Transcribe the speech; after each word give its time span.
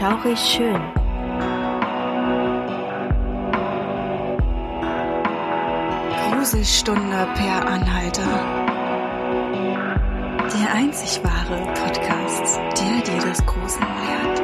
Schaurig 0.00 0.38
schön. 0.38 0.80
Gruselstunde 6.30 7.28
per 7.34 7.66
Anhalter. 7.66 8.22
Der 10.54 10.72
einzig 10.72 11.22
wahre 11.22 11.74
Podcast, 11.74 12.56
der 12.80 13.02
dir 13.02 13.20
das 13.28 13.44
Gruseln 13.44 13.86
lehrt. 14.06 14.40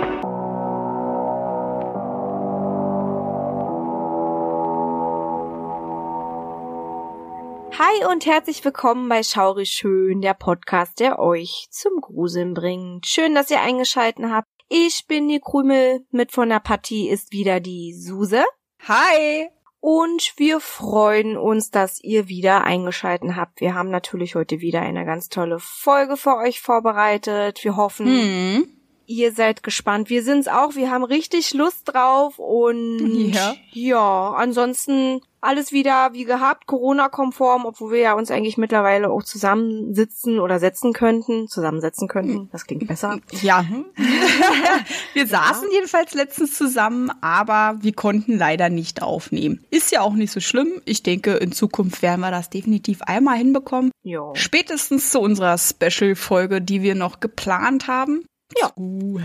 Hi 7.79 8.05
und 8.13 8.27
herzlich 8.27 8.63
willkommen 8.63 9.09
bei 9.09 9.23
Schaurig 9.23 9.71
Schön, 9.71 10.21
der 10.21 10.35
Podcast, 10.35 11.01
der 11.01 11.19
euch 11.19 11.69
zum 11.71 12.03
Gruseln 12.03 12.53
bringt. 12.53 13.07
Schön, 13.07 13.35
dass 13.35 13.51
ihr 13.51 13.63
eingeschalten 13.63 14.35
habt. 14.35 14.56
Ich 14.69 15.07
bin 15.07 15.29
die 15.29 15.41
Krümel, 15.41 16.05
mit 16.11 16.33
von 16.33 16.49
der 16.49 16.61
Partie 16.61 17.09
ist 17.09 17.33
wieder 17.33 17.61
die 17.61 17.95
Suse. 17.95 18.45
Hi! 18.89 19.49
Und 19.79 20.33
wir 20.37 20.59
freuen 20.59 21.37
uns, 21.37 21.71
dass 21.71 22.03
ihr 22.03 22.27
wieder 22.29 22.65
eingeschalten 22.65 23.37
habt. 23.37 23.61
Wir 23.61 23.75
haben 23.75 23.91
natürlich 23.91 24.35
heute 24.35 24.61
wieder 24.61 24.83
eine 24.83 25.05
ganz 25.05 25.29
tolle 25.29 25.61
Folge 25.61 26.17
für 26.17 26.37
euch 26.37 26.61
vorbereitet. 26.61 27.63
Wir 27.63 27.77
hoffen, 27.77 28.07
Hm. 28.07 28.76
Ihr 29.07 29.33
seid 29.33 29.63
gespannt. 29.63 30.11
Wir 30.11 30.23
sind's 30.23 30.49
auch. 30.49 30.75
Wir 30.75 30.91
haben 30.91 31.05
richtig 31.05 31.55
Lust 31.55 31.83
drauf 31.85 32.39
und 32.39 33.31
Ja. 33.33 33.55
ja, 33.73 34.31
ansonsten 34.33 35.21
alles 35.41 35.71
wieder 35.71 36.13
wie 36.13 36.25
gehabt, 36.25 36.67
Corona-konform, 36.67 37.67
obwohl 37.67 37.93
wir 37.93 38.01
ja 38.01 38.13
uns 38.15 38.31
eigentlich 38.31 38.59
mittlerweile 38.59 39.11
auch 39.11 39.23
zusammensitzen 39.23 40.41
oder 40.41 40.59
setzen 40.59 40.93
könnten, 40.93 41.47
zusammensetzen 41.47 42.09
könnten. 42.09 42.49
Das 42.51 42.67
klingt 42.67 42.87
besser. 42.89 43.21
Ja. 43.43 43.65
wir 45.15 45.27
saßen 45.27 45.69
jedenfalls 45.73 46.15
letztens 46.15 46.57
zusammen, 46.57 47.13
aber 47.21 47.77
wir 47.81 47.93
konnten 47.93 48.37
leider 48.37 48.69
nicht 48.69 49.03
aufnehmen. 49.03 49.65
Ist 49.71 49.93
ja 49.93 50.01
auch 50.01 50.15
nicht 50.15 50.33
so 50.33 50.41
schlimm. 50.41 50.83
Ich 50.85 51.03
denke, 51.05 51.35
in 51.35 51.53
Zukunft 51.53 52.03
werden 52.03 52.21
wir 52.23 52.31
das 52.33 52.51
definitiv 52.51 53.03
einmal 53.03 53.37
hinbekommen. 53.37 53.93
Ja. 54.03 54.33
Spätestens 54.35 55.11
zu 55.11 55.21
unserer 55.21 55.59
Special-Folge, 55.59 56.61
die 56.61 56.83
wir 56.83 56.97
noch 56.97 57.21
geplant 57.21 57.87
haben. 57.87 58.25
Ja. 58.61 58.71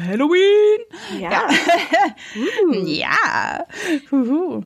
Halloween. 0.07 0.79
Ja. 1.19 1.47
Uh. 2.63 2.73
Ja. 2.85 3.65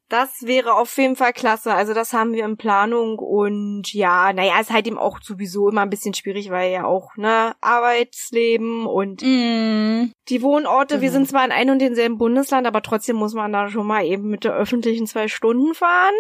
Das 0.10 0.30
wäre 0.44 0.74
auf 0.76 0.96
jeden 0.98 1.16
Fall 1.16 1.34
klasse. 1.34 1.74
Also 1.74 1.94
das 1.94 2.14
haben 2.14 2.34
wir 2.34 2.46
in 2.46 2.58
Planung 2.58 3.18
und 3.18 3.92
ja, 3.94 4.32
naja, 4.34 4.60
ist 4.60 4.72
halt 4.72 4.88
eben 4.88 4.98
auch 4.98 5.20
sowieso 5.22 5.70
immer 5.70 5.82
ein 5.82 5.90
bisschen 5.90 6.14
schwierig, 6.14 6.50
weil 6.52 6.72
ja 6.72 6.86
auch, 6.86 7.16
ne, 7.18 7.56
Arbeitsleben 7.62 8.86
und 8.86 9.22
Mm. 9.24 10.12
die 10.30 10.42
Wohnorte, 10.42 10.96
wir 11.02 11.10
Genau. 11.10 11.20
sind 11.20 11.30
zwar 11.30 11.46
in 11.46 11.52
einem 11.52 11.72
und 11.74 11.80
denselben 11.80 12.18
Bundesland, 12.18 12.68
aber 12.68 12.82
trotzdem 12.82 13.16
muss 13.16 13.34
man 13.34 13.52
da 13.52 13.70
schon 13.70 13.88
mal 13.88 14.06
eben 14.06 14.30
mit 14.30 14.44
der 14.44 14.54
öffentlichen 14.54 15.08
zwei 15.08 15.28
Stunden 15.28 15.74
fahren 15.74 16.14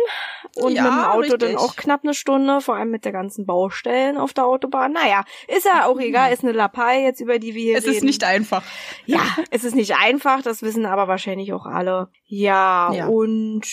und 0.55 0.73
Ja, 0.75 0.83
mit 0.83 0.91
dem 0.91 1.03
Auto 1.05 1.19
richtig. 1.19 1.39
dann 1.39 1.57
auch 1.57 1.75
knapp 1.75 2.01
eine 2.03 2.13
Stunde, 2.13 2.61
vor 2.61 2.75
allem 2.75 2.89
mit 2.89 3.05
der 3.05 3.11
ganzen 3.11 3.45
Baustellen 3.45 4.17
auf 4.17 4.33
der 4.33 4.45
Autobahn. 4.45 4.93
Naja, 4.93 5.23
ist 5.47 5.65
ja 5.65 5.85
auch 5.85 5.99
egal, 5.99 6.33
ist 6.33 6.43
eine 6.43 6.53
Lappei 6.53 7.03
jetzt, 7.03 7.21
über 7.21 7.39
die 7.39 7.53
wir 7.55 7.61
hier 7.61 7.77
Es 7.77 7.85
reden. 7.85 7.95
ist 7.97 8.03
nicht 8.03 8.23
einfach. 8.25 8.63
Ja, 9.05 9.21
es 9.51 9.63
ist 9.63 9.75
nicht 9.75 9.95
einfach, 9.95 10.41
das 10.41 10.61
wissen 10.61 10.85
aber 10.85 11.07
wahrscheinlich 11.07 11.53
auch 11.53 11.65
alle. 11.65 12.09
Ja, 12.25 12.91
Ja. 12.93 13.07
und 13.07 13.63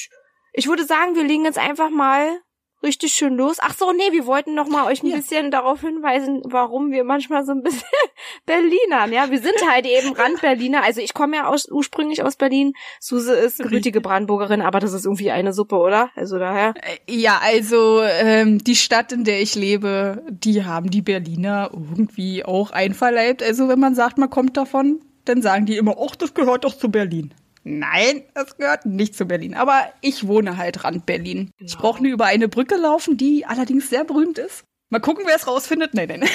ich 0.53 0.69
würde 0.69 0.84
sagen, 0.84 1.14
wir 1.14 1.25
legen 1.25 1.44
jetzt 1.44 1.59
einfach 1.59 1.91
mal 1.91 2.39
richtig 2.83 3.12
schön 3.12 3.36
los. 3.36 3.56
Ach 3.61 3.75
so, 3.77 3.92
nee, 3.92 4.11
wir 4.12 4.27
wollten 4.27 4.55
noch 4.55 4.69
mal 4.69 4.86
euch 4.86 5.02
ein 5.02 5.08
Ja. 5.08 5.16
bisschen 5.16 5.50
darauf 5.50 5.80
hinweisen, 5.80 6.42
warum 6.44 6.91
wir 6.91 7.05
manchmal 7.05 7.44
so 7.44 7.52
ein 7.52 7.62
bisschen 7.62 7.83
Berlinern, 8.47 9.12
ja. 9.12 9.30
Wir 9.30 9.41
sind 9.41 9.55
halt 9.70 9.86
eben 9.86 10.12
Rand-Berliner. 10.14 10.83
Also 10.83 11.00
ich 11.00 11.14
komme 11.14 11.36
ja 11.36 11.47
aus, 11.47 11.69
ursprünglich 11.70 12.22
aus 12.22 12.36
Berlin. 12.36 12.72
Suse 13.00 13.33
ist 13.34 13.58
gebürtige 13.58 14.00
Brandenburgerin, 14.00 14.60
aber 14.62 14.81
das 14.81 14.93
ist 14.93 15.04
irgendwie 15.04 15.31
eine 15.31 15.53
Suppe, 15.53 15.76
oder? 15.76 16.10
Also 16.16 16.38
daher. 16.38 16.75
Ja, 17.09 17.41
also 17.43 18.03
ähm, 18.03 18.59
die 18.59 18.76
Stadt, 18.76 19.12
in 19.12 19.25
der 19.25 19.41
ich 19.41 19.54
lebe, 19.54 20.22
die 20.31 20.64
haben 20.64 20.91
die 20.91 21.03
Berliner 21.03 21.70
irgendwie 21.72 22.44
auch 22.44 22.70
einverleibt. 22.70 23.43
Also 23.43 23.69
wenn 23.69 23.81
man 23.81 23.94
sagt, 23.94 24.19
man 24.19 24.31
kommt 24.31 24.56
davon, 24.56 25.00
dann 25.25 25.41
sagen 25.43 25.66
die 25.66 25.76
immer, 25.76 25.97
ach, 26.00 26.16
das 26.16 26.34
gehört 26.34 26.64
doch 26.64 26.76
zu 26.76 26.91
Berlin. 26.91 27.32
Nein, 27.65 28.25
das 28.34 28.56
gehört 28.56 28.87
nicht 28.87 29.15
zu 29.17 29.27
Berlin. 29.27 29.55
Aber 29.55 29.84
ich 30.00 30.27
wohne 30.27 30.56
halt 30.56 30.83
Rand 30.84 31.06
Berlin. 31.06 31.50
Ich 31.59 31.73
Genau. 31.73 31.81
brauche 31.83 32.03
nur 32.03 32.12
über 32.12 32.27
eine 32.27 32.49
Brücke 32.49 32.77
laufen, 32.77 33.17
die 33.17 33.47
allerdings 33.47 33.89
sehr 33.89 34.05
berühmt 34.05 34.39
ist. 34.39 34.65
Mal 34.91 35.00
gucken, 35.00 35.25
wer 35.27 35.37
es 35.37 35.47
rausfindet. 35.47 35.95
Nein, 35.95 36.09
nein. 36.09 36.28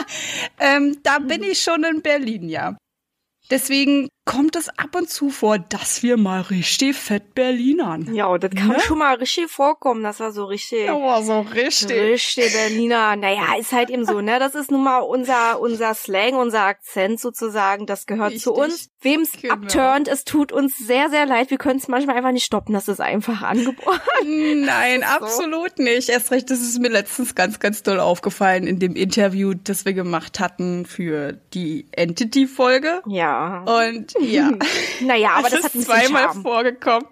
ähm, 0.60 0.98
da 1.02 1.18
bin 1.20 1.42
ich 1.42 1.62
schon 1.62 1.84
in 1.84 2.02
Berlin, 2.02 2.48
ja. 2.48 2.76
Deswegen 3.50 4.08
kommt 4.26 4.56
es 4.56 4.70
ab 4.70 4.96
und 4.96 5.10
zu 5.10 5.28
vor, 5.28 5.58
dass 5.58 6.02
wir 6.02 6.16
mal 6.16 6.40
richtig 6.40 6.96
fett 6.96 7.34
Berlinern. 7.34 8.14
Ja, 8.14 8.38
das 8.38 8.50
kann 8.52 8.68
Ne? 8.68 8.80
schon 8.80 8.96
mal 8.98 9.16
richtig 9.16 9.50
vorkommen, 9.50 10.02
dass 10.02 10.18
er 10.18 10.32
so 10.32 10.46
richtig. 10.46 10.88
Aber 10.88 11.22
so 11.22 11.40
richtig. 11.40 11.90
Richtig, 11.90 12.54
Berliner. 12.54 13.16
Naja, 13.16 13.54
ist 13.60 13.72
halt 13.72 13.90
eben 13.90 14.06
so, 14.06 14.22
ne? 14.22 14.38
Das 14.38 14.54
ist 14.54 14.70
nun 14.70 14.82
mal 14.82 15.00
unser, 15.00 15.60
unser 15.60 15.92
Slang, 15.92 16.36
unser 16.36 16.62
Akzent 16.62 17.20
sozusagen. 17.20 17.84
Das 17.84 18.06
gehört 18.06 18.28
Richtig. 18.32 18.44
zu 18.44 18.54
uns. 18.54 18.88
Wem's 19.02 19.32
Genau. 19.32 19.52
abturnt, 19.54 20.08
es 20.08 20.24
tut 20.24 20.50
uns 20.52 20.74
sehr, 20.78 21.10
sehr 21.10 21.26
leid. 21.26 21.50
Wir 21.50 21.58
können 21.58 21.78
es 21.78 21.88
manchmal 21.88 22.16
einfach 22.16 22.32
nicht 22.32 22.46
stoppen. 22.46 22.72
Das 22.72 22.88
ist 22.88 23.00
einfach 23.02 23.42
angeboren. 23.42 24.00
Nein, 24.24 25.00
So. 25.02 25.06
absolut 25.26 25.78
nicht. 25.78 26.08
Erst 26.08 26.30
recht, 26.30 26.48
das 26.50 26.62
ist 26.62 26.80
mir 26.80 26.88
letztens 26.88 27.34
ganz, 27.34 27.60
ganz 27.60 27.82
doll 27.82 28.00
aufgefallen 28.00 28.66
in 28.66 28.78
dem 28.78 28.96
Interview, 28.96 29.52
das 29.52 29.84
wir 29.84 29.92
gemacht 29.92 30.40
hatten 30.40 30.86
für 30.86 31.34
die 31.52 31.86
Entity-Folge. 31.92 33.02
Ja. 33.06 33.33
Und 33.66 34.14
ja, 34.20 34.50
Naja, 35.00 35.30
aber 35.36 35.48
es 35.48 35.54
das 35.54 35.64
hat 35.64 35.72
zweimal 35.72 36.22
Charme. 36.24 36.42
vorgekommen. 36.42 37.06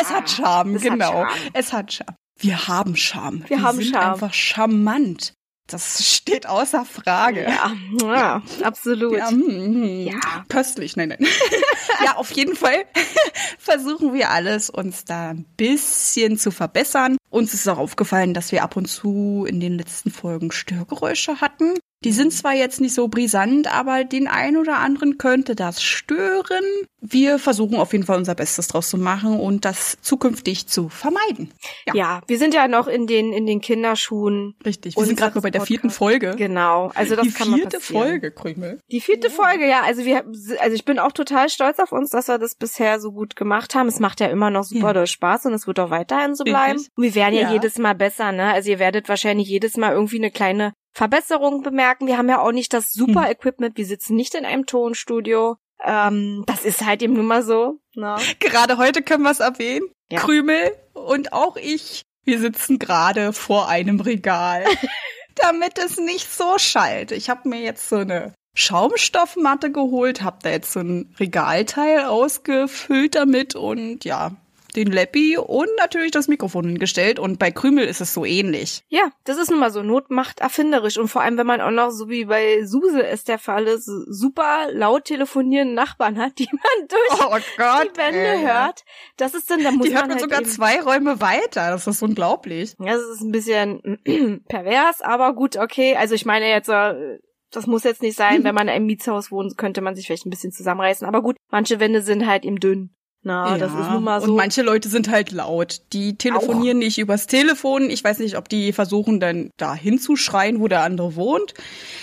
es 0.00 0.10
hat 0.10 0.30
Charme, 0.30 0.74
es 0.76 0.82
hat 0.84 0.90
genau. 0.90 1.12
Charme. 1.12 1.30
Es 1.52 1.72
hat 1.72 1.92
Charme. 1.92 2.16
Wir 2.38 2.68
haben 2.68 2.96
Charme. 2.96 3.44
Wir 3.48 3.62
haben 3.62 3.78
sind 3.78 3.94
Charme. 3.94 4.12
einfach 4.12 4.34
charmant. 4.34 5.32
Das 5.68 6.06
steht 6.14 6.46
außer 6.46 6.84
Frage. 6.84 7.42
Ja, 7.42 7.72
ja, 8.02 8.42
absolut. 8.62 9.16
Ja, 9.16 9.30
mm, 9.32 10.06
Ja. 10.06 10.44
köstlich, 10.48 10.94
nein, 10.96 11.08
nein. 11.08 11.26
ja, 12.04 12.14
auf 12.16 12.30
jeden 12.30 12.54
Fall 12.54 12.84
versuchen 13.58 14.12
wir 14.14 14.30
alles, 14.30 14.70
uns 14.70 15.04
da 15.04 15.30
ein 15.30 15.44
bisschen 15.56 16.38
zu 16.38 16.52
verbessern. 16.52 17.16
Uns 17.30 17.52
ist 17.52 17.66
auch 17.68 17.78
aufgefallen, 17.78 18.32
dass 18.32 18.52
wir 18.52 18.62
ab 18.62 18.76
und 18.76 18.86
zu 18.86 19.44
in 19.48 19.58
den 19.58 19.76
letzten 19.76 20.12
Folgen 20.12 20.52
Störgeräusche 20.52 21.40
hatten. 21.40 21.74
Die 22.06 22.12
sind 22.12 22.32
zwar 22.32 22.54
jetzt 22.54 22.80
nicht 22.80 22.94
so 22.94 23.08
brisant, 23.08 23.66
aber 23.72 24.04
den 24.04 24.28
einen 24.28 24.56
oder 24.56 24.78
anderen 24.78 25.18
könnte 25.18 25.54
das 25.56 25.82
stören. 25.82 26.64
Wir 27.00 27.38
versuchen 27.38 27.76
auf 27.76 27.92
jeden 27.92 28.04
Fall 28.04 28.16
unser 28.16 28.34
Bestes 28.34 28.68
draus 28.68 28.88
zu 28.90 28.96
machen 28.96 29.38
und 29.38 29.64
das 29.64 29.98
zukünftig 30.00 30.66
zu 30.66 30.88
vermeiden. 30.88 31.52
Ja. 31.86 31.94
Ja, 31.94 32.20
wir 32.26 32.38
sind 32.38 32.54
ja 32.54 32.68
noch 32.68 32.86
in 32.88 33.06
den, 33.06 33.32
in 33.32 33.46
den 33.46 33.60
Kinderschuhen. 33.60 34.54
Richtig. 34.64 34.96
Wir 34.96 35.04
sind 35.04 35.18
gerade 35.18 35.34
nur 35.34 35.42
bei 35.42 35.50
der 35.50 35.62
vierten. 35.62 35.90
Folge. 35.90 36.34
Genau. 36.36 36.90
Also 36.94 37.16
das 37.16 37.26
Die 37.26 37.32
kann 37.32 37.50
mal 37.50 37.56
vierte 37.58 37.78
passieren. 37.78 38.02
Folge, 38.08 38.30
Krümel. 38.32 38.80
Die 38.90 39.00
vierte 39.00 39.30
Folge, 39.30 39.68
ja. 39.68 39.82
Also 39.82 40.04
wir, 40.04 40.24
also 40.60 40.74
ich 40.74 40.84
bin 40.84 40.98
auch 40.98 41.12
total 41.12 41.48
stolz 41.48 41.78
auf 41.78 41.92
uns, 41.92 42.10
dass 42.10 42.28
wir 42.28 42.38
das 42.38 42.54
bisher 42.54 42.98
so 43.00 43.12
gut 43.12 43.36
gemacht 43.36 43.74
haben. 43.74 43.88
Es 43.88 44.00
macht 44.00 44.20
ja 44.20 44.26
immer 44.28 44.50
noch 44.50 44.64
super 44.64 44.88
Ja. 44.88 44.92
doll 44.94 45.06
Spaß 45.06 45.46
und 45.46 45.54
es 45.54 45.66
wird 45.66 45.78
auch 45.80 45.90
weiterhin 45.90 46.34
so 46.34 46.44
bleiben. 46.44 46.78
Richtig. 46.78 46.92
Und 46.96 47.02
wir 47.04 47.14
werden 47.14 47.34
ja, 47.34 47.42
Ja. 47.42 47.52
jedes 47.52 47.78
Mal 47.78 47.94
besser, 47.94 48.32
ne? 48.32 48.52
Also 48.52 48.70
ihr 48.70 48.78
werdet 48.78 49.08
wahrscheinlich 49.08 49.48
jedes 49.48 49.76
Mal 49.76 49.92
irgendwie 49.92 50.18
eine 50.18 50.30
kleine 50.30 50.72
Verbesserung 50.96 51.62
bemerken. 51.62 52.06
Wir 52.06 52.16
haben 52.16 52.30
ja 52.30 52.40
auch 52.40 52.52
nicht 52.52 52.72
das 52.72 52.90
super 52.90 53.24
Hm. 53.24 53.30
Equipment. 53.30 53.76
Wir 53.76 53.84
sitzen 53.84 54.16
nicht 54.16 54.34
in 54.34 54.46
einem 54.46 54.64
Tonstudio. 54.64 55.56
Ähm, 55.84 56.42
das 56.46 56.64
ist 56.64 56.86
halt 56.86 57.02
eben 57.02 57.12
nun 57.12 57.26
mal 57.26 57.42
so. 57.42 57.80
Ne? 57.94 58.16
Gerade 58.40 58.78
heute 58.78 59.02
können 59.02 59.22
wir 59.22 59.30
es 59.30 59.40
erwähnen. 59.40 59.86
Ja. 60.10 60.20
Krümel 60.20 60.74
und 60.94 61.34
auch 61.34 61.56
ich, 61.56 62.02
wir 62.24 62.38
sitzen 62.40 62.78
gerade 62.78 63.34
vor 63.34 63.68
einem 63.68 64.00
Regal, 64.00 64.64
damit 65.34 65.76
es 65.76 65.98
nicht 65.98 66.32
so 66.32 66.56
schallt. 66.56 67.12
Ich 67.12 67.28
habe 67.28 67.46
mir 67.46 67.60
jetzt 67.60 67.90
so 67.90 67.96
eine 67.96 68.32
Schaumstoffmatte 68.54 69.70
geholt, 69.70 70.22
habe 70.22 70.38
da 70.42 70.48
jetzt 70.48 70.72
so 70.72 70.80
ein 70.80 71.14
Regalteil 71.20 72.06
ausgefüllt 72.06 73.16
damit 73.16 73.54
und 73.54 74.06
ja, 74.06 74.30
den 74.76 74.92
Leppi 74.92 75.38
und 75.38 75.68
natürlich 75.78 76.10
das 76.10 76.28
Mikrofon 76.28 76.66
hingestellt. 76.66 77.18
Und 77.18 77.38
bei 77.38 77.50
Krümel 77.50 77.86
ist 77.86 78.00
es 78.00 78.12
so 78.14 78.24
ähnlich. 78.24 78.84
Ja, 78.88 79.10
das 79.24 79.38
ist 79.38 79.50
nun 79.50 79.60
mal 79.60 79.70
so. 79.70 79.82
Not 79.82 80.10
macht 80.10 80.40
erfinderisch. 80.40 80.98
Und 80.98 81.08
vor 81.08 81.22
allem, 81.22 81.38
wenn 81.38 81.46
man 81.46 81.60
auch 81.60 81.70
noch, 81.70 81.90
so 81.90 82.08
wie 82.08 82.26
bei 82.26 82.64
Suse 82.64 83.04
es 83.04 83.24
der 83.24 83.38
Fall 83.38 83.66
ist, 83.66 83.86
super 83.86 84.68
laut 84.72 85.04
telefonierende 85.06 85.74
Nachbarn 85.74 86.18
hat, 86.18 86.38
die 86.38 86.48
man 86.50 86.88
durch 86.88 87.20
Oh 87.20 87.36
die 87.38 87.98
Wände 87.98 88.46
hört. 88.46 88.84
Das 89.16 89.34
ist 89.34 89.50
dann, 89.50 89.62
da 89.62 89.70
muss 89.70 89.86
Die 89.86 89.94
hört 89.94 90.08
man 90.08 90.18
halt 90.18 90.20
sogar 90.20 90.44
zwei 90.44 90.80
Räume 90.80 91.20
weiter. 91.20 91.70
Das 91.70 91.86
ist 91.86 92.02
unglaublich. 92.02 92.74
Ja, 92.78 92.94
das 92.94 93.04
ist 93.04 93.22
ein 93.22 93.32
bisschen 93.32 94.44
pervers, 94.48 95.00
aber 95.00 95.34
gut, 95.34 95.56
okay. 95.56 95.96
Also 95.96 96.14
ich 96.14 96.26
meine 96.26 96.48
jetzt, 96.48 96.68
äh, 96.68 97.18
das 97.50 97.66
muss 97.66 97.84
jetzt 97.84 98.02
nicht 98.02 98.16
sein, 98.16 98.44
wenn 98.44 98.54
man 98.54 98.68
in 98.68 98.74
einem 98.74 98.86
Mietshaus 98.86 99.30
wohnt, 99.30 99.56
könnte 99.56 99.80
man 99.80 99.94
sich 99.94 100.06
vielleicht 100.06 100.26
ein 100.26 100.30
bisschen 100.30 100.52
zusammenreißen. 100.52 101.06
Aber 101.06 101.22
gut, 101.22 101.36
manche 101.50 101.80
Wände 101.80 102.02
sind 102.02 102.26
halt 102.26 102.44
eben 102.44 102.60
dünn. 102.60 102.95
Na, 103.26 103.48
ja. 103.48 103.58
das 103.58 103.72
ist 103.72 103.90
nun 103.90 104.04
mal 104.04 104.20
so. 104.20 104.28
Und 104.28 104.36
manche 104.36 104.62
Leute 104.62 104.88
sind 104.88 105.10
halt 105.10 105.32
laut. 105.32 105.80
Die 105.92 106.16
telefonieren 106.16 106.76
Auch. 106.76 106.84
nicht 106.84 106.96
übers 106.98 107.26
Telefon. 107.26 107.90
Ich 107.90 108.04
weiß 108.04 108.20
nicht, 108.20 108.38
ob 108.38 108.48
die 108.48 108.72
versuchen 108.72 109.18
dann 109.18 109.50
da 109.56 109.74
hinzuschreien, 109.74 110.60
wo 110.60 110.68
der 110.68 110.82
andere 110.82 111.16
wohnt. 111.16 111.52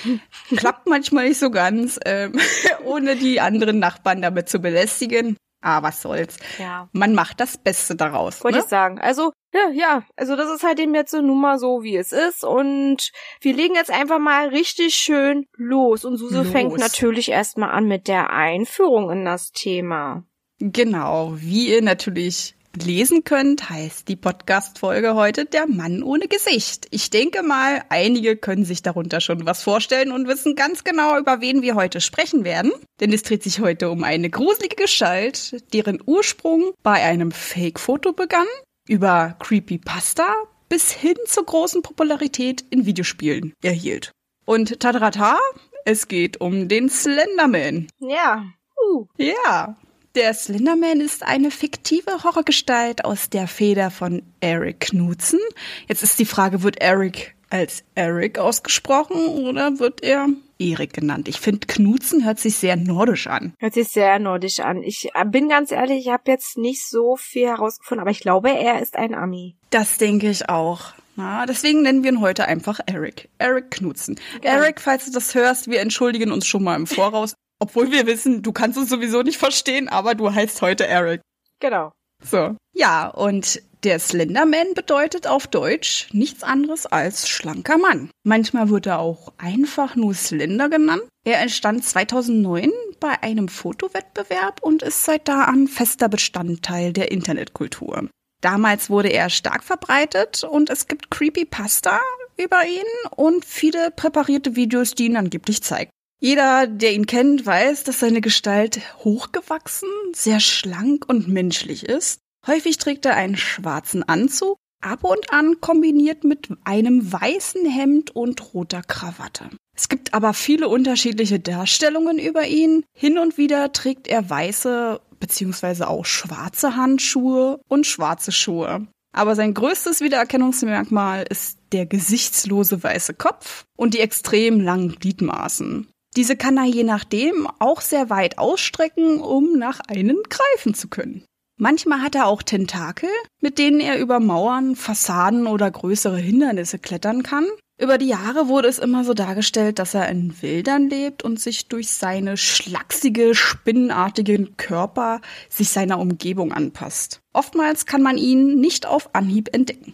Klappt 0.57 0.85
manchmal 0.85 1.29
nicht 1.29 1.39
so 1.39 1.49
ganz, 1.49 1.97
ähm, 2.03 2.33
ohne 2.83 3.15
die 3.15 3.39
anderen 3.39 3.79
Nachbarn 3.79 4.21
damit 4.21 4.49
zu 4.49 4.59
belästigen. 4.59 5.37
Ah, 5.61 5.81
was 5.81 6.01
soll's. 6.01 6.35
Ja. 6.59 6.89
Man 6.91 7.15
macht 7.15 7.39
das 7.39 7.57
Beste 7.57 7.95
daraus. 7.95 8.43
Wollte 8.43 8.57
ne? 8.57 8.63
ich 8.65 8.69
sagen. 8.69 8.99
Also, 8.99 9.31
ja, 9.53 9.69
ja. 9.71 10.03
Also, 10.17 10.35
das 10.35 10.53
ist 10.53 10.63
halt 10.63 10.77
eben 10.81 10.93
jetzt 10.93 11.11
so 11.11 11.21
nun 11.21 11.39
mal 11.39 11.57
so, 11.57 11.83
wie 11.83 11.95
es 11.95 12.11
ist. 12.11 12.43
Und 12.43 13.11
wir 13.39 13.53
legen 13.53 13.75
jetzt 13.75 13.91
einfach 13.91 14.19
mal 14.19 14.49
richtig 14.49 14.95
schön 14.95 15.45
los. 15.55 16.03
Und 16.03 16.17
Suse 16.17 16.43
los. 16.43 16.49
fängt 16.49 16.77
natürlich 16.77 17.31
erstmal 17.31 17.71
an 17.71 17.87
mit 17.87 18.09
der 18.09 18.31
Einführung 18.31 19.09
in 19.09 19.23
das 19.23 19.51
Thema. 19.53 20.25
Genau. 20.59 21.33
Wie 21.35 21.69
ihr 21.69 21.81
natürlich 21.81 22.55
lesen 22.75 23.23
könnt, 23.23 23.69
heißt 23.69 24.07
die 24.07 24.15
Podcast-Folge 24.15 25.13
heute 25.13 25.45
Der 25.45 25.67
Mann 25.67 26.01
ohne 26.01 26.27
Gesicht. 26.27 26.87
Ich 26.89 27.09
denke 27.09 27.43
mal, 27.43 27.83
einige 27.89 28.35
können 28.35 28.65
sich 28.65 28.81
darunter 28.81 29.21
schon 29.21 29.45
was 29.45 29.61
vorstellen 29.61 30.11
und 30.11 30.27
wissen 30.27 30.55
ganz 30.55 30.83
genau, 30.83 31.17
über 31.19 31.39
wen 31.41 31.61
wir 31.61 31.75
heute 31.75 32.01
sprechen 32.01 32.43
werden. 32.43 32.71
Denn 32.99 33.13
es 33.13 33.23
dreht 33.23 33.43
sich 33.43 33.59
heute 33.59 33.89
um 33.91 34.03
eine 34.03 34.29
gruselige 34.29 34.75
Gestalt, 34.75 35.63
deren 35.73 36.01
Ursprung 36.05 36.73
bei 36.81 36.93
einem 36.93 37.31
Fake-Foto 37.31 38.13
begann, 38.13 38.47
über 38.87 39.35
Creepypasta 39.39 40.33
bis 40.67 40.91
hin 40.91 41.15
zur 41.27 41.45
großen 41.45 41.83
Popularität 41.83 42.65
in 42.71 42.85
Videospielen 42.85 43.53
erhielt. 43.63 44.11
Und 44.45 44.79
tadrata, 44.79 45.37
es 45.85 46.07
geht 46.07 46.41
um 46.41 46.67
den 46.67 46.89
Slenderman. 46.89 47.87
Ja. 47.99 48.45
Uh. 48.89 49.05
Ja, 49.17 49.77
der 50.15 50.33
Slenderman 50.33 51.01
ist 51.01 51.23
eine 51.23 51.51
fiktive 51.51 52.23
Horrorgestalt 52.23 53.05
aus 53.05 53.29
der 53.29 53.47
Feder 53.47 53.91
von 53.91 54.21
Eric 54.41 54.81
Knudsen. 54.81 55.39
Jetzt 55.87 56.03
ist 56.03 56.19
die 56.19 56.25
Frage, 56.25 56.63
wird 56.63 56.81
Eric 56.81 57.35
als 57.49 57.83
Eric 57.95 58.39
ausgesprochen 58.39 59.27
oder 59.27 59.79
wird 59.79 60.03
er 60.03 60.27
Erik 60.59 60.93
genannt? 60.93 61.27
Ich 61.27 61.39
finde, 61.39 61.67
Knudsen 61.67 62.25
hört 62.25 62.39
sich 62.39 62.55
sehr 62.55 62.75
nordisch 62.75 63.27
an. 63.27 63.53
Hört 63.59 63.73
sich 63.73 63.89
sehr 63.89 64.17
nordisch 64.19 64.59
an. 64.59 64.81
Ich 64.81 65.09
äh, 65.13 65.25
bin 65.25 65.49
ganz 65.49 65.71
ehrlich, 65.71 66.05
ich 66.05 66.11
habe 66.11 66.31
jetzt 66.31 66.57
nicht 66.57 66.87
so 66.87 67.15
viel 67.15 67.47
herausgefunden, 67.47 68.01
aber 68.01 68.11
ich 68.11 68.21
glaube, 68.21 68.49
er 68.49 68.81
ist 68.81 68.95
ein 68.95 69.13
Ami. 69.13 69.55
Das 69.69 69.97
denke 69.97 70.29
ich 70.29 70.49
auch. 70.49 70.93
Na, 71.15 71.45
deswegen 71.45 71.83
nennen 71.83 72.03
wir 72.03 72.11
ihn 72.11 72.21
heute 72.21 72.45
einfach 72.45 72.79
Eric. 72.87 73.29
Eric 73.37 73.69
Knudsen. 73.71 74.19
Ja. 74.43 74.53
Eric, 74.53 74.81
falls 74.81 75.05
du 75.05 75.11
das 75.11 75.35
hörst, 75.35 75.69
wir 75.69 75.79
entschuldigen 75.79 76.31
uns 76.31 76.47
schon 76.47 76.63
mal 76.63 76.75
im 76.75 76.87
Voraus. 76.87 77.35
Obwohl 77.63 77.93
wir 77.93 78.05
wissen, 78.07 78.41
du 78.41 78.51
kannst 78.51 78.77
uns 78.77 78.89
sowieso 78.89 79.21
nicht 79.21 79.37
verstehen, 79.37 79.87
aber 79.87 80.15
du 80.15 80.33
heißt 80.33 80.61
heute 80.61 80.85
Eric. 80.85 81.21
Genau. 81.61 81.93
So. 82.21 82.57
Ja, 82.73 83.07
und 83.07 83.61
der 83.85 83.99
Slenderman 83.99 84.73
bedeutet 84.75 85.27
auf 85.27 85.47
Deutsch 85.47 86.09
nichts 86.11 86.43
anderes 86.43 86.85
als 86.85 87.29
schlanker 87.29 87.77
Mann. 87.77 88.09
Manchmal 88.25 88.69
wird 88.69 88.85
er 88.85 88.99
auch 88.99 89.31
einfach 89.37 89.95
nur 89.95 90.13
Slender 90.13 90.67
genannt. 90.67 91.03
Er 91.23 91.39
entstand 91.39 91.85
2009 91.85 92.69
bei 92.99 93.23
einem 93.23 93.47
Fotowettbewerb 93.47 94.61
und 94.61 94.83
ist 94.83 95.05
seit 95.05 95.29
da 95.29 95.43
an 95.43 95.69
fester 95.69 96.09
Bestandteil 96.09 96.91
der 96.91 97.13
Internetkultur. 97.13 98.09
Damals 98.41 98.89
wurde 98.89 99.07
er 99.07 99.29
stark 99.29 99.63
verbreitet 99.63 100.43
und 100.43 100.69
es 100.69 100.89
gibt 100.89 101.11
Creepypasta 101.11 102.01
über 102.35 102.65
ihn 102.65 103.09
und 103.15 103.45
viele 103.45 103.89
präparierte 103.89 104.57
Videos, 104.57 104.95
die 104.95 105.05
ihn 105.05 105.15
angeblich 105.15 105.63
zeigen. 105.63 105.91
Jeder, 106.23 106.67
der 106.67 106.93
ihn 106.93 107.05
kennt, 107.05 107.45
weiß, 107.45 107.83
dass 107.83 107.99
seine 107.99 108.21
Gestalt 108.21 108.79
hochgewachsen, 109.03 109.89
sehr 110.13 110.39
schlank 110.39 111.03
und 111.09 111.27
menschlich 111.27 111.83
ist. 111.83 112.21
Häufig 112.47 112.77
trägt 112.77 113.05
er 113.05 113.17
einen 113.17 113.35
schwarzen 113.35 114.03
Anzug, 114.03 114.55
ab 114.81 115.03
und 115.03 115.33
an 115.33 115.59
kombiniert 115.59 116.23
mit 116.23 116.47
einem 116.63 117.11
weißen 117.11 117.65
Hemd 117.65 118.15
und 118.15 118.53
roter 118.53 118.83
Krawatte. 118.83 119.49
Es 119.75 119.89
gibt 119.89 120.13
aber 120.13 120.33
viele 120.33 120.69
unterschiedliche 120.69 121.41
Darstellungen 121.41 122.19
über 122.19 122.47
ihn. 122.47 122.85
Hin 122.97 123.17
und 123.17 123.37
wieder 123.37 123.73
trägt 123.73 124.07
er 124.07 124.29
weiße 124.29 125.01
bzw. 125.19 125.83
auch 125.83 126.05
schwarze 126.05 126.77
Handschuhe 126.77 127.59
und 127.67 127.85
schwarze 127.85 128.31
Schuhe. 128.31 128.87
Aber 129.13 129.35
sein 129.35 129.53
größtes 129.53 129.99
Wiedererkennungsmerkmal 129.99 131.25
ist 131.29 131.59
der 131.73 131.85
gesichtslose 131.85 132.81
weiße 132.81 133.13
Kopf 133.13 133.65
und 133.75 133.93
die 133.93 133.99
extrem 133.99 134.61
langen 134.61 134.95
Gliedmaßen. 134.95 135.89
Diese 136.15 136.35
kann 136.35 136.57
er 136.57 136.65
je 136.65 136.83
nachdem 136.83 137.47
auch 137.59 137.81
sehr 137.81 138.09
weit 138.09 138.37
ausstrecken, 138.37 139.19
um 139.19 139.57
nach 139.57 139.79
einem 139.79 140.21
greifen 140.29 140.73
zu 140.73 140.87
können. 140.87 141.25
Manchmal 141.57 142.01
hat 142.01 142.15
er 142.15 142.27
auch 142.27 142.41
Tentakel, 142.41 143.09
mit 143.39 143.57
denen 143.57 143.79
er 143.79 143.99
über 143.99 144.19
Mauern, 144.19 144.75
Fassaden 144.75 145.47
oder 145.47 145.69
größere 145.69 146.17
Hindernisse 146.17 146.79
klettern 146.79 147.23
kann. 147.23 147.47
Über 147.79 147.97
die 147.97 148.07
Jahre 148.07 148.47
wurde 148.47 148.67
es 148.67 148.79
immer 148.79 149.03
so 149.03 149.13
dargestellt, 149.13 149.79
dass 149.79 149.93
er 149.93 150.07
in 150.09 150.41
Wildern 150.41 150.89
lebt 150.89 151.23
und 151.23 151.39
sich 151.39 151.67
durch 151.67 151.89
seine 151.89 152.37
schlachsige, 152.37 153.33
spinnenartige 153.33 154.45
Körper 154.57 155.21
sich 155.49 155.69
seiner 155.69 155.99
Umgebung 155.99 156.51
anpasst. 156.51 157.19
Oftmals 157.33 157.85
kann 157.85 158.03
man 158.03 158.17
ihn 158.17 158.59
nicht 158.59 158.85
auf 158.85 159.13
Anhieb 159.15 159.53
entdecken. 159.53 159.93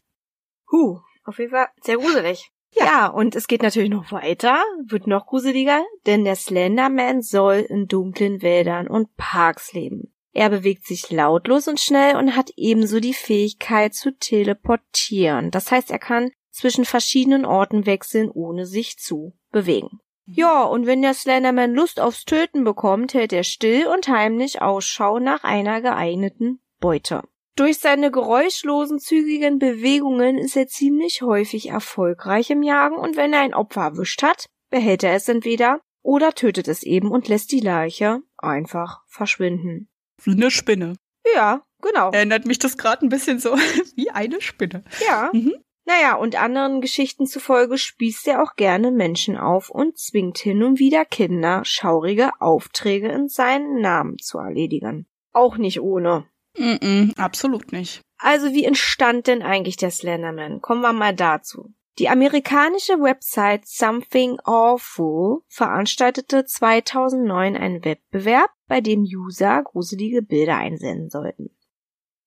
Huh, 0.71 0.99
auf 1.23 1.39
jeden 1.39 1.51
Fall 1.51 1.67
sehr 1.83 1.97
gruselig. 1.97 2.51
Ja. 2.71 2.85
ja, 2.85 3.07
und 3.07 3.35
es 3.35 3.47
geht 3.47 3.63
natürlich 3.63 3.89
noch 3.89 4.11
weiter, 4.11 4.61
wird 4.85 5.07
noch 5.07 5.25
gruseliger, 5.25 5.83
denn 6.05 6.23
der 6.23 6.35
Slenderman 6.35 7.21
soll 7.21 7.65
in 7.67 7.87
dunklen 7.87 8.41
Wäldern 8.41 8.87
und 8.87 9.15
Parks 9.17 9.73
leben. 9.73 10.13
Er 10.31 10.49
bewegt 10.49 10.85
sich 10.85 11.09
lautlos 11.09 11.67
und 11.67 11.79
schnell 11.79 12.15
und 12.15 12.35
hat 12.35 12.51
ebenso 12.55 12.99
die 12.99 13.13
Fähigkeit 13.13 13.95
zu 13.95 14.15
teleportieren. 14.15 15.49
Das 15.51 15.71
heißt, 15.71 15.89
er 15.89 15.99
kann 15.99 16.31
zwischen 16.51 16.85
verschiedenen 16.85 17.45
Orten 17.45 17.85
wechseln, 17.85 18.29
ohne 18.29 18.65
sich 18.65 18.97
zu 18.97 19.33
bewegen. 19.51 19.99
Ja, 20.25 20.63
und 20.63 20.85
wenn 20.85 21.01
der 21.01 21.15
Slenderman 21.15 21.73
Lust 21.73 21.99
aufs 21.99 22.23
Töten 22.23 22.63
bekommt, 22.63 23.15
hält 23.15 23.33
er 23.33 23.43
still 23.43 23.87
und 23.87 24.07
heimlich 24.07 24.61
Ausschau 24.61 25.17
nach 25.17 25.43
einer 25.43 25.81
geeigneten 25.81 26.61
Beute. 26.79 27.23
Durch 27.59 27.79
seine 27.79 28.09
geräuschlosen, 28.09 28.99
zügigen 28.99 29.59
Bewegungen 29.59 30.37
ist 30.37 30.55
er 30.55 30.69
ziemlich 30.69 31.23
häufig 31.23 31.67
erfolgreich 31.67 32.49
im 32.51 32.63
Jagen 32.63 32.95
und 32.95 33.17
wenn 33.17 33.33
er 33.33 33.41
ein 33.41 33.53
Opfer 33.53 33.81
erwischt 33.81 34.23
hat, 34.23 34.45
behält 34.69 35.03
er 35.03 35.13
es 35.13 35.27
entweder 35.27 35.81
oder 36.01 36.31
tötet 36.31 36.69
es 36.69 36.83
eben 36.83 37.11
und 37.11 37.27
lässt 37.27 37.51
die 37.51 37.59
Leiche 37.59 38.21
einfach 38.37 39.01
verschwinden. 39.07 39.89
Wie 40.23 40.31
eine 40.31 40.51
Spinne. 40.51 40.93
Ja, 41.35 41.65
genau. 41.81 42.11
Erinnert 42.11 42.45
mich 42.45 42.59
das 42.59 42.77
gerade 42.77 43.05
ein 43.05 43.09
bisschen 43.09 43.39
so 43.39 43.57
wie 43.97 44.09
eine 44.09 44.39
Spinne. 44.39 44.85
Ja. 45.05 45.29
Mhm. 45.33 45.55
Naja, 45.83 46.15
und 46.15 46.41
anderen 46.41 46.79
Geschichten 46.79 47.27
zufolge 47.27 47.77
spießt 47.77 48.25
er 48.29 48.41
auch 48.41 48.55
gerne 48.55 48.89
Menschen 48.89 49.35
auf 49.35 49.69
und 49.69 49.97
zwingt 49.97 50.37
hin 50.37 50.63
und 50.63 50.79
wieder 50.79 51.03
Kinder, 51.03 51.65
schaurige 51.65 52.31
Aufträge 52.39 53.09
in 53.09 53.27
seinen 53.27 53.81
Namen 53.81 54.17
zu 54.17 54.37
erledigen. 54.37 55.07
Auch 55.33 55.57
nicht 55.57 55.81
ohne. 55.81 56.25
Mm, 56.59 56.75
-mm 56.75 57.17
absolut 57.17 57.71
nicht. 57.71 58.01
Also 58.17 58.53
wie 58.53 58.65
entstand 58.65 59.27
denn 59.27 59.41
eigentlich 59.41 59.77
der 59.77 59.91
Slenderman? 59.91 60.61
Kommen 60.61 60.81
wir 60.81 60.93
mal 60.93 61.15
dazu. 61.15 61.73
Die 61.99 62.07
amerikanische 62.07 63.01
Website 63.01 63.65
Something 63.65 64.39
Awful 64.45 65.41
veranstaltete 65.49 66.45
2009 66.45 67.57
einen 67.57 67.83
Wettbewerb, 67.83 68.51
bei 68.67 68.79
dem 68.79 69.01
User 69.01 69.63
gruselige 69.63 70.21
Bilder 70.21 70.55
einsenden 70.55 71.09
sollten. 71.09 71.49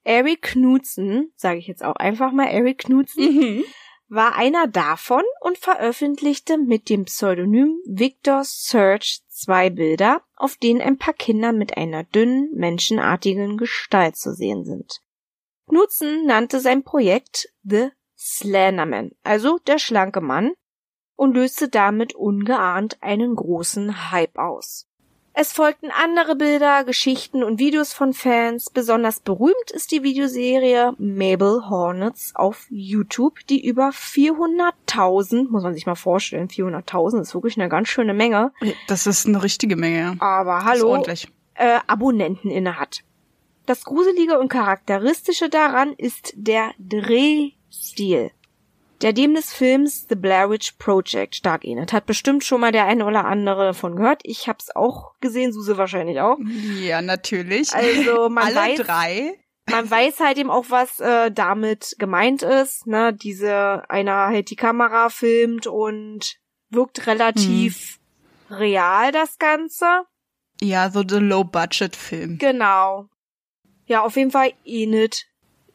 Eric 0.04 0.42
Knudsen, 0.42 1.32
sage 1.36 1.58
ich 1.58 1.68
jetzt 1.68 1.84
auch 1.84 1.96
einfach 1.96 2.32
mal 2.32 2.48
Eric 2.48 2.78
Knudsen, 2.78 3.34
mhm. 3.34 3.64
war 4.08 4.36
einer 4.36 4.66
davon 4.66 5.22
und 5.40 5.56
veröffentlichte 5.56 6.58
mit 6.58 6.90
dem 6.90 7.04
Pseudonym 7.04 7.80
Victor 7.86 8.42
Search 8.44 9.21
zwei 9.42 9.70
Bilder, 9.70 10.22
auf 10.36 10.56
denen 10.56 10.80
ein 10.80 10.98
paar 10.98 11.14
Kinder 11.14 11.52
mit 11.52 11.76
einer 11.76 12.04
dünnen, 12.04 12.50
menschenartigen 12.54 13.56
Gestalt 13.56 14.16
zu 14.16 14.34
sehen 14.34 14.64
sind. 14.64 15.00
Knudsen 15.68 16.26
nannte 16.26 16.60
sein 16.60 16.84
Projekt 16.84 17.48
The 17.62 17.90
Slenderman, 18.16 19.12
also 19.22 19.58
der 19.66 19.78
schlanke 19.78 20.20
Mann, 20.20 20.52
und 21.16 21.34
löste 21.34 21.68
damit 21.68 22.14
ungeahnt 22.14 22.98
einen 23.00 23.34
großen 23.34 24.10
Hype 24.10 24.38
aus. 24.38 24.88
Es 25.34 25.54
folgten 25.54 25.90
andere 25.90 26.36
Bilder, 26.36 26.84
Geschichten 26.84 27.42
und 27.42 27.58
Videos 27.58 27.94
von 27.94 28.12
Fans. 28.12 28.68
Besonders 28.68 29.20
berühmt 29.20 29.70
ist 29.72 29.90
die 29.90 30.02
Videoserie 30.02 30.92
Mabel 30.98 31.70
Hornets 31.70 32.32
auf 32.34 32.66
YouTube, 32.68 33.38
die 33.48 33.66
über 33.66 33.90
400.000, 33.90 35.48
muss 35.48 35.62
man 35.62 35.72
sich 35.72 35.86
mal 35.86 35.94
vorstellen, 35.94 36.48
400.000 36.48 37.22
ist 37.22 37.34
wirklich 37.34 37.56
eine 37.56 37.70
ganz 37.70 37.88
schöne 37.88 38.12
Menge. 38.12 38.52
Das 38.88 39.06
ist 39.06 39.26
eine 39.26 39.42
richtige 39.42 39.76
Menge. 39.76 40.16
Aber 40.20 40.64
hallo, 40.64 41.02
äh, 41.54 41.78
Abonnenten 41.86 42.50
innehat. 42.50 43.02
Das 43.64 43.84
Gruselige 43.84 44.38
und 44.38 44.48
Charakteristische 44.48 45.48
daran 45.48 45.94
ist 45.96 46.34
der 46.36 46.72
Drehstil. 46.78 48.32
Der 49.02 49.12
dem 49.12 49.34
des 49.34 49.52
Films 49.52 50.06
The 50.08 50.14
Blair 50.14 50.48
Witch 50.48 50.72
Project 50.78 51.34
stark 51.34 51.64
ähnelt. 51.64 51.92
Hat 51.92 52.06
bestimmt 52.06 52.44
schon 52.44 52.60
mal 52.60 52.72
der 52.72 52.86
eine 52.86 53.04
oder 53.04 53.24
andere 53.24 53.66
davon 53.66 53.96
gehört. 53.96 54.22
Ich 54.24 54.48
hab's 54.48 54.74
auch 54.74 55.18
gesehen, 55.20 55.52
Suse 55.52 55.76
wahrscheinlich 55.76 56.20
auch. 56.20 56.38
Ja, 56.80 57.02
natürlich. 57.02 57.74
Also 57.74 58.28
man 58.30 58.44
Alle 58.44 58.56
weiß, 58.56 58.78
drei. 58.78 59.34
man 59.70 59.90
weiß 59.90 60.20
halt 60.20 60.38
eben 60.38 60.50
auch, 60.50 60.66
was 60.68 61.00
äh, 61.00 61.30
damit 61.32 61.96
gemeint 61.98 62.42
ist. 62.42 62.86
Ne, 62.86 63.12
diese 63.12 63.88
einer 63.90 64.28
hält 64.28 64.50
die 64.50 64.56
Kamera, 64.56 65.08
filmt 65.08 65.66
und 65.66 66.36
wirkt 66.70 67.06
relativ 67.06 67.98
real 68.50 69.10
das 69.12 69.38
Ganze. 69.38 70.04
Ja, 70.60 70.90
so 70.90 71.02
the 71.06 71.16
Low-Budget-Film. 71.16 72.38
Genau. 72.38 73.08
Ja, 73.86 74.02
auf 74.02 74.16
jeden 74.16 74.30
Fall 74.30 74.52
ähnelt 74.64 75.26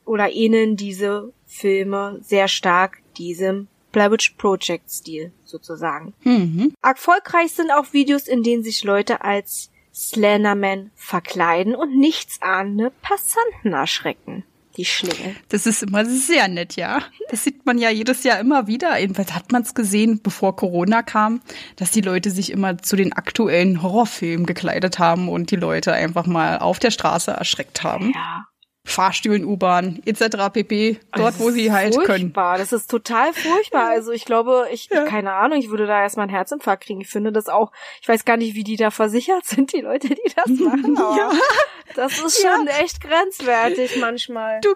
oder 0.05 0.31
ähneln 0.31 0.77
diese 0.77 1.33
Filme 1.45 2.19
sehr 2.21 2.47
stark 2.47 2.99
diesem 3.17 3.67
Witch 3.93 4.35
Project 4.37 4.91
Stil 4.91 5.31
sozusagen. 5.43 6.13
Mhm. 6.23 6.73
Erfolgreich 6.83 7.53
sind 7.53 7.71
auch 7.71 7.93
Videos, 7.93 8.27
in 8.27 8.43
denen 8.43 8.63
sich 8.63 8.83
Leute 8.83 9.21
als 9.23 9.71
Slenderman 9.93 10.91
verkleiden 10.95 11.75
und 11.75 11.97
nichtsahnende 11.97 12.91
Passanten 13.01 13.73
erschrecken. 13.73 14.43
Die 14.77 14.85
Schlinge. 14.85 15.35
Das 15.49 15.65
ist 15.65 15.81
immer 15.81 16.05
sehr 16.05 16.47
nett, 16.47 16.75
ja. 16.75 17.01
Das 17.31 17.43
sieht 17.43 17.65
man 17.65 17.79
ja 17.79 17.89
jedes 17.89 18.23
Jahr 18.23 18.39
immer 18.39 18.67
wieder. 18.67 18.99
Jedenfalls 18.99 19.33
hat 19.33 19.51
man 19.51 19.63
es 19.63 19.73
gesehen, 19.73 20.21
bevor 20.21 20.55
Corona 20.55 21.01
kam, 21.01 21.41
dass 21.77 21.89
die 21.89 22.01
Leute 22.01 22.29
sich 22.29 22.51
immer 22.51 22.77
zu 22.77 22.95
den 22.95 23.11
aktuellen 23.11 23.81
Horrorfilmen 23.81 24.45
gekleidet 24.45 24.99
haben 24.99 25.29
und 25.29 25.49
die 25.49 25.55
Leute 25.55 25.93
einfach 25.93 26.27
mal 26.27 26.59
auf 26.59 26.77
der 26.77 26.91
Straße 26.91 27.31
erschreckt 27.31 27.81
haben. 27.81 28.11
Ja. 28.13 28.45
Fahrstühlen, 28.89 29.43
U-Bahn 29.43 30.01
etc. 30.05 30.49
pp. 30.53 30.99
Dort, 31.13 31.27
Das 31.35 31.39
wo 31.39 31.51
sie 31.51 31.71
halt 31.73 31.93
können. 31.97 32.05
furchtbar. 32.33 32.57
Das 32.57 32.71
ist 32.71 32.89
total 32.89 33.33
furchtbar. 33.33 33.89
Also 33.89 34.11
ich 34.13 34.23
glaube, 34.23 34.67
ich, 34.71 34.87
Ja. 34.89 35.03
keine 35.03 35.33
Ahnung, 35.33 35.59
ich 35.59 35.69
würde 35.69 35.85
da 35.87 36.01
erstmal 36.01 36.23
einen 36.23 36.33
Herzinfarkt 36.35 36.85
kriegen. 36.85 37.01
Ich 37.01 37.09
finde 37.09 37.33
das 37.33 37.47
auch, 37.49 37.71
ich 38.01 38.07
weiß 38.07 38.23
gar 38.23 38.37
nicht, 38.37 38.55
wie 38.55 38.63
die 38.63 38.77
da 38.77 38.89
versichert 38.89 39.45
sind, 39.45 39.73
die 39.73 39.81
Leute, 39.81 40.07
die 40.07 40.31
das 40.35 40.47
machen. 40.59 40.97
Aber 40.97 41.17
Ja. 41.17 41.31
das 41.95 42.17
ist 42.19 42.41
schon 42.41 42.67
echt 42.67 43.01
grenzwertig 43.01 43.97
manchmal. 43.99 44.61
Du 44.61 44.69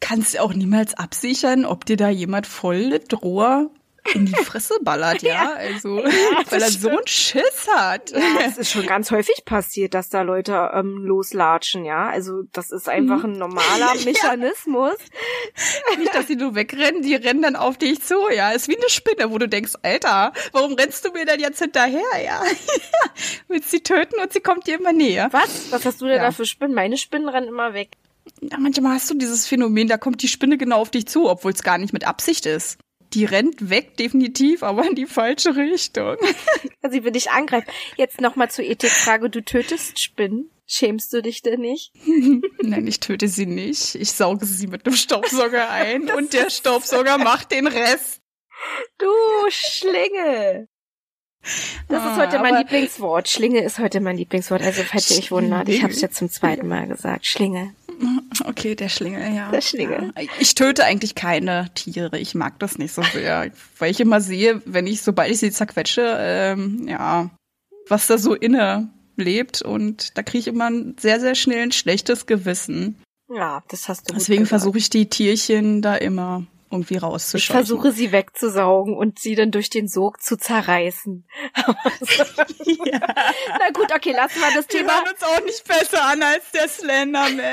kannst 0.00 0.38
auch 0.40 0.52
niemals 0.52 0.94
absichern, 0.94 1.64
ob 1.64 1.84
dir 1.86 1.96
da 1.96 2.08
jemand 2.08 2.48
voll 2.48 3.00
Rohr 3.22 3.70
in 4.14 4.26
die 4.26 4.34
Fresse 4.34 4.74
ballert, 4.82 5.22
ja. 5.22 5.52
Also, 5.54 5.96
weil 6.50 6.62
er 6.62 6.70
so 6.70 6.88
einen 6.88 7.06
Schiss 7.06 7.68
hat. 7.74 8.12
Es 8.44 8.58
ist 8.58 8.70
schon 8.70 8.86
ganz 8.86 9.10
häufig 9.10 9.44
passiert, 9.44 9.94
dass 9.94 10.08
da 10.08 10.22
Leute 10.22 10.70
ähm, 10.74 11.04
loslatschen, 11.04 11.84
ja. 11.84 12.08
Also 12.08 12.42
das 12.52 12.70
ist 12.70 12.88
einfach 12.88 13.24
ein 13.24 13.32
normaler 13.32 13.94
Mechanismus. 14.04 14.96
Nicht, 15.98 16.14
dass 16.14 16.26
sie 16.26 16.36
nur 16.36 16.54
wegrennen, 16.54 17.02
die 17.02 17.14
rennen 17.14 17.42
dann 17.42 17.56
auf 17.56 17.78
dich 17.78 18.02
zu, 18.02 18.16
ja. 18.34 18.50
Ist 18.50 18.68
wie 18.68 18.76
eine 18.76 18.88
Spinne, 18.88 19.30
wo 19.30 19.38
du 19.38 19.48
denkst, 19.48 19.72
Alter, 19.82 20.32
warum 20.52 20.74
rennst 20.74 21.04
du 21.04 21.12
mir 21.12 21.24
denn 21.24 21.40
jetzt 21.40 21.60
hinterher, 21.60 22.00
ja? 22.24 22.42
Willst 23.48 23.70
sie 23.70 23.80
töten 23.80 24.20
und 24.20 24.32
sie 24.32 24.40
kommt 24.40 24.66
dir 24.66 24.78
immer 24.78 24.92
näher. 24.92 25.28
Was? 25.32 25.70
Was 25.70 25.84
hast 25.84 26.00
du 26.00 26.06
denn 26.06 26.16
Ja. 26.16 26.24
da 26.24 26.30
für 26.32 26.46
Spinnen? 26.46 26.74
Meine 26.74 26.96
Spinnen 26.96 27.28
rennen 27.28 27.48
immer 27.48 27.74
weg. 27.74 27.90
Ja, 28.40 28.56
manchmal 28.58 28.94
hast 28.94 29.10
du 29.10 29.14
dieses 29.14 29.46
Phänomen, 29.46 29.88
da 29.88 29.96
kommt 29.98 30.22
die 30.22 30.28
Spinne 30.28 30.56
genau 30.58 30.78
auf 30.80 30.90
dich 30.90 31.06
zu, 31.06 31.28
obwohl 31.28 31.52
es 31.52 31.62
gar 31.62 31.78
nicht 31.78 31.92
mit 31.92 32.06
Absicht 32.06 32.46
ist. 32.46 32.78
Die 33.14 33.24
rennt 33.24 33.68
weg, 33.68 33.96
definitiv, 33.96 34.62
aber 34.62 34.86
in 34.86 34.94
die 34.94 35.06
falsche 35.06 35.56
Richtung. 35.56 36.16
Also 36.84 36.96
sie 36.96 37.04
will 37.04 37.12
dich 37.12 37.30
angreifen. 37.30 37.70
Jetzt 37.96 38.20
nochmal 38.20 38.50
zur 38.50 38.64
Ethikfrage. 38.64 39.30
Du 39.30 39.40
tötest 39.44 40.00
Spinnen. 40.00 40.50
Schämst 40.66 41.12
du 41.12 41.22
dich 41.22 41.42
denn 41.42 41.60
nicht? 41.60 41.92
Nein, 42.62 42.88
ich 42.88 42.98
töte 42.98 43.28
sie 43.28 43.46
nicht. 43.46 43.94
Ich 43.94 44.10
sauge 44.10 44.46
sie 44.46 44.66
mit 44.66 44.84
einem 44.84 44.96
Staubsauger 44.96 45.70
ein 45.70 46.10
und 46.16 46.32
der 46.32 46.50
Staubsauger 46.50 47.18
macht 47.18 47.52
den 47.52 47.68
Rest. 47.68 48.20
Du 48.98 49.06
Schlinge. 49.48 50.68
Das 51.88 51.98
ist 52.04 52.08
Ah, 52.10 52.16
heute 52.18 52.38
mein 52.38 52.54
aber- 52.54 52.58
Lieblingswort. 52.60 53.28
Schlinge 53.28 53.60
ist 53.62 53.78
heute 53.78 54.00
mein 54.00 54.16
Lieblingswort. 54.16 54.62
Also 54.62 54.82
falls 54.84 55.10
ihr 55.10 55.18
euch 55.18 55.30
wundert, 55.30 55.68
ich 55.68 55.82
habe 55.82 55.92
es 55.92 56.00
jetzt 56.00 56.16
zum 56.16 56.30
zweiten 56.30 56.68
Mal 56.68 56.86
gesagt. 56.86 57.26
Schlinge. 57.26 57.74
Okay, 58.44 58.74
der 58.74 58.88
Schlingel, 58.88 59.34
ja. 59.34 59.50
Der 59.50 59.60
Schlingel. 59.60 60.12
Ja. 60.16 60.22
Ich 60.40 60.54
töte 60.54 60.84
eigentlich 60.84 61.14
keine 61.14 61.70
Tiere. 61.74 62.18
Ich 62.18 62.34
mag 62.34 62.58
das 62.58 62.78
nicht 62.78 62.92
so 62.92 63.02
sehr. 63.02 63.50
Weil 63.78 63.90
ich 63.90 64.00
immer 64.00 64.20
sehe, 64.20 64.62
wenn 64.64 64.86
ich, 64.86 65.02
sobald 65.02 65.30
ich 65.30 65.38
sie 65.38 65.50
zerquetsche, 65.52 66.16
ähm, 66.18 66.86
ja, 66.88 67.30
was 67.88 68.06
da 68.06 68.18
so 68.18 68.34
inne 68.34 68.88
lebt. 69.16 69.62
Und 69.62 70.16
da 70.16 70.22
kriege 70.22 70.38
ich 70.40 70.46
immer 70.48 70.70
ein 70.70 70.96
sehr, 70.98 71.20
sehr 71.20 71.34
schnell 71.34 71.62
ein 71.64 71.72
schlechtes 71.72 72.26
Gewissen. 72.26 72.96
Ja, 73.32 73.62
das 73.68 73.88
hast 73.88 74.10
du. 74.10 74.14
Deswegen 74.14 74.46
versuche 74.46 74.78
ich 74.78 74.90
die 74.90 75.06
Tierchen 75.08 75.80
da 75.82 75.94
immer 75.96 76.44
irgendwie 76.72 76.96
Ich 76.96 77.02
rauszuscheuchen. 77.02 77.54
versuche 77.54 77.92
sie 77.92 78.10
wegzusaugen 78.12 78.96
und 78.96 79.18
sie 79.18 79.34
dann 79.34 79.50
durch 79.50 79.70
den 79.70 79.86
Sog 79.88 80.20
zu 80.22 80.36
zerreißen. 80.36 81.24
Na 82.38 83.70
gut, 83.72 83.92
okay, 83.94 84.12
lassen 84.12 84.40
wir 84.40 84.54
das 84.54 84.66
Die 84.66 84.78
Thema. 84.78 84.92
hören 84.94 85.12
uns 85.12 85.22
auch 85.22 85.44
nicht 85.44 85.66
besser 85.68 86.04
an 86.04 86.22
als 86.22 86.50
der 86.52 86.68
Slenderman. 86.68 87.40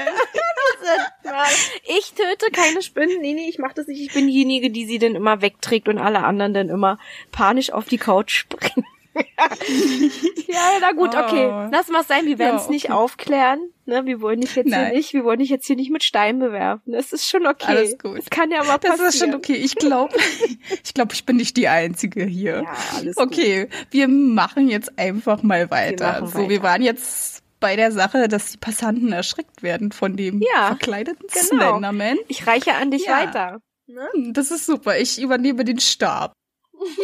Ich 1.99 2.13
töte 2.13 2.51
keine 2.51 2.81
Spinnen. 2.81 3.21
Nee, 3.21 3.33
nee, 3.33 3.49
ich 3.49 3.59
mach 3.59 3.73
das 3.73 3.87
nicht. 3.87 4.01
Ich 4.01 4.13
bin 4.13 4.27
diejenige, 4.27 4.71
die 4.71 4.85
sie 4.85 4.97
dann 4.99 5.15
immer 5.15 5.41
wegträgt 5.41 5.87
und 5.87 5.97
alle 5.97 6.19
anderen 6.23 6.53
dann 6.53 6.69
immer 6.69 6.97
panisch 7.31 7.71
auf 7.71 7.85
die 7.85 7.97
Couch 7.97 8.31
springen. 8.31 8.85
ja, 10.47 10.59
na 10.81 10.91
gut, 10.91 11.15
okay. 11.15 11.47
Oh. 11.47 11.69
Lass 11.71 11.87
mal 11.89 12.03
sein. 12.03 12.25
Wir 12.25 12.39
werden 12.39 12.57
es 12.57 12.65
Ja, 12.65 12.71
nicht 12.71 12.85
okay. 12.85 12.93
aufklären. 12.93 13.59
Ne, 13.85 14.05
wir 14.05 14.21
wollen 14.21 14.41
dich 14.41 14.55
jetzt 14.55 14.67
hier 14.69 14.77
Nein. 14.77 14.93
nicht, 14.93 15.13
wir 15.13 15.23
wollen 15.23 15.39
dich 15.39 15.49
jetzt 15.49 15.65
hier 15.65 15.75
nicht 15.75 15.89
mit 15.91 16.03
Steinen 16.03 16.39
bewerfen. 16.39 16.91
Das 16.91 17.11
ist 17.11 17.27
schon 17.27 17.47
okay. 17.47 17.65
Alles 17.67 17.97
gut. 17.97 18.17
Das 18.19 18.29
kann 18.29 18.51
ja 18.51 18.63
mal 18.63 18.77
Das 18.77 18.91
passieren. 18.91 19.07
ist 19.09 19.19
schon 19.19 19.33
okay. 19.35 19.53
Ich 19.55 19.75
glaube, 19.75 20.15
ich 20.83 20.93
glaube, 20.93 21.13
ich 21.13 21.25
bin 21.25 21.37
nicht 21.37 21.57
die 21.57 21.67
Einzige 21.67 22.23
hier. 22.25 22.63
Ja, 22.63 22.73
alles 22.97 23.15
gut. 23.15 23.25
Okay, 23.27 23.69
wir 23.91 24.07
machen 24.07 24.69
jetzt 24.69 24.97
einfach 24.99 25.41
mal 25.43 25.71
weiter. 25.71 26.21
machen 26.21 26.27
so, 26.27 26.37
wir 26.49 26.57
weiter. 26.57 26.63
waren 26.63 26.81
jetzt 26.83 27.41
bei 27.59 27.75
der 27.75 27.91
Sache, 27.91 28.27
dass 28.27 28.51
die 28.51 28.57
Passanten 28.57 29.11
erschreckt 29.11 29.63
werden 29.63 29.91
von 29.91 30.15
dem 30.15 30.39
Ja, 30.41 30.67
verkleideten 30.67 31.25
genau. 31.27 31.71
Slenderman. 31.71 32.17
Ich 32.27 32.45
reiche 32.47 32.75
an 32.75 32.91
dich 32.91 33.05
Ja. 33.05 33.19
weiter. 33.21 33.59
Ne? 33.87 34.07
Das 34.33 34.51
ist 34.51 34.67
super. 34.67 34.99
Ich 34.99 35.19
übernehme 35.19 35.65
den 35.65 35.79
Stab. 35.79 36.33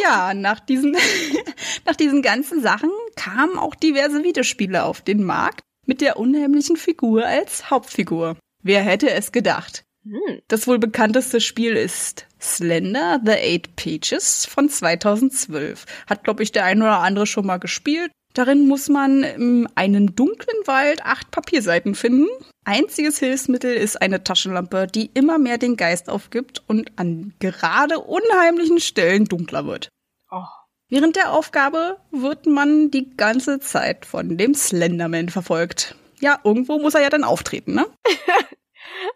Ja, 0.02 0.34
nach 0.34 0.60
diesen, 0.60 0.96
nach 1.86 1.96
diesen 1.96 2.22
ganzen 2.22 2.62
Sachen 2.62 2.92
kamen 3.16 3.58
auch 3.58 3.76
diverse 3.76 4.24
Videospiele 4.24 4.84
auf 4.84 5.02
den 5.02 5.24
Markt 5.24 5.62
mit 5.86 6.02
der 6.02 6.18
unheimlichen 6.18 6.78
Figur 6.78 7.26
als 7.26 7.70
Hauptfigur. 7.70 8.38
Wer 8.64 8.82
hätte 8.82 9.12
es 9.12 9.32
gedacht? 9.32 9.86
Hm. 10.04 10.42
Das 10.48 10.68
wohl 10.68 10.80
bekannteste 10.80 11.42
Spiel 11.42 11.76
ist 11.76 12.28
Slender, 12.40 13.20
The 13.24 13.32
Eight 13.32 13.76
Pages 13.76 14.46
von 14.46 14.70
2012. 14.70 15.86
Hat, 16.08 16.24
glaube 16.24 16.44
ich, 16.44 16.52
der 16.52 16.66
ein 16.66 16.82
oder 16.82 17.00
andere 17.00 17.26
schon 17.26 17.46
mal 17.46 17.58
gespielt. 17.58 18.12
Darin 18.36 18.68
muss 18.68 18.90
man 18.90 19.24
in 19.24 19.68
einen 19.76 20.14
dunklen 20.14 20.58
Wald 20.66 21.06
acht 21.06 21.32
Papierseiten 21.32 21.96
finden. 21.96 22.28
Einziges 22.66 23.18
Hilfsmittel 23.18 23.74
ist 23.74 24.02
eine 24.02 24.26
Taschenlampe, 24.26 24.88
die 24.88 25.10
immer 25.14 25.40
mehr 25.40 25.58
den 25.58 25.78
Geist 25.78 26.10
aufgibt 26.10 26.62
und 26.68 26.92
an 26.98 27.34
gerade 27.40 28.00
unheimlichen 28.00 28.82
Stellen 28.82 29.24
dunkler 29.26 29.66
wird. 29.66 29.88
Oh. 30.30 30.44
Während 30.90 31.16
der 31.16 31.32
Aufgabe 31.32 31.98
wird 32.12 32.46
man 32.46 32.92
die 32.92 33.16
ganze 33.16 33.60
Zeit 33.62 34.06
von 34.06 34.38
dem 34.38 34.54
Slenderman 34.54 35.30
verfolgt. 35.30 35.96
Ja, 36.20 36.40
irgendwo 36.44 36.78
muss 36.78 36.94
er 36.94 37.04
ja 37.04 37.10
dann 37.10 37.24
auftreten, 37.24 37.74
ne? 37.74 37.86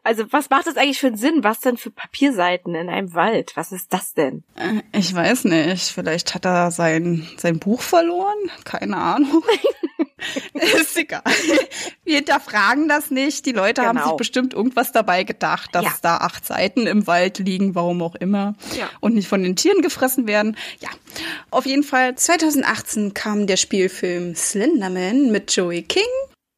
Also, 0.03 0.23
was 0.31 0.49
macht 0.49 0.67
das 0.67 0.77
eigentlich 0.77 0.99
für 0.99 1.07
einen 1.07 1.17
Sinn? 1.17 1.43
Was 1.43 1.59
denn 1.59 1.77
für 1.77 1.91
Papierseiten 1.91 2.75
in 2.75 2.89
einem 2.89 3.13
Wald? 3.13 3.51
Was 3.55 3.71
ist 3.71 3.91
das 3.93 4.13
denn? 4.13 4.43
Äh, 4.55 4.81
Ich 4.97 5.13
weiß 5.13 5.45
nicht. 5.45 5.91
Vielleicht 5.91 6.33
hat 6.35 6.45
er 6.45 6.71
sein, 6.71 7.27
sein 7.37 7.59
Buch 7.59 7.81
verloren. 7.81 8.37
Keine 8.65 8.97
Ahnung. 8.97 9.43
Ist 10.53 10.97
egal. 10.97 11.21
Wir 12.03 12.17
hinterfragen 12.17 12.89
das 12.89 13.09
nicht. 13.09 13.45
Die 13.45 13.51
Leute 13.53 13.83
haben 13.83 13.97
Genau. 13.97 14.09
sich 14.09 14.17
bestimmt 14.17 14.53
irgendwas 14.53 14.91
dabei 14.91 15.23
gedacht, 15.23 15.69
dass 15.73 15.83
Ja. 15.85 15.93
da 16.01 16.17
acht 16.17 16.45
Seiten 16.45 16.87
im 16.87 17.07
Wald 17.07 17.39
liegen, 17.39 17.73
warum 17.73 18.01
auch 18.01 18.15
immer. 18.15 18.55
Ja. 18.77 18.89
Und 18.99 19.15
nicht 19.15 19.29
von 19.29 19.41
den 19.43 19.55
Tieren 19.55 19.81
gefressen 19.81 20.27
werden. 20.27 20.57
Ja. 20.81 20.89
Auf 21.51 21.65
jeden 21.65 21.83
Fall 21.83 22.15
2018 22.15 23.13
kam 23.13 23.47
der 23.47 23.55
Spielfilm 23.57 24.35
Slenderman 24.35 25.31
mit 25.31 25.55
Joey 25.55 25.83
King. 25.83 26.03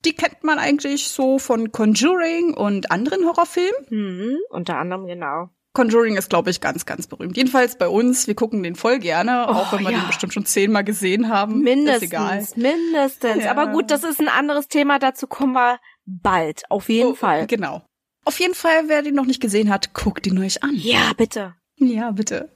Die 0.06 0.14
kennt 0.14 0.44
man 0.44 0.58
eigentlich 0.60 1.08
so 1.10 1.38
von 1.40 1.72
Conjuring 1.72 2.54
und 2.54 2.92
anderen 2.92 3.26
Horrorfilmen. 3.26 3.86
Hm, 3.90 4.38
unter 4.50 4.78
anderem, 4.78 5.06
genau. 5.08 5.50
Conjuring 5.74 6.18
ist, 6.18 6.30
glaube 6.30 6.50
ich, 6.50 6.60
ganz, 6.60 6.86
ganz 6.86 7.08
berühmt. 7.08 7.38
Jedenfalls 7.38 7.78
bei 7.78 7.88
uns. 7.88 8.28
Wir 8.28 8.36
gucken 8.36 8.62
den 8.62 8.76
voll 8.76 9.00
gerne, 9.00 9.48
auch 9.48 9.72
Oh, 9.72 9.78
wenn 9.78 9.86
wir 9.86 9.92
ja. 9.92 10.00
den 10.00 10.08
bestimmt 10.08 10.34
schon 10.34 10.46
zehnmal 10.46 10.84
gesehen 10.84 11.30
haben. 11.30 11.62
Mindestens, 11.62 12.04
Ist 12.04 12.10
egal. 12.10 12.48
mindestens. 12.58 13.44
Ja. 13.46 13.52
Aber 13.52 13.68
gut, 13.68 13.90
das 13.90 14.04
ist 14.04 14.20
ein 14.20 14.28
anderes 14.28 14.68
Thema. 14.68 15.00
Dazu 15.00 15.28
kommen 15.28 15.54
wir 15.54 15.80
bald. 16.06 16.64
Auf 16.70 16.90
jeden 16.90 17.12
Oh, 17.12 17.16
Fall. 17.16 17.48
Genau. 17.48 17.84
Auf 18.26 18.40
jeden 18.40 18.54
Fall, 18.54 18.84
wer 18.90 19.02
den 19.02 19.16
noch 19.16 19.26
nicht 19.26 19.42
gesehen 19.42 19.70
hat, 19.70 19.94
guckt 19.94 20.28
ihn 20.28 20.38
euch 20.40 20.62
an. 20.62 20.72
Ja, 20.76 21.14
bitte. 21.16 21.56
Ja, 21.78 22.12
bitte. 22.12 22.50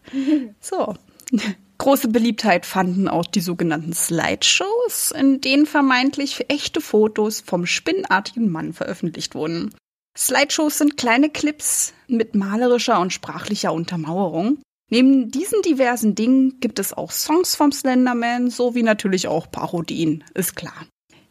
So. 0.59 0.95
Große 1.77 2.07
Beliebtheit 2.07 2.65
fanden 2.65 3.07
auch 3.07 3.25
die 3.25 3.41
sogenannten 3.41 3.93
Slideshows, 3.93 5.11
in 5.11 5.41
denen 5.41 5.65
vermeintlich 5.65 6.45
echte 6.49 6.81
Fotos 6.81 7.41
vom 7.41 7.65
spinnenartigen 7.65 8.49
Mann 8.49 8.73
veröffentlicht 8.73 9.35
wurden. 9.35 9.73
Slideshows 10.17 10.77
sind 10.77 10.95
kleine 10.95 11.29
Clips 11.29 11.93
mit 12.07 12.35
malerischer 12.35 12.99
und 13.01 13.11
sprachlicher 13.11 13.73
Untermauerung. 13.73 14.59
Neben 14.89 15.31
diesen 15.31 15.61
diversen 15.63 16.15
Dingen 16.15 16.59
gibt 16.59 16.79
es 16.79 16.93
auch 16.93 17.11
Songs 17.11 17.55
vom 17.55 17.71
Slenderman 17.71 18.49
sowie 18.49 18.83
natürlich 18.83 19.27
auch 19.27 19.51
Parodien, 19.51 20.23
ist 20.33 20.55
klar. 20.55 20.85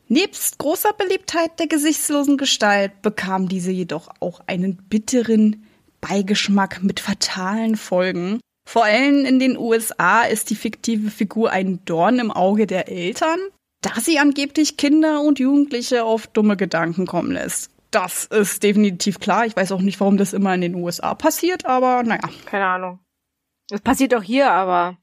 Nebst 0.08 0.58
großer 0.58 0.92
Beliebtheit 0.92 1.58
der 1.58 1.66
gesichtslosen 1.66 2.36
Gestalt 2.36 3.00
bekam 3.00 3.48
diese 3.48 3.70
jedoch 3.70 4.08
auch 4.20 4.40
einen 4.46 4.76
bitteren 4.76 5.66
Beigeschmack 6.02 6.82
mit 6.82 7.00
fatalen 7.00 7.76
Folgen. 7.76 8.40
Vor 8.64 8.84
allem 8.84 9.24
in 9.24 9.38
den 9.38 9.58
USA 9.58 10.22
ist 10.22 10.50
die 10.50 10.54
fiktive 10.54 11.10
Figur 11.10 11.50
ein 11.50 11.84
Dorn 11.84 12.18
im 12.18 12.30
Auge 12.30 12.66
der 12.66 12.88
Eltern, 12.88 13.38
da 13.82 14.00
sie 14.00 14.18
angeblich 14.18 14.76
Kinder 14.76 15.20
und 15.20 15.38
Jugendliche 15.38 16.04
auf 16.04 16.26
dumme 16.26 16.56
Gedanken 16.56 17.06
kommen 17.06 17.32
lässt. 17.32 17.70
Das 17.90 18.24
ist 18.24 18.62
definitiv 18.62 19.20
klar. 19.20 19.46
Ich 19.46 19.54
weiß 19.54 19.70
auch 19.72 19.80
nicht, 19.80 20.00
warum 20.00 20.16
das 20.16 20.32
immer 20.32 20.54
in 20.54 20.62
den 20.62 20.74
USA 20.74 21.14
passiert, 21.14 21.66
aber 21.66 22.02
naja. 22.02 22.28
Keine 22.46 22.66
Ahnung. 22.66 22.98
Das 23.68 23.80
passiert 23.80 24.12
doch 24.12 24.22
hier, 24.22 24.50
aber 24.50 24.98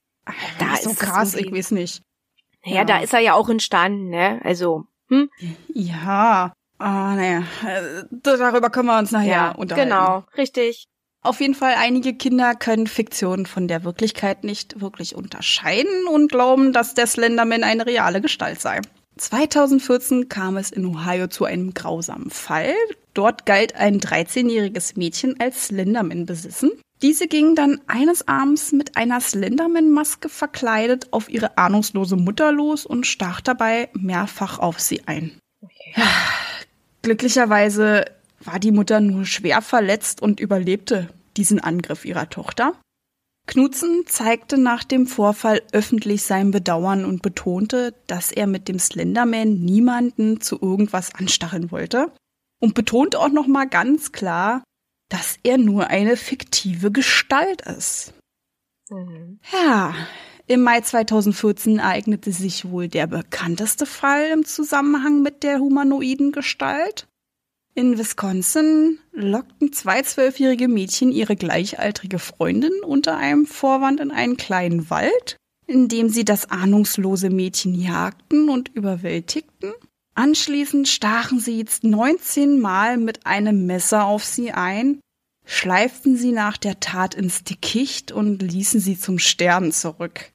da 0.60 0.74
ist 0.74 0.84
so 0.84 0.94
krass, 0.94 1.36
ich 1.36 1.52
weiß 1.52 1.72
nicht. 1.72 2.04
Naja, 2.66 2.78
ja. 2.78 2.86
da 2.86 3.00
ist 3.00 3.14
er 3.14 3.20
ja 3.20 3.34
auch 3.34 3.50
entstanden, 3.50 4.10
ne? 4.10 4.42
Also, 4.44 4.86
hm? 5.08 5.30
Ja. 5.74 6.54
Ah, 6.78 7.16
naja, 7.16 7.44
äh, 7.66 8.04
darüber 8.10 8.70
können 8.70 8.88
wir 8.88 8.98
uns 8.98 9.12
nachher 9.12 9.28
ja, 9.28 9.52
unterhalten. 9.52 9.90
Genau, 9.90 10.24
richtig. 10.36 10.88
Auf 11.24 11.40
jeden 11.40 11.54
Fall, 11.54 11.76
einige 11.78 12.16
Kinder 12.16 12.56
können 12.56 12.88
Fiktion 12.88 13.46
von 13.46 13.68
der 13.68 13.84
Wirklichkeit 13.84 14.44
nicht 14.44 14.82
wirklich 14.82 15.16
unterscheiden 15.16 16.08
und 16.12 16.32
glauben, 16.32 16.74
dass 16.74 16.96
der 16.96 17.06
Slenderman 17.06 17.64
eine 17.64 17.86
reale 17.86 18.22
Gestalt 18.22 18.60
sei. 18.60 18.82
2014 19.18 20.30
kam 20.30 20.58
es 20.58 20.72
in 20.72 20.86
Ohio 20.86 21.28
zu 21.28 21.46
einem 21.46 21.76
grausamen 21.76 22.32
Fall. 22.32 22.74
Dort 23.14 23.46
galt 23.46 23.76
ein 23.76 24.00
13-jähriges 24.00 24.98
Mädchen 24.98 25.40
als 25.40 25.68
Slenderman 25.68 26.26
besessen. 26.26 26.72
Diese 27.04 27.28
ging 27.28 27.56
dann 27.56 27.82
eines 27.88 28.28
Abends 28.28 28.72
mit 28.72 28.96
einer 28.98 29.22
Slenderman-Maske 29.22 30.30
verkleidet 30.30 31.08
auf 31.12 31.30
ihre 31.30 31.58
ahnungslose 31.58 32.16
Mutter 32.16 32.52
los 32.52 32.86
und 32.86 33.06
stach 33.06 33.42
dabei 33.42 33.90
mehrfach 33.94 34.58
auf 34.58 34.80
sie 34.80 35.02
ein. 35.08 35.32
Okay. 35.62 36.02
Glücklicherweise 37.02 38.06
war 38.44 38.60
die 38.60 38.72
Mutter 38.72 39.00
nur 39.00 39.26
schwer 39.26 39.62
verletzt 39.62 40.22
und 40.22 40.40
überlebte 40.40 41.10
diesen 41.38 41.60
Angriff 41.60 42.06
ihrer 42.06 42.30
Tochter. 42.30 42.74
Knutzen 43.48 44.04
zeigte 44.06 44.58
nach 44.58 44.84
dem 44.84 45.08
Vorfall 45.08 45.62
öffentlich 45.72 46.24
sein 46.24 46.52
Bedauern 46.52 47.06
und 47.06 47.22
betonte, 47.22 47.94
dass 48.08 48.32
er 48.32 48.48
mit 48.48 48.68
dem 48.68 48.80
Slenderman 48.80 49.56
niemanden 49.56 50.42
zu 50.42 50.62
irgendwas 50.62 51.16
anstacheln 51.16 51.72
wollte 51.72 52.12
und 52.60 52.76
betonte 52.76 53.20
auch 53.20 53.32
noch 53.32 53.48
mal 53.48 53.68
ganz 53.68 54.12
klar, 54.12 54.64
dass 55.10 55.38
er 55.44 55.58
nur 55.58 55.88
eine 55.88 56.16
fiktive 56.16 56.92
Gestalt 56.92 57.62
ist. 57.62 58.14
Mhm. 58.90 59.40
Ja, 59.52 59.96
im 60.48 60.62
Mai 60.62 60.82
2014 60.82 61.80
ereignete 61.80 62.32
sich 62.32 62.70
wohl 62.70 62.88
der 62.88 63.08
bekannteste 63.08 63.86
Fall 63.86 64.28
im 64.34 64.46
Zusammenhang 64.46 65.22
mit 65.22 65.44
der 65.44 65.60
humanoiden 65.60 66.32
Gestalt. 66.32 67.08
In 67.74 67.98
Wisconsin 67.98 69.00
lockten 69.14 69.72
zwei 69.72 70.02
zwölfjährige 70.02 70.68
Mädchen 70.68 71.12
ihre 71.12 71.38
gleichaltrige 71.38 72.20
Freundin 72.20 72.74
unter 72.84 73.16
einem 73.18 73.46
Vorwand 73.46 74.02
in 74.02 74.12
einen 74.12 74.36
kleinen 74.36 74.90
Wald, 74.90 75.38
in 75.68 75.88
dem 75.88 76.10
sie 76.10 76.26
das 76.26 76.52
ahnungslose 76.52 77.30
Mädchen 77.30 77.74
jagten 77.74 78.50
und 78.50 78.70
überwältigten. 78.76 79.72
Anschließend 80.16 80.90
stachen 80.90 81.40
sie 81.40 81.60
jetzt 81.60 81.86
19 81.86 82.60
Mal 82.60 82.98
mit 82.98 83.26
einem 83.26 83.66
Messer 83.66 84.06
auf 84.06 84.26
sie 84.26 84.52
ein, 84.52 85.00
schleiften 85.46 86.18
sie 86.18 86.34
nach 86.34 86.58
der 86.58 86.82
Tat 86.82 87.16
ins 87.16 87.46
Dickicht 87.46 88.12
und 88.12 88.42
ließen 88.42 88.82
sie 88.82 89.00
zum 89.00 89.18
Sterben 89.18 89.72
zurück. 89.72 90.34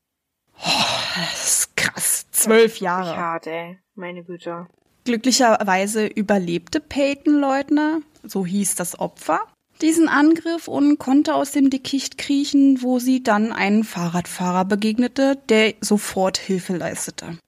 Oh, 0.59 0.71
das 1.17 1.45
ist 1.45 1.77
krass. 1.77 2.27
Zwölf 2.31 2.79
Jahre. 2.79 3.15
Hart, 3.15 3.47
ey. 3.47 3.79
Meine 3.95 4.25
Güte. 4.25 4.67
Glücklicherweise 5.07 6.05
überlebte 6.05 6.81
Peyton 6.81 7.39
Leutner, 7.39 8.01
so 8.25 8.45
hieß 8.45 8.75
das 8.75 8.99
Opfer, 8.99 9.39
diesen 9.81 10.09
Angriff 10.09 10.67
und 10.67 10.99
konnte 10.99 11.37
aus 11.37 11.53
dem 11.53 11.71
Dickicht 11.71 12.19
kriechen, 12.19 12.83
wo 12.83 12.99
sie 12.99 13.23
dann 13.23 13.53
einen 13.53 13.85
Fahrradfahrer 13.85 14.65
begegnete, 14.65 15.39
der 15.49 15.75
sofort 15.81 16.39
Hilfe 16.39 16.77
leistete. 16.77 17.39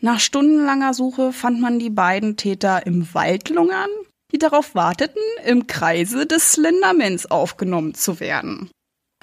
Nach 0.00 0.20
stundenlanger 0.20 0.94
Suche 0.94 1.32
fand 1.32 1.60
man 1.60 1.80
die 1.80 1.90
beiden 1.90 2.36
Täter 2.36 2.86
im 2.86 3.12
Wald 3.12 3.48
lungern, 3.48 3.90
die 4.30 4.38
darauf 4.38 4.76
warteten, 4.76 5.20
im 5.44 5.66
Kreise 5.66 6.26
des 6.26 6.52
Slendermans 6.52 7.26
aufgenommen 7.26 7.94
zu 7.94 8.20
werden. 8.20 8.70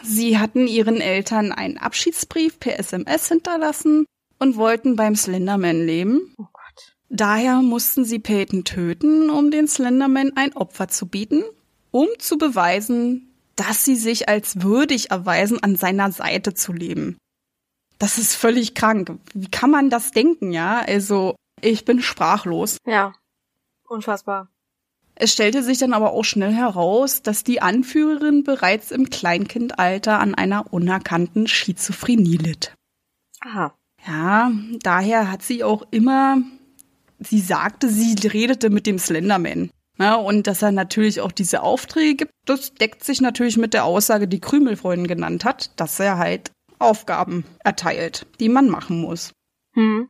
Sie 0.04 0.38
hatten 0.38 0.68
ihren 0.68 1.00
Eltern 1.00 1.54
einen 1.54 1.78
Abschiedsbrief 1.78 2.60
per 2.60 2.80
SMS 2.80 3.30
hinterlassen 3.30 4.06
und 4.40 4.58
wollten 4.58 4.98
beim 4.98 5.16
Slenderman 5.16 5.86
leben. 5.86 6.36
Daher 7.10 7.62
mussten 7.62 8.04
sie 8.04 8.20
Peyton 8.20 8.64
töten, 8.64 9.30
um 9.30 9.50
den 9.50 9.68
Slenderman 9.68 10.34
ein 10.36 10.54
Opfer 10.54 10.88
zu 10.88 11.06
bieten, 11.06 11.44
um 11.92 12.08
zu 12.20 12.38
beweisen, 12.38 13.34
dass 13.56 13.86
sie 13.86 13.96
sich 13.96 14.30
als 14.30 14.62
würdig 14.62 15.12
erweisen, 15.12 15.64
an 15.64 15.76
seiner 15.76 16.12
Seite 16.12 16.54
zu 16.54 16.74
leben. 16.74 17.18
Das 17.98 18.18
ist 18.18 18.36
völlig 18.36 18.76
krank. 18.76 19.18
Wie 19.34 19.50
kann 19.50 19.72
man 19.72 19.90
das 19.90 20.12
denken, 20.12 20.52
ja? 20.52 20.82
Also, 20.82 21.36
ich 21.62 21.86
bin 21.86 22.02
sprachlos. 22.02 22.78
Ja, 22.86 23.14
unfassbar. 23.88 24.50
Es 25.16 25.34
stellte 25.34 25.64
sich 25.64 25.80
dann 25.80 25.94
aber 25.94 26.12
auch 26.12 26.24
schnell 26.24 26.54
heraus, 26.54 27.24
dass 27.24 27.44
die 27.44 27.60
Anführerin 27.60 28.44
bereits 28.44 28.92
im 28.92 29.10
Kleinkindalter 29.10 30.20
an 30.20 30.36
einer 30.36 30.72
unerkannten 30.72 31.48
Schizophrenie 31.48 32.38
litt. 32.38 32.76
Aha. 33.40 33.74
Ja, 34.06 34.52
daher 34.84 35.32
hat 35.32 35.42
sie 35.42 35.64
auch 35.64 35.88
immer 35.90 36.38
sie 37.20 37.40
sagte, 37.40 37.90
sie 37.90 38.16
redete 38.28 38.70
mit 38.70 38.88
dem 38.88 39.00
Slenderman. 39.00 39.72
Ja, 40.00 40.16
und 40.16 40.46
dass 40.46 40.62
er 40.62 40.72
natürlich 40.72 41.22
auch 41.22 41.32
diese 41.32 41.64
Aufträge 41.64 42.16
gibt, 42.16 42.32
das 42.46 42.74
deckt 42.74 43.04
sich 43.04 43.20
natürlich 43.20 43.58
mit 43.58 43.74
der 43.74 43.86
Aussage, 43.86 44.28
die 44.28 44.40
Krümelfreundin 44.40 45.08
genannt 45.08 45.44
hat, 45.44 45.72
dass 45.80 46.00
er 46.00 46.18
halt 46.18 46.52
Aufgaben 46.80 47.46
erteilt, 47.64 48.28
die 48.40 48.50
man 48.50 48.70
machen 48.70 49.02
muss. 49.02 49.32
Hm, 49.74 50.10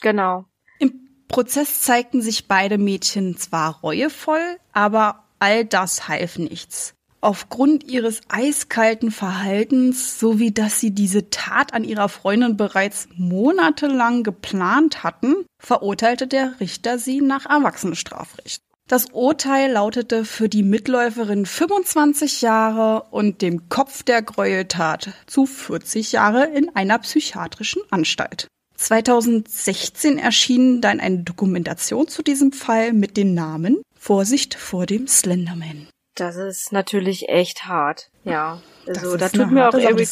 genau. 0.00 0.44
Im 0.78 1.08
Prozess 1.28 1.80
zeigten 1.80 2.20
sich 2.20 2.46
beide 2.46 2.76
Mädchen 2.76 3.38
zwar 3.38 3.80
reuevoll, 3.80 4.58
aber 4.72 5.24
all 5.38 5.64
das 5.64 6.08
half 6.08 6.38
nichts. 6.38 6.94
Aufgrund 7.24 7.84
ihres 7.84 8.20
eiskalten 8.28 9.12
Verhaltens 9.12 10.18
sowie 10.18 10.52
dass 10.52 10.80
sie 10.80 10.90
diese 10.90 11.30
Tat 11.30 11.72
an 11.72 11.84
ihrer 11.84 12.08
Freundin 12.08 12.56
bereits 12.56 13.06
monatelang 13.14 14.24
geplant 14.24 15.04
hatten, 15.04 15.36
verurteilte 15.60 16.26
der 16.26 16.58
Richter 16.58 16.98
sie 16.98 17.20
nach 17.20 17.46
Erwachsenenstrafrecht. 17.46 18.60
Das 18.88 19.06
Urteil 19.12 19.70
lautete 19.70 20.24
für 20.24 20.48
die 20.48 20.64
Mitläuferin 20.64 21.46
25 21.46 22.42
Jahre 22.42 23.04
und 23.12 23.40
dem 23.40 23.68
Kopf 23.68 24.02
der 24.02 24.22
Gräueltat 24.22 25.12
zu 25.28 25.46
40 25.46 26.10
Jahre 26.10 26.46
in 26.46 26.74
einer 26.74 26.98
psychiatrischen 26.98 27.82
Anstalt. 27.90 28.48
2016 28.74 30.18
erschien 30.18 30.80
dann 30.80 30.98
eine 30.98 31.18
Dokumentation 31.18 32.08
zu 32.08 32.24
diesem 32.24 32.50
Fall 32.50 32.92
mit 32.92 33.16
dem 33.16 33.32
Namen 33.32 33.80
Vorsicht 33.96 34.54
vor 34.54 34.86
dem 34.86 35.06
Slenderman. 35.06 35.86
Das 36.14 36.36
ist 36.36 36.72
natürlich 36.72 37.28
echt 37.28 37.66
hart. 37.66 38.10
Ja. 38.24 38.60
Also 38.86 39.16
da 39.16 39.28
tut 39.28 39.50
mir 39.50 39.68
auch 39.68 39.74
Eric, 39.74 40.08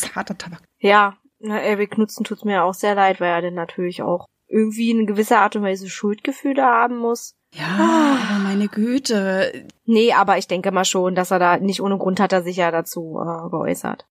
Ja, 0.79 1.17
na, 1.39 1.61
Eric 1.61 1.93
Knutzen 1.93 2.25
tut 2.25 2.45
mir 2.45 2.65
auch 2.65 2.75
sehr 2.75 2.95
leid, 2.95 3.21
weil 3.21 3.31
er 3.31 3.43
denn 3.43 3.55
natürlich 3.55 4.03
auch 4.03 4.27
irgendwie 4.49 4.91
in 4.91 5.07
gewisser 5.07 5.41
Art 5.41 5.57
und 5.57 5.63
Weise 5.63 5.89
Schuldgefühle 5.89 6.65
haben 6.65 6.97
muss. 6.97 7.35
Ja, 7.55 7.67
ah. 7.67 8.39
meine 8.43 8.69
Güte. 8.69 9.67
Nee, 9.85 10.13
aber 10.13 10.39
ich 10.39 10.47
denke 10.47 10.71
mal 10.71 10.85
schon, 10.85 11.15
dass 11.15 11.31
er 11.31 11.39
da 11.39 11.59
nicht 11.59 11.83
ohne 11.83 11.99
Grund 11.99 12.21
hat 12.21 12.33
er 12.33 12.43
sich 12.43 12.57
ja 12.57 12.71
dazu 12.71 13.19
äh, 13.21 13.51
geäußert. 13.51 14.07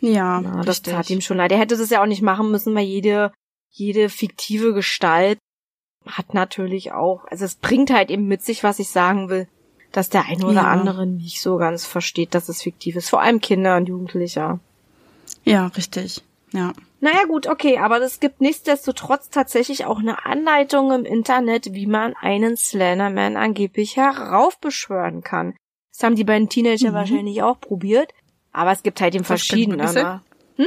Ja, 0.00 0.40
Na, 0.40 0.62
das 0.62 0.82
tat 0.82 1.08
ihm 1.08 1.20
schon 1.20 1.38
leid. 1.38 1.52
Er 1.52 1.58
hätte 1.58 1.76
das 1.76 1.90
ja 1.90 2.02
auch 2.02 2.06
nicht 2.06 2.22
machen 2.22 2.50
müssen, 2.50 2.74
weil 2.74 2.84
jede 2.84 3.32
jede 3.76 4.08
fiktive 4.08 4.72
Gestalt 4.72 5.38
hat 6.06 6.34
natürlich 6.34 6.92
auch, 6.92 7.24
also 7.26 7.44
es 7.44 7.56
bringt 7.56 7.90
halt 7.90 8.10
eben 8.10 8.26
mit 8.26 8.42
sich, 8.42 8.62
was 8.62 8.78
ich 8.78 8.88
sagen 8.88 9.28
will, 9.28 9.48
dass 9.92 10.08
der 10.08 10.26
eine 10.26 10.44
oder 10.44 10.62
ja. 10.62 10.68
andere 10.68 11.06
nicht 11.06 11.40
so 11.40 11.56
ganz 11.56 11.86
versteht, 11.86 12.34
dass 12.34 12.48
es 12.48 12.62
fiktiv 12.62 12.96
ist. 12.96 13.10
Vor 13.10 13.22
allem 13.22 13.40
Kinder 13.40 13.76
und 13.76 13.88
Jugendliche. 13.88 14.60
Ja, 15.44 15.66
richtig. 15.68 16.22
Ja. 16.52 16.72
Naja 17.00 17.24
gut, 17.26 17.46
okay, 17.46 17.78
aber 17.78 18.00
es 18.00 18.20
gibt 18.20 18.40
nichtsdestotrotz 18.40 19.30
tatsächlich 19.30 19.84
auch 19.84 19.98
eine 19.98 20.24
Anleitung 20.24 20.92
im 20.92 21.04
Internet, 21.04 21.72
wie 21.72 21.86
man 21.86 22.14
einen 22.14 22.56
Slenderman 22.56 23.36
angeblich 23.36 23.96
heraufbeschwören 23.96 25.22
kann. 25.22 25.54
Das 25.92 26.02
haben 26.02 26.16
die 26.16 26.24
beiden 26.24 26.48
Teenager 26.48 26.90
mhm. 26.90 26.94
wahrscheinlich 26.94 27.42
auch 27.42 27.60
probiert, 27.60 28.12
aber 28.52 28.72
es 28.72 28.82
gibt 28.82 29.00
halt 29.00 29.14
eben 29.14 29.24
verschiedene. 29.24 29.76
Ne? 29.76 30.20
Hm? 30.56 30.66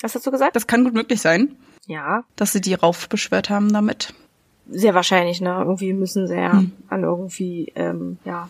Was 0.00 0.14
hast 0.14 0.26
du 0.26 0.30
gesagt? 0.30 0.56
Das 0.56 0.66
kann 0.66 0.84
gut 0.84 0.94
möglich 0.94 1.20
sein. 1.20 1.56
Ja. 1.86 2.24
Dass 2.36 2.52
sie 2.52 2.60
die 2.60 2.74
raufbeschwört 2.74 3.50
haben 3.50 3.72
damit. 3.72 4.14
Sehr 4.68 4.94
wahrscheinlich, 4.94 5.40
ne? 5.40 5.56
Irgendwie 5.58 5.92
müssen 5.92 6.26
sie 6.26 6.36
ja 6.36 6.52
hm. 6.52 6.72
an 6.88 7.02
irgendwie, 7.02 7.72
ähm, 7.74 8.18
ja, 8.24 8.48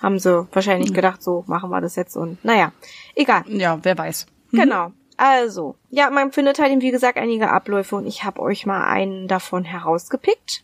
haben 0.00 0.18
sie 0.18 0.46
wahrscheinlich 0.52 0.88
hm. 0.88 0.94
gedacht, 0.94 1.22
so 1.22 1.44
machen 1.46 1.70
wir 1.70 1.80
das 1.80 1.96
jetzt 1.96 2.16
und 2.16 2.44
naja, 2.44 2.72
egal. 3.14 3.42
Ja, 3.46 3.78
wer 3.82 3.96
weiß. 3.96 4.26
Genau. 4.52 4.92
Also, 5.16 5.74
ja, 5.90 6.10
man 6.10 6.30
findet 6.30 6.60
halt, 6.60 6.80
wie 6.80 6.92
gesagt, 6.92 7.18
einige 7.18 7.50
Abläufe 7.50 7.96
und 7.96 8.06
ich 8.06 8.22
habe 8.22 8.40
euch 8.40 8.66
mal 8.66 8.84
einen 8.86 9.26
davon 9.26 9.64
herausgepickt. 9.64 10.62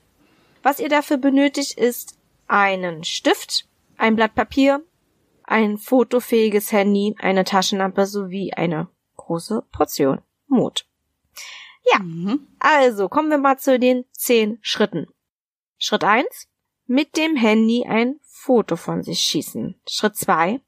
Was 0.63 0.79
ihr 0.79 0.89
dafür 0.89 1.17
benötigt, 1.17 1.77
ist 1.77 2.17
einen 2.47 3.03
Stift, 3.03 3.69
ein 3.97 4.15
Blatt 4.15 4.35
Papier, 4.35 4.81
ein 5.43 5.77
fotofähiges 5.77 6.71
Handy, 6.71 7.17
eine 7.19 7.45
Taschenlampe 7.45 8.07
sowie 8.07 8.53
eine 8.53 8.89
große 9.17 9.65
Portion 9.73 10.21
Mut. 10.47 10.87
Ja, 11.93 11.99
Mhm. 12.01 12.47
also 12.61 13.09
kommen 13.09 13.31
wir 13.31 13.39
mal 13.39 13.59
zu 13.59 13.79
den 13.79 14.05
zehn 14.13 14.59
Schritten. 14.63 15.07
Schritt 15.79 16.05
eins: 16.05 16.47
Mit 16.87 17.17
dem 17.17 17.37
Handy 17.37 17.85
ein 17.89 18.17
Foto 18.23 18.77
von 18.77 19.03
sich 19.03 19.21
schießen. 19.21 19.81
Schritt 19.89 20.17
zwei: 20.17 20.61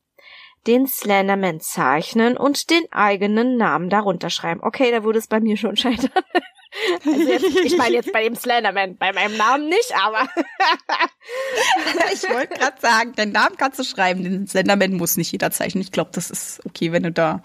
Den 0.66 0.86
Slenderman 0.86 1.60
zeichnen 1.60 2.36
und 2.36 2.70
den 2.70 2.90
eigenen 2.92 3.56
Namen 3.56 3.88
darunter 3.88 4.30
schreiben. 4.30 4.60
Okay, 4.62 4.90
da 4.90 5.04
würde 5.04 5.18
es 5.18 5.26
bei 5.28 5.40
mir 5.40 5.56
schon 5.56 5.76
scheitern. 5.76 6.10
Also 7.06 7.20
jetzt, 7.30 7.46
ich 7.64 7.78
meine 7.78 7.94
jetzt 7.94 8.12
bei 8.12 8.24
dem 8.24 8.34
Slenderman, 8.36 8.98
bei 8.98 9.10
meinem 9.12 9.36
Namen 9.38 9.68
nicht, 9.70 9.94
aber 9.96 10.28
Ich 12.12 12.22
wollte 12.28 12.58
gerade 12.58 12.80
sagen, 12.80 13.14
deinen 13.14 13.32
Namen 13.32 13.56
kannst 13.56 13.78
du 13.78 13.84
schreiben, 13.84 14.22
den 14.24 14.46
Slenderman 14.46 14.92
muss 14.94 15.16
nicht 15.16 15.32
jeder 15.32 15.50
zeichnen. 15.50 15.82
Ich 15.82 15.92
glaube, 15.92 16.10
das 16.12 16.30
ist 16.30 16.60
okay, 16.66 16.92
wenn 16.92 17.02
du 17.04 17.12
da 17.12 17.40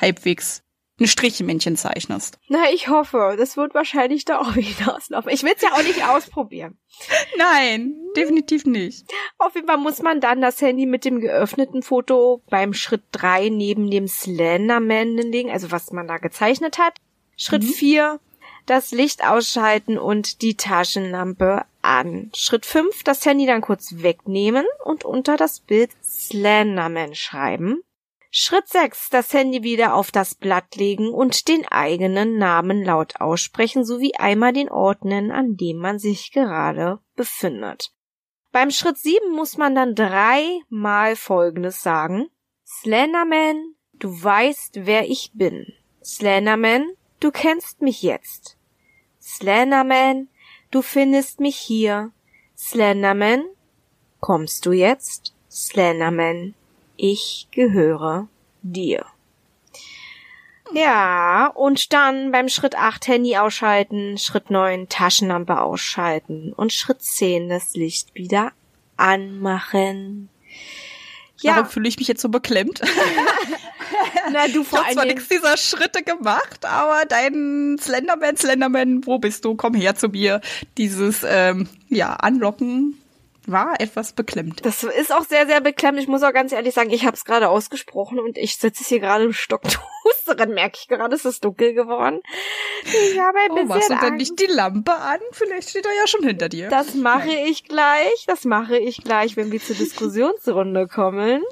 halbwegs 0.00 0.62
ein 0.98 1.06
Strichmännchen 1.06 1.76
zeichnest. 1.76 2.38
na, 2.48 2.70
ich 2.72 2.88
hoffe, 2.88 3.34
das 3.36 3.56
wird 3.56 3.74
wahrscheinlich 3.74 4.24
da 4.24 4.38
auch 4.40 4.54
hinauslaufen. 4.54 5.30
Ich 5.30 5.42
will 5.42 5.52
es 5.54 5.62
ja 5.62 5.72
auch 5.72 5.82
nicht 5.82 6.06
ausprobieren. 6.08 6.78
Nein, 7.38 7.94
definitiv 8.16 8.64
nicht. 8.64 9.06
Auf 9.38 9.54
jeden 9.54 9.66
Fall 9.66 9.76
muss 9.76 10.00
man 10.00 10.20
dann 10.20 10.40
das 10.40 10.60
Handy 10.62 10.86
mit 10.86 11.04
dem 11.04 11.20
geöffneten 11.20 11.82
Foto 11.82 12.42
beim 12.48 12.72
Schritt 12.72 13.02
drei 13.12 13.50
neben 13.50 13.90
dem 13.90 14.08
Slenderman 14.08 15.16
legen, 15.16 15.50
also 15.50 15.70
was 15.70 15.92
man 15.92 16.08
da 16.08 16.16
gezeichnet 16.16 16.78
hat. 16.78 16.94
Schritt 17.36 17.62
Mhm. 17.62 17.68
vier 17.68 18.20
das 18.64 18.90
Licht 18.90 19.24
ausschalten 19.24 19.96
und 19.98 20.42
die 20.42 20.56
Taschenlampe 20.56 21.64
an. 21.82 22.30
Schritt 22.34 22.66
fünf 22.66 23.04
das 23.04 23.24
Handy 23.24 23.46
dann 23.46 23.60
kurz 23.60 24.02
wegnehmen 24.02 24.66
und 24.84 25.04
unter 25.04 25.36
das 25.36 25.60
Bild 25.60 25.90
Slenderman 26.02 27.14
schreiben. 27.14 27.82
Schritt 28.38 28.68
sechs 28.68 29.08
das 29.08 29.32
Handy 29.32 29.62
wieder 29.62 29.94
auf 29.94 30.10
das 30.10 30.34
Blatt 30.34 30.76
legen 30.76 31.08
und 31.08 31.48
den 31.48 31.66
eigenen 31.66 32.36
Namen 32.36 32.84
laut 32.84 33.18
aussprechen 33.18 33.82
sowie 33.82 34.12
einmal 34.18 34.52
den 34.52 34.68
Ort 34.68 35.06
nennen, 35.06 35.30
an 35.30 35.56
dem 35.56 35.78
man 35.78 35.98
sich 35.98 36.32
gerade 36.32 36.98
befindet. 37.14 37.94
Beim 38.52 38.70
Schritt 38.70 38.98
7 38.98 39.32
muss 39.32 39.56
man 39.56 39.74
dann 39.74 39.94
dreimal 39.94 41.16
Folgendes 41.16 41.82
sagen. 41.82 42.28
Slenderman, 42.66 43.74
du 43.94 44.22
weißt, 44.22 44.84
wer 44.84 45.08
ich 45.08 45.30
bin. 45.32 45.72
Slenderman, 46.04 46.90
du 47.20 47.30
kennst 47.30 47.80
mich 47.80 48.02
jetzt. 48.02 48.58
Slenderman, 49.18 50.28
du 50.70 50.82
findest 50.82 51.40
mich 51.40 51.56
hier. 51.56 52.12
Slenderman, 52.54 53.46
kommst 54.20 54.66
du 54.66 54.72
jetzt? 54.72 55.34
Slenderman, 55.50 56.54
ich 56.96 57.48
gehöre 57.50 58.28
dir. 58.62 59.04
Ja, 60.72 61.46
und 61.54 61.92
dann 61.92 62.32
beim 62.32 62.48
Schritt 62.48 62.76
8 62.76 63.06
Handy 63.06 63.36
ausschalten, 63.36 64.18
Schritt 64.18 64.50
9 64.50 64.88
Taschenlampe 64.88 65.60
ausschalten 65.60 66.52
und 66.52 66.72
Schritt 66.72 67.02
10 67.02 67.48
das 67.48 67.74
Licht 67.74 68.14
wieder 68.14 68.50
anmachen. 68.96 70.28
Warum 71.42 71.56
Ja, 71.58 71.64
fühle 71.66 71.88
ich 71.88 71.98
mich 71.98 72.08
jetzt 72.08 72.20
so 72.22 72.28
beklemmt? 72.30 72.80
na 74.32 74.48
du 74.48 74.62
Ich 74.62 74.68
vor 74.68 74.80
habe 74.80 74.92
zwar 74.92 75.02
allen 75.02 75.08
Dingen. 75.10 75.14
nichts 75.18 75.28
dieser 75.28 75.56
Schritte 75.56 76.02
gemacht, 76.02 76.64
aber 76.64 77.04
dein 77.06 77.76
Slenderman, 77.80 78.36
Slenderman, 78.36 79.06
wo 79.06 79.18
bist 79.18 79.44
du? 79.44 79.54
Komm 79.54 79.74
her 79.74 79.94
zu 79.94 80.08
mir. 80.08 80.40
Dieses, 80.78 81.24
ähm, 81.28 81.68
ja, 81.88 82.14
Anlocken 82.14 83.00
war 83.46 83.80
etwas 83.80 84.12
beklemmt. 84.12 84.64
Das 84.64 84.82
ist 84.84 85.12
auch 85.12 85.24
sehr, 85.24 85.46
sehr 85.46 85.60
beklemmend. 85.60 86.02
Ich 86.02 86.08
muss 86.08 86.22
auch 86.22 86.32
ganz 86.32 86.52
ehrlich 86.52 86.74
sagen, 86.74 86.90
ich 86.90 87.04
habe 87.06 87.16
es 87.16 87.24
gerade 87.24 87.48
ausgesprochen 87.48 88.18
und 88.18 88.36
ich 88.38 88.56
sitze 88.56 88.84
hier 88.84 89.00
gerade 89.00 89.24
im 89.24 89.32
Stocktoasterin, 89.32 90.50
merke 90.54 90.78
ich 90.80 90.88
gerade, 90.88 91.14
es 91.14 91.24
ist 91.24 91.44
dunkel 91.44 91.74
geworden. 91.74 92.20
Ich 92.82 93.18
habe 93.18 93.38
ein 93.38 93.50
Oh, 93.50 93.54
bisschen 93.54 93.68
machst 93.68 93.90
du 93.90 93.96
denn 94.00 94.16
nicht 94.16 94.38
die 94.40 94.46
Lampe 94.52 94.94
an? 94.94 95.18
Vielleicht 95.32 95.70
steht 95.70 95.86
er 95.86 95.92
ja 95.94 96.06
schon 96.06 96.24
hinter 96.24 96.48
dir. 96.48 96.68
Das 96.68 96.94
mache 96.94 97.30
ich 97.30 97.64
gleich. 97.64 98.24
Das 98.26 98.44
mache 98.44 98.78
ich 98.78 99.02
gleich, 99.04 99.36
wenn 99.36 99.52
wir 99.52 99.60
zur 99.60 99.76
Diskussionsrunde 99.76 100.86
kommen. 100.88 101.42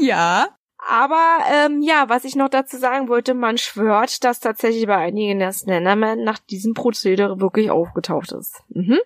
ja. 0.00 0.48
Aber 0.86 1.38
ähm, 1.50 1.80
ja, 1.80 2.10
was 2.10 2.24
ich 2.24 2.36
noch 2.36 2.50
dazu 2.50 2.76
sagen 2.76 3.08
wollte, 3.08 3.32
man 3.32 3.56
schwört, 3.56 4.22
dass 4.22 4.40
tatsächlich 4.40 4.86
bei 4.86 4.96
einigen 4.96 5.38
der 5.38 5.50
Slenderman 5.52 6.22
nach 6.24 6.38
diesem 6.38 6.74
Prozedere 6.74 7.40
wirklich 7.40 7.70
aufgetaucht 7.70 8.32
ist. 8.32 8.60
Mhm. 8.68 8.98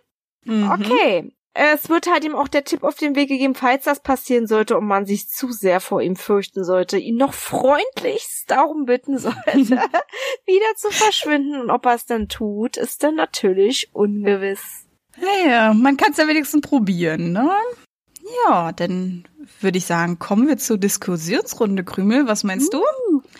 Mhm. 0.44 0.70
Okay. 0.72 1.32
Es 1.60 1.88
wird 1.88 2.08
halt 2.08 2.24
ihm 2.24 2.36
auch 2.36 2.46
der 2.46 2.62
Tipp 2.62 2.84
auf 2.84 2.94
den 2.94 3.16
Weg 3.16 3.28
gegeben, 3.28 3.56
falls 3.56 3.84
das 3.84 3.98
passieren 4.00 4.46
sollte 4.46 4.76
und 4.78 4.86
man 4.86 5.06
sich 5.06 5.28
zu 5.28 5.50
sehr 5.50 5.80
vor 5.80 6.00
ihm 6.00 6.14
fürchten 6.14 6.62
sollte, 6.62 6.98
ihn 6.98 7.16
noch 7.16 7.34
freundlichst 7.34 8.48
darum 8.48 8.84
bitten 8.84 9.18
sollte, 9.18 9.36
wieder 10.46 10.74
zu 10.76 10.90
verschwinden. 10.90 11.60
Und 11.60 11.70
ob 11.70 11.84
er 11.86 11.94
es 11.94 12.06
dann 12.06 12.28
tut, 12.28 12.76
ist 12.76 13.02
dann 13.02 13.16
natürlich 13.16 13.88
ungewiss. 13.92 14.86
Naja, 15.20 15.74
man 15.74 15.96
kann 15.96 16.12
es 16.12 16.18
ja 16.18 16.28
wenigstens 16.28 16.60
probieren, 16.60 17.32
ne? 17.32 17.50
Ja, 18.46 18.70
dann 18.70 19.24
würde 19.60 19.78
ich 19.78 19.86
sagen, 19.86 20.18
kommen 20.20 20.46
wir 20.46 20.58
zur 20.58 20.78
Diskussionsrunde, 20.78 21.82
Krümel. 21.82 22.28
Was 22.28 22.44
meinst 22.44 22.72
du? 22.72 22.84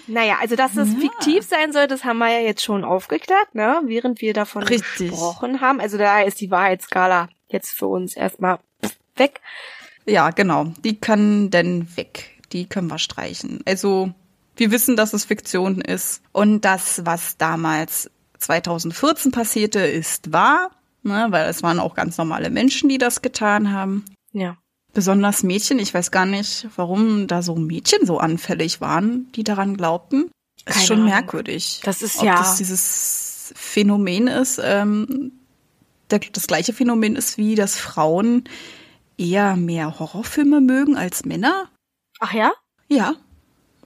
Naja, 0.09 0.39
also 0.41 0.57
dass 0.57 0.77
es 0.77 0.89
Ja. 0.95 0.99
fiktiv 0.99 1.45
sein 1.45 1.73
soll, 1.73 1.87
das 1.87 2.05
haben 2.05 2.19
wir 2.19 2.31
ja 2.33 2.41
jetzt 2.41 2.65
schon 2.65 2.83
aufgeklärt, 2.85 3.55
ne? 3.55 3.81
Während 3.85 4.21
wir 4.23 4.33
davon 4.35 4.65
Richtig. 4.65 5.11
gesprochen 5.11 5.61
haben. 5.61 5.79
Also 5.79 5.99
daher 5.99 6.27
ist 6.27 6.41
die 6.41 6.51
Wahrheitsskala 6.51 7.29
jetzt 7.49 7.71
für 7.71 7.87
uns 7.87 8.17
erstmal 8.17 8.59
weg. 9.17 9.41
Ja, 10.07 10.31
genau. 10.31 10.73
Die 10.85 10.99
kann 10.99 11.51
denn 11.51 11.97
weg. 11.97 12.41
Die 12.53 12.67
können 12.67 12.89
wir 12.89 12.99
streichen. 12.99 13.61
Also, 13.67 14.13
wir 14.57 14.71
wissen, 14.71 14.97
dass 14.97 15.13
es 15.13 15.25
Fiktion 15.25 15.81
ist. 15.81 16.23
Und 16.33 16.65
das, 16.65 17.05
was 17.05 17.37
damals 17.37 18.11
2014 18.39 19.33
passierte, 19.33 19.81
ist 19.81 20.33
wahr. 20.33 20.71
Ne, 21.03 21.27
weil 21.31 21.49
es 21.49 21.63
waren 21.63 21.79
auch 21.79 21.95
ganz 21.95 22.19
normale 22.19 22.51
Menschen, 22.51 22.89
die 22.89 22.99
das 22.99 23.23
getan 23.23 23.73
haben. 23.73 24.05
Ja. 24.33 24.57
Besonders 24.93 25.43
Mädchen. 25.43 25.79
Ich 25.79 25.95
weiß 25.95 26.11
gar 26.11 26.27
nicht, 26.27 26.67
warum 26.75 27.29
da 27.29 27.41
so 27.41 27.55
Mädchen 27.55 28.05
so 28.05 28.19
anfällig 28.19 28.81
waren, 28.81 29.31
die 29.33 29.45
daran 29.45 29.77
glaubten. 29.77 30.31
Das 30.65 30.75
Keine 30.75 30.83
ist 30.83 30.89
schon 30.89 30.97
Ahnung. 30.99 31.11
merkwürdig. 31.11 31.81
Das 31.85 32.03
ist 32.03 32.19
Ob 32.19 32.25
ja. 32.25 32.37
das 32.37 32.57
dieses 32.57 33.53
Phänomen 33.55 34.27
ist, 34.27 34.61
ähm, 34.63 35.33
der, 36.11 36.21
das 36.33 36.47
gleiche 36.47 36.73
Phänomen 36.73 37.17
ist 37.17 37.39
wie, 37.39 37.55
dass 37.55 37.77
Frauen 37.77 38.45
eher 39.17 39.57
mehr 39.57 39.99
Horrorfilme 39.99 40.61
mögen 40.61 40.97
als 40.97 41.25
Männer. 41.25 41.71
Ach 42.21 42.33
ja? 42.33 42.53
Ja, 42.89 43.15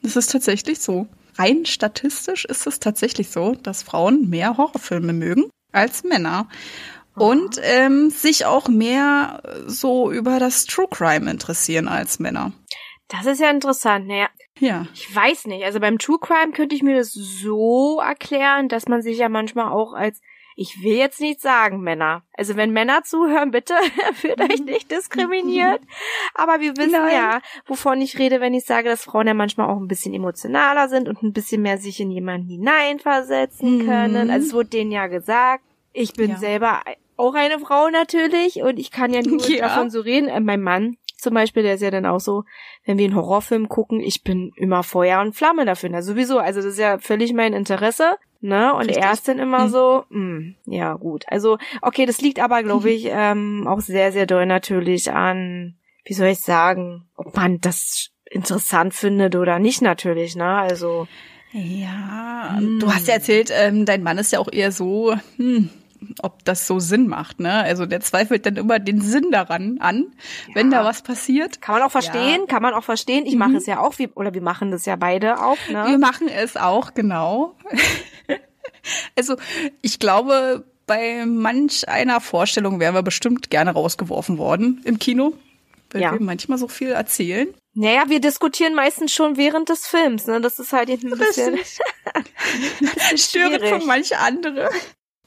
das 0.02 0.16
ist 0.16 0.30
tatsächlich 0.32 0.78
so. 0.80 1.06
Rein 1.38 1.64
statistisch 1.64 2.44
ist 2.44 2.66
es 2.66 2.78
tatsächlich 2.80 3.30
so, 3.30 3.54
dass 3.54 3.82
Frauen 3.82 4.28
mehr 4.28 4.56
Horrorfilme 4.58 5.12
mögen 5.12 5.44
als 5.72 6.04
Männer. 6.04 6.48
Und 7.14 7.58
ähm, 7.62 8.08
sich 8.08 8.46
auch 8.46 8.68
mehr 8.68 9.42
so 9.66 10.10
über 10.10 10.38
das 10.38 10.64
True 10.64 10.86
Crime 10.90 11.30
interessieren 11.30 11.86
als 11.86 12.18
Männer. 12.18 12.52
Das 13.08 13.26
ist 13.26 13.38
ja 13.40 13.50
interessant. 13.50 14.06
Naja, 14.06 14.28
Ja. 14.58 14.86
ich 14.94 15.14
weiß 15.14 15.44
nicht. 15.46 15.62
Also 15.64 15.78
beim 15.78 15.98
True 15.98 16.18
Crime 16.18 16.52
könnte 16.52 16.74
ich 16.74 16.82
mir 16.82 16.96
das 16.96 17.12
so 17.12 18.00
erklären, 18.00 18.68
dass 18.70 18.88
man 18.88 19.02
sich 19.02 19.18
ja 19.18 19.28
manchmal 19.28 19.70
auch 19.70 19.92
als 19.92 20.20
ich 20.56 20.82
will 20.82 20.96
jetzt 20.96 21.20
nicht 21.20 21.40
sagen, 21.40 21.80
Männer. 21.80 22.22
Also 22.34 22.56
wenn 22.56 22.72
Männer 22.72 23.02
zuhören, 23.04 23.50
bitte 23.50 23.74
fühlt 24.14 24.40
euch 24.40 24.60
nicht 24.64 24.90
diskriminiert. 24.90 25.80
Aber 26.34 26.60
wir 26.60 26.76
wissen 26.76 26.92
Nein. 26.92 27.12
ja, 27.14 27.40
wovon 27.66 28.00
ich 28.00 28.18
rede, 28.18 28.40
wenn 28.40 28.54
ich 28.54 28.64
sage, 28.64 28.88
dass 28.88 29.04
Frauen 29.04 29.26
ja 29.26 29.34
manchmal 29.34 29.68
auch 29.70 29.78
ein 29.78 29.88
bisschen 29.88 30.14
emotionaler 30.14 30.88
sind 30.88 31.08
und 31.08 31.22
ein 31.22 31.32
bisschen 31.32 31.62
mehr 31.62 31.78
sich 31.78 32.00
in 32.00 32.10
jemanden 32.10 32.48
hineinversetzen 32.48 33.78
Mhm. 33.78 33.86
können. 33.86 34.30
Also 34.30 34.46
es 34.48 34.54
wurde 34.54 34.68
denen 34.70 34.90
ja 34.92 35.06
gesagt. 35.06 35.64
Ich 35.92 36.14
bin 36.14 36.30
Ja. 36.30 36.36
selber 36.36 36.82
auch 37.16 37.34
eine 37.34 37.58
Frau 37.58 37.88
natürlich 37.90 38.62
und 38.62 38.78
ich 38.78 38.90
kann 38.90 39.12
ja 39.12 39.20
nur 39.22 39.40
Ja. 39.48 39.68
davon 39.68 39.90
so 39.90 40.00
reden. 40.00 40.28
Äh, 40.28 40.40
mein 40.40 40.62
Mann 40.62 40.96
zum 41.22 41.34
Beispiel, 41.34 41.62
der 41.62 41.74
ist 41.74 41.80
ja 41.82 41.90
dann 41.90 42.04
auch 42.06 42.20
so, 42.20 42.44
wenn 42.84 42.98
wir 42.98 43.04
einen 43.06 43.16
Horrorfilm 43.16 43.68
gucken, 43.68 44.00
ich 44.00 44.22
bin 44.22 44.52
immer 44.56 44.82
Feuer 44.82 45.20
und 45.20 45.34
Flamme 45.34 45.64
dafür. 45.64 45.88
Na 45.90 46.02
sowieso, 46.02 46.38
also 46.38 46.60
das 46.60 46.72
ist 46.72 46.78
ja 46.78 46.98
völlig 46.98 47.32
mein 47.32 47.52
Interesse. 47.54 48.16
Ne? 48.40 48.74
Und 48.74 48.88
Richtig. 48.88 49.04
er 49.04 49.12
ist 49.12 49.28
dann 49.28 49.38
immer 49.38 49.64
Hm. 49.64 49.68
so, 49.70 50.04
mh, 50.10 50.54
ja 50.66 50.94
gut. 50.94 51.24
Also, 51.28 51.58
okay, 51.80 52.06
das 52.06 52.20
liegt 52.20 52.40
aber, 52.40 52.62
glaube 52.62 52.90
ich, 52.96 53.06
ähm, 53.08 53.66
auch 53.68 53.80
sehr, 53.80 54.10
sehr 54.12 54.26
doll 54.26 54.46
natürlich 54.46 55.12
an, 55.12 55.76
wie 56.04 56.14
soll 56.14 56.28
ich 56.28 56.40
sagen, 56.40 57.08
ob 57.14 57.36
man 57.36 57.60
das 57.60 58.10
interessant 58.28 58.94
findet 58.94 59.36
oder 59.36 59.58
nicht 59.60 59.80
natürlich, 59.82 60.34
ne? 60.36 60.56
Also, 60.58 61.06
Ja, 61.52 62.56
Hm. 62.56 62.80
du 62.80 62.92
hast 62.92 63.06
ja 63.06 63.14
erzählt, 63.14 63.50
ähm, 63.54 63.84
dein 63.86 64.02
Mann 64.02 64.18
ist 64.18 64.32
ja 64.32 64.40
auch 64.40 64.50
eher 64.50 64.72
so 64.72 65.14
hm, 65.36 65.70
ob 66.22 66.44
das 66.44 66.66
so 66.66 66.78
Sinn 66.78 67.08
macht. 67.08 67.40
Ne? 67.40 67.52
Also 67.52 67.86
der 67.86 68.00
zweifelt 68.00 68.46
dann 68.46 68.56
immer 68.56 68.78
den 68.78 69.00
Sinn 69.00 69.30
daran 69.30 69.78
an, 69.80 70.06
ja. 70.48 70.54
wenn 70.54 70.70
da 70.70 70.84
was 70.84 71.02
passiert. 71.02 71.60
Kann 71.60 71.76
man 71.76 71.82
auch 71.82 71.90
verstehen, 71.90 72.40
ja. 72.40 72.46
kann 72.46 72.62
man 72.62 72.74
auch 72.74 72.84
verstehen. 72.84 73.26
Ich 73.26 73.34
mhm. 73.34 73.40
mache 73.40 73.56
es 73.56 73.66
ja 73.66 73.80
auch, 73.80 73.98
wie, 73.98 74.08
oder 74.08 74.34
wir 74.34 74.42
machen 74.42 74.70
das 74.70 74.86
ja 74.86 74.96
beide 74.96 75.42
auch. 75.42 75.58
Ne? 75.68 75.84
Wir 75.88 75.98
machen 75.98 76.28
es 76.28 76.56
auch, 76.56 76.94
genau. 76.94 77.54
also 79.16 79.36
ich 79.80 79.98
glaube, 79.98 80.64
bei 80.86 81.24
manch 81.26 81.88
einer 81.88 82.20
Vorstellung 82.20 82.80
wären 82.80 82.94
wir 82.94 83.02
bestimmt 83.02 83.50
gerne 83.50 83.72
rausgeworfen 83.72 84.38
worden 84.38 84.80
im 84.84 84.98
Kino, 84.98 85.32
weil 85.90 86.02
ja. 86.02 86.12
wir 86.12 86.20
manchmal 86.20 86.58
so 86.58 86.68
viel 86.68 86.90
erzählen. 86.90 87.48
Naja, 87.74 88.04
wir 88.08 88.20
diskutieren 88.20 88.74
meistens 88.74 89.14
schon 89.14 89.38
während 89.38 89.70
des 89.70 89.86
Films, 89.86 90.26
ne? 90.26 90.40
Das 90.40 90.58
ist 90.58 90.72
halt 90.74 90.90
ein 90.90 91.00
bisschen, 91.00 91.54
ein 92.12 92.20
bisschen 92.80 93.18
störend 93.18 93.62
für 93.62 93.78
manche 93.86 94.18
andere. 94.18 94.68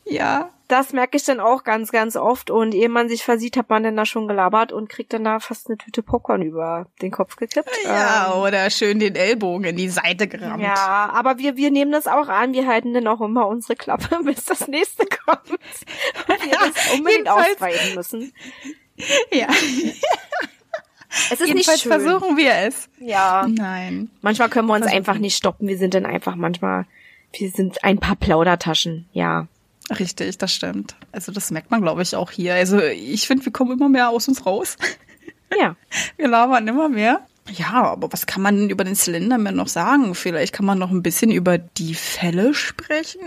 Ja. 0.06 0.52
Das 0.68 0.94
merke 0.94 1.18
ich 1.18 1.24
dann 1.24 1.40
auch 1.40 1.64
ganz, 1.64 1.92
ganz 1.92 2.16
oft. 2.16 2.50
Und 2.50 2.74
ehe 2.74 2.90
man 2.90 3.08
sich 3.08 3.24
versieht, 3.24 3.56
hat 3.56 3.70
man 3.70 3.84
dann 3.84 3.96
da 3.96 4.06
schon 4.06 4.28
gelabert 4.28 4.72
und 4.72 4.90
kriegt 4.90 5.14
dann 5.14 5.24
da 5.24 5.40
fast 5.40 5.68
eine 5.68 5.78
Tüte 5.78 6.02
Popcorn 6.02 6.42
über 6.42 6.88
den 7.04 7.12
Kopf 7.12 7.36
gekippt. 7.36 7.70
Ja, 7.84 8.32
ähm, 8.34 8.42
oder 8.42 8.70
schön 8.72 9.00
den 9.00 9.16
Ellbogen 9.16 9.66
in 9.66 9.76
die 9.76 9.90
Seite 9.90 10.28
gerammt. 10.28 10.64
Ja, 10.64 11.12
aber 11.14 11.38
wir, 11.38 11.56
wir 11.56 11.70
nehmen 11.70 11.92
das 11.92 12.08
auch 12.08 12.30
an. 12.30 12.54
Wir 12.54 12.66
halten 12.68 12.94
dann 12.96 13.08
auch 13.08 13.22
immer 13.22 13.48
unsere 13.48 13.76
Klappe, 13.76 14.20
bis 14.24 14.46
das 14.46 14.68
nächste 14.68 15.06
kommt. 15.06 15.52
Und 15.52 16.46
wir 16.46 16.52
das 16.52 16.94
unbedingt 16.94 17.30
ausweiten 17.30 17.96
müssen. 17.96 18.34
Ja. 19.30 19.48
Es 21.32 21.42
ist 21.42 21.48
Jedenfalls 21.48 21.68
nicht 21.68 21.82
schön. 21.82 21.92
versuchen 21.92 22.38
wir 22.38 22.54
es. 22.66 22.90
Ja. 23.00 23.46
Nein. 23.46 24.10
Manchmal 24.22 24.50
können 24.50 24.68
wir 24.68 24.74
uns 24.74 24.84
versuchen. 24.84 24.98
einfach 24.98 25.18
nicht 25.18 25.36
stoppen. 25.36 25.68
Wir 25.68 25.78
sind 25.78 25.94
dann 25.94 26.06
einfach 26.06 26.36
manchmal, 26.36 26.86
wir 27.34 27.50
sind 27.50 27.84
ein 27.84 28.00
paar 28.00 28.16
Plaudertaschen. 28.16 29.10
Ja. 29.12 29.48
Richtig, 29.90 30.38
das 30.38 30.54
stimmt. 30.54 30.96
Also 31.12 31.32
das 31.32 31.52
merkt 31.52 31.72
man, 31.72 31.82
glaube 31.82 32.02
ich, 32.02 32.16
auch 32.16 32.32
hier. 32.32 32.56
Also 32.56 32.80
ich 32.80 33.28
finde, 33.28 33.46
wir 33.46 33.52
kommen 33.52 33.74
immer 33.74 33.90
mehr 33.90 34.10
aus 34.10 34.28
uns 34.28 34.46
raus. 34.46 34.78
Ja. 35.60 35.76
Wir 36.18 36.28
labern 36.28 36.68
immer 36.68 36.90
mehr. 36.90 37.22
Ja, 37.52 37.74
aber 37.74 38.12
was 38.12 38.26
kann 38.26 38.42
man 38.42 38.58
denn 38.58 38.70
über 38.72 38.84
den 38.84 38.96
Slenderman 38.96 39.56
noch 39.56 39.68
sagen? 39.68 40.16
Vielleicht 40.16 40.54
kann 40.54 40.66
man 40.66 40.80
noch 40.80 40.90
ein 40.90 41.04
bisschen 41.04 41.30
über 41.32 41.60
die 41.60 41.94
Fälle 41.94 42.56
sprechen. 42.56 43.22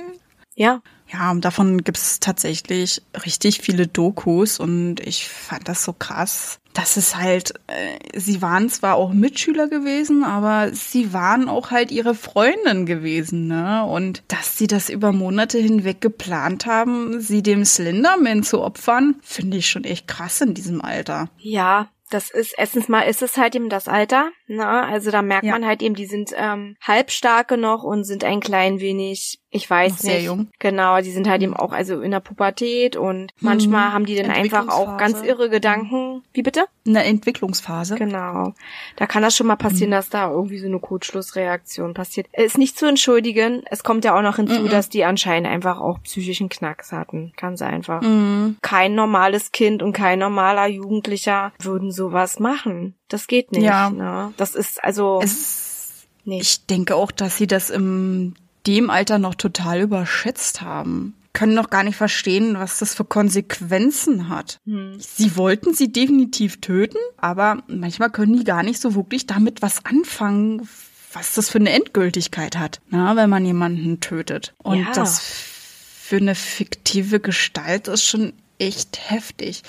Ja. 0.57 0.83
Ja, 1.11 1.31
und 1.31 1.45
davon 1.45 1.85
gibt's 1.85 2.21
tatsächlich 2.21 3.03
richtig 3.25 3.61
viele 3.61 3.87
Dokus 3.87 4.61
und 4.61 5.01
ich 5.01 5.29
fand 5.29 5.69
das 5.69 5.83
so 5.85 5.93
krass. 5.93 6.61
Das 6.75 6.97
ist 6.97 7.17
halt, 7.17 7.55
äh, 7.67 8.19
sie 8.19 8.43
waren 8.43 8.69
zwar 8.69 8.97
auch 8.97 9.13
Mitschüler 9.13 9.69
gewesen, 9.69 10.23
aber 10.23 10.73
sie 10.73 11.13
waren 11.13 11.49
auch 11.49 11.71
halt 11.71 11.91
ihre 11.91 12.15
Freundin 12.15 12.85
gewesen, 12.85 13.49
ne? 13.49 13.85
Und 13.85 14.23
dass 14.29 14.59
sie 14.59 14.67
das 14.67 14.91
über 14.91 15.13
Monate 15.13 15.59
hinweg 15.59 16.01
geplant 16.01 16.67
haben, 16.67 17.21
sie 17.21 17.43
dem 17.43 17.65
Slenderman 17.65 18.43
zu 18.43 18.61
opfern, 18.61 19.17
finde 19.23 19.57
ich 19.57 19.69
schon 19.69 19.85
echt 19.85 20.07
krass 20.07 20.41
in 20.41 20.55
diesem 20.55 20.83
Alter. 20.83 21.31
Ja, 21.39 21.89
das 22.11 22.31
ist 22.31 22.55
erstens 22.57 22.89
mal 22.89 23.03
ist 23.03 23.23
es 23.23 23.37
halt 23.37 23.55
eben 23.55 23.69
das 23.69 23.89
Alter, 23.89 24.31
ne? 24.47 24.67
Also 24.67 25.11
da 25.11 25.23
merkt 25.23 25.47
ja. 25.47 25.53
man 25.53 25.67
halt 25.67 25.83
eben, 25.83 25.95
die 25.95 26.07
sind 26.07 26.31
ähm, 26.37 26.77
halbstarke 26.81 27.57
noch 27.57 27.83
und 27.83 28.05
sind 28.05 28.25
ein 28.25 28.41
klein 28.41 28.81
wenig 28.81 29.38
ich 29.51 29.69
weiß 29.69 30.05
Noch 30.05 30.13
nicht. 30.13 30.25
jung. 30.25 30.49
Genau, 30.59 31.01
die 31.01 31.11
sind 31.11 31.27
halt 31.27 31.43
eben 31.43 31.55
auch 31.55 31.73
also 31.73 32.03
in 32.03 32.11
der 32.11 32.21
Pubertät 32.21 32.97
und 32.97 33.33
manchmal 33.41 33.89
mhm. 33.89 33.93
haben 33.95 34.07
die 34.07 34.15
dann 34.17 34.31
einfach 34.31 34.69
auch 34.69 34.99
ganz 34.99 35.23
irre 35.23 35.49
Gedanken. 35.49 36.23
Wie 36.35 36.43
bitte? 36.43 36.67
In 36.85 36.93
der 36.93 37.07
Entwicklungsphase. 37.07 37.95
Genau. 37.95 38.53
Da 38.97 39.07
kann 39.07 39.23
das 39.23 39.35
schon 39.35 39.47
mal 39.47 39.57
passieren, 39.57 39.89
mhm. 39.89 39.95
dass 39.95 40.11
da 40.11 40.31
irgendwie 40.31 40.59
so 40.59 40.67
eine 40.67 40.79
Kurzschlussreaktion 40.79 41.95
passiert. 41.95 42.27
Ist 42.35 42.59
nicht 42.59 42.79
zu 42.79 42.85
entschuldigen. 42.85 43.63
Es 43.71 43.83
kommt 43.83 44.05
ja 44.05 44.17
auch 44.17 44.23
noch 44.23 44.37
hinzu, 44.37 44.61
mhm. 44.61 44.69
dass 44.69 44.91
die 44.91 45.05
anscheinend 45.05 45.49
einfach 45.49 45.81
auch 45.81 46.03
psychischen 46.03 46.51
Knacks 46.51 46.93
hatten. 46.93 47.33
Ganz 47.37 47.63
einfach. 47.63 48.03
Mhm. 48.03 48.59
Kein 48.61 48.95
normales 48.95 49.51
Kind 49.53 49.83
und 49.83 49.95
kein 49.95 50.19
normaler 50.19 50.67
Jugendlicher 50.67 51.53
würden 51.59 51.91
sowas 51.91 52.39
machen. 52.39 52.97
Das 53.09 53.27
geht 53.27 53.53
nicht. 53.53 53.63
Ja. 53.63 53.89
Ne? 53.89 54.35
Das 54.37 54.55
ist 54.55 54.85
also. 54.85 55.21
Es, 55.23 56.07
nicht. 56.25 56.43
Ich 56.43 56.67
denke 56.67 56.95
auch, 56.95 57.11
dass 57.11 57.39
sie 57.39 57.47
das 57.47 57.71
im 57.71 58.35
dem 58.69 58.91
Alter 58.91 59.19
noch 59.19 59.35
total 59.35 59.81
überschätzt 59.81 60.61
haben. 60.61 61.15
Können 61.33 61.55
noch 61.55 61.71
gar 61.71 61.85
nicht 61.85 61.97
verstehen, 61.97 62.55
was 62.59 62.79
das 62.79 62.95
für 62.95 63.05
Konsequenzen 63.05 64.29
hat. 64.29 64.61
Hm. 64.67 64.97
Sie 64.99 65.37
wollten 65.37 65.75
sie 65.75 65.91
definitiv 65.91 66.61
töten, 66.61 66.99
aber 67.17 67.63
manchmal 67.67 68.11
können 68.11 68.37
die 68.37 68.45
gar 68.45 68.63
nicht 68.63 68.81
so 68.81 68.95
wirklich 68.95 69.27
damit 69.27 69.63
was 69.63 69.85
anfangen, 69.85 70.69
was 71.13 71.35
das 71.35 71.49
für 71.49 71.59
eine 71.59 71.71
Endgültigkeit 71.71 72.57
hat, 72.57 72.81
na, 72.91 73.17
wenn 73.17 73.31
man 73.31 73.45
jemanden 73.45 74.01
tötet. 74.01 74.55
Und 74.59 74.81
ja. 74.81 74.93
das 74.93 75.21
für 75.21 76.17
eine 76.17 76.35
fiktive 76.35 77.21
Gestalt 77.21 77.89
ist 77.89 78.05
schon 78.05 78.33
echt 78.59 79.11
heftig. 79.11 79.63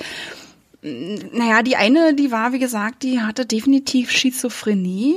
Naja, 0.82 1.62
die 1.62 1.76
eine, 1.76 2.14
die 2.14 2.32
war, 2.32 2.54
wie 2.54 2.60
gesagt, 2.60 3.04
die 3.04 3.20
hatte 3.20 3.46
definitiv 3.46 4.12
Schizophrenie. 4.12 5.16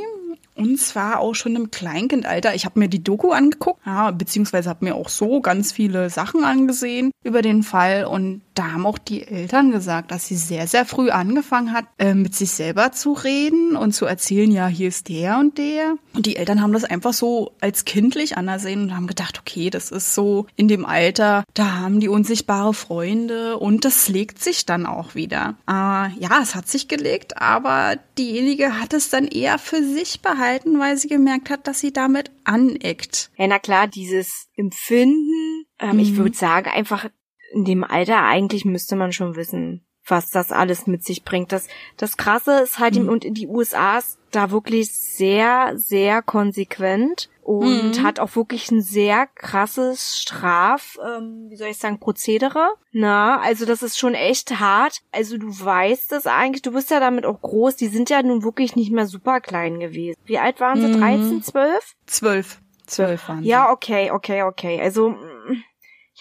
Und 0.54 0.78
zwar 0.78 1.20
auch 1.20 1.34
schon 1.34 1.56
im 1.56 1.70
Kleinkindalter. 1.70 2.54
Ich 2.54 2.66
habe 2.66 2.78
mir 2.78 2.88
die 2.88 3.02
Doku 3.02 3.30
angeguckt, 3.30 3.80
ja, 3.86 4.10
beziehungsweise 4.10 4.68
habe 4.68 4.84
mir 4.84 4.94
auch 4.94 5.08
so 5.08 5.40
ganz 5.40 5.72
viele 5.72 6.10
Sachen 6.10 6.44
angesehen 6.44 7.10
über 7.24 7.40
den 7.40 7.62
Fall. 7.62 8.04
Und 8.04 8.42
da 8.54 8.72
haben 8.72 8.86
auch 8.86 8.98
die 8.98 9.26
Eltern 9.26 9.70
gesagt, 9.70 10.10
dass 10.10 10.26
sie 10.26 10.36
sehr, 10.36 10.66
sehr 10.66 10.84
früh 10.84 11.10
angefangen 11.10 11.72
hat, 11.72 11.86
äh, 11.98 12.14
mit 12.14 12.34
sich 12.34 12.50
selber 12.50 12.92
zu 12.92 13.12
reden 13.12 13.76
und 13.76 13.92
zu 13.92 14.04
erzählen, 14.04 14.50
ja, 14.50 14.66
hier 14.66 14.88
ist 14.88 15.08
der 15.08 15.38
und 15.38 15.56
der. 15.56 15.94
Und 16.14 16.26
die 16.26 16.36
Eltern 16.36 16.60
haben 16.60 16.74
das 16.74 16.84
einfach 16.84 17.14
so 17.14 17.52
als 17.60 17.86
kindlich 17.86 18.36
anersehen 18.36 18.82
und 18.82 18.96
haben 18.96 19.06
gedacht, 19.06 19.38
okay, 19.40 19.70
das 19.70 19.90
ist 19.90 20.14
so 20.14 20.46
in 20.56 20.68
dem 20.68 20.84
Alter, 20.84 21.44
da 21.54 21.78
haben 21.80 22.00
die 22.00 22.08
unsichtbare 22.08 22.74
Freunde 22.74 23.56
und 23.56 23.86
das 23.86 24.08
legt 24.08 24.42
sich 24.42 24.66
dann 24.66 24.84
auch 24.84 25.14
wieder. 25.14 25.54
Äh, 25.66 25.72
ja, 26.20 26.40
es 26.42 26.54
hat 26.54 26.68
sich 26.68 26.88
gelegt, 26.88 27.40
aber 27.40 27.96
diejenige 28.18 28.78
hat 28.78 28.92
es 28.92 29.08
dann 29.08 29.26
eher 29.26 29.58
für 29.58 29.82
sich 29.82 30.20
behalten, 30.20 30.41
weil 30.78 30.96
sie 30.96 31.08
gemerkt 31.08 31.50
hat, 31.50 31.66
dass 31.66 31.80
sie 31.80 31.92
damit 31.92 32.30
aneckt. 32.44 33.30
Ja, 33.36 33.46
na 33.46 33.58
klar, 33.58 33.86
dieses 33.86 34.48
Empfinden, 34.56 35.64
ähm, 35.78 35.94
mhm. 35.94 35.98
ich 35.98 36.16
würde 36.16 36.36
sagen, 36.36 36.70
einfach 36.70 37.08
in 37.52 37.64
dem 37.64 37.84
Alter 37.84 38.22
eigentlich 38.22 38.64
müsste 38.64 38.96
man 38.96 39.12
schon 39.12 39.36
wissen, 39.36 39.84
was 40.06 40.30
das 40.30 40.52
alles 40.52 40.86
mit 40.86 41.04
sich 41.04 41.24
bringt. 41.24 41.52
Das, 41.52 41.68
das 41.96 42.16
Krasse 42.16 42.60
ist 42.60 42.78
halt, 42.78 42.96
mhm. 42.96 43.08
und 43.08 43.24
in 43.24 43.34
die 43.34 43.46
USA 43.46 43.98
ist 43.98 44.18
da 44.30 44.50
wirklich 44.50 44.92
sehr, 44.92 45.72
sehr 45.76 46.22
konsequent 46.22 47.28
und 47.42 47.98
mhm. 47.98 48.02
hat 48.02 48.20
auch 48.20 48.36
wirklich 48.36 48.70
ein 48.70 48.82
sehr 48.82 49.26
krasses 49.26 50.20
Straf, 50.20 50.96
ähm, 51.04 51.46
wie 51.48 51.56
soll 51.56 51.68
ich 51.68 51.78
sagen, 51.78 51.98
Prozedere. 51.98 52.68
Na, 52.92 53.40
also 53.40 53.66
das 53.66 53.82
ist 53.82 53.98
schon 53.98 54.14
echt 54.14 54.60
hart. 54.60 55.00
Also 55.10 55.38
du 55.38 55.48
weißt 55.48 56.12
es 56.12 56.26
eigentlich, 56.26 56.62
du 56.62 56.72
bist 56.72 56.90
ja 56.90 57.00
damit 57.00 57.26
auch 57.26 57.40
groß. 57.40 57.76
Die 57.76 57.88
sind 57.88 58.10
ja 58.10 58.22
nun 58.22 58.44
wirklich 58.44 58.76
nicht 58.76 58.92
mehr 58.92 59.06
super 59.06 59.40
klein 59.40 59.80
gewesen. 59.80 60.16
Wie 60.24 60.38
alt 60.38 60.60
waren 60.60 60.80
sie? 60.80 60.88
Mhm. 60.88 61.00
13, 61.00 61.42
12? 61.42 61.94
12. 62.06 62.60
12 62.86 63.28
waren 63.28 63.42
sie. 63.42 63.48
Ja, 63.48 63.70
okay, 63.70 64.12
okay, 64.12 64.42
okay. 64.42 64.80
Also 64.80 65.10
mm, 65.10 65.64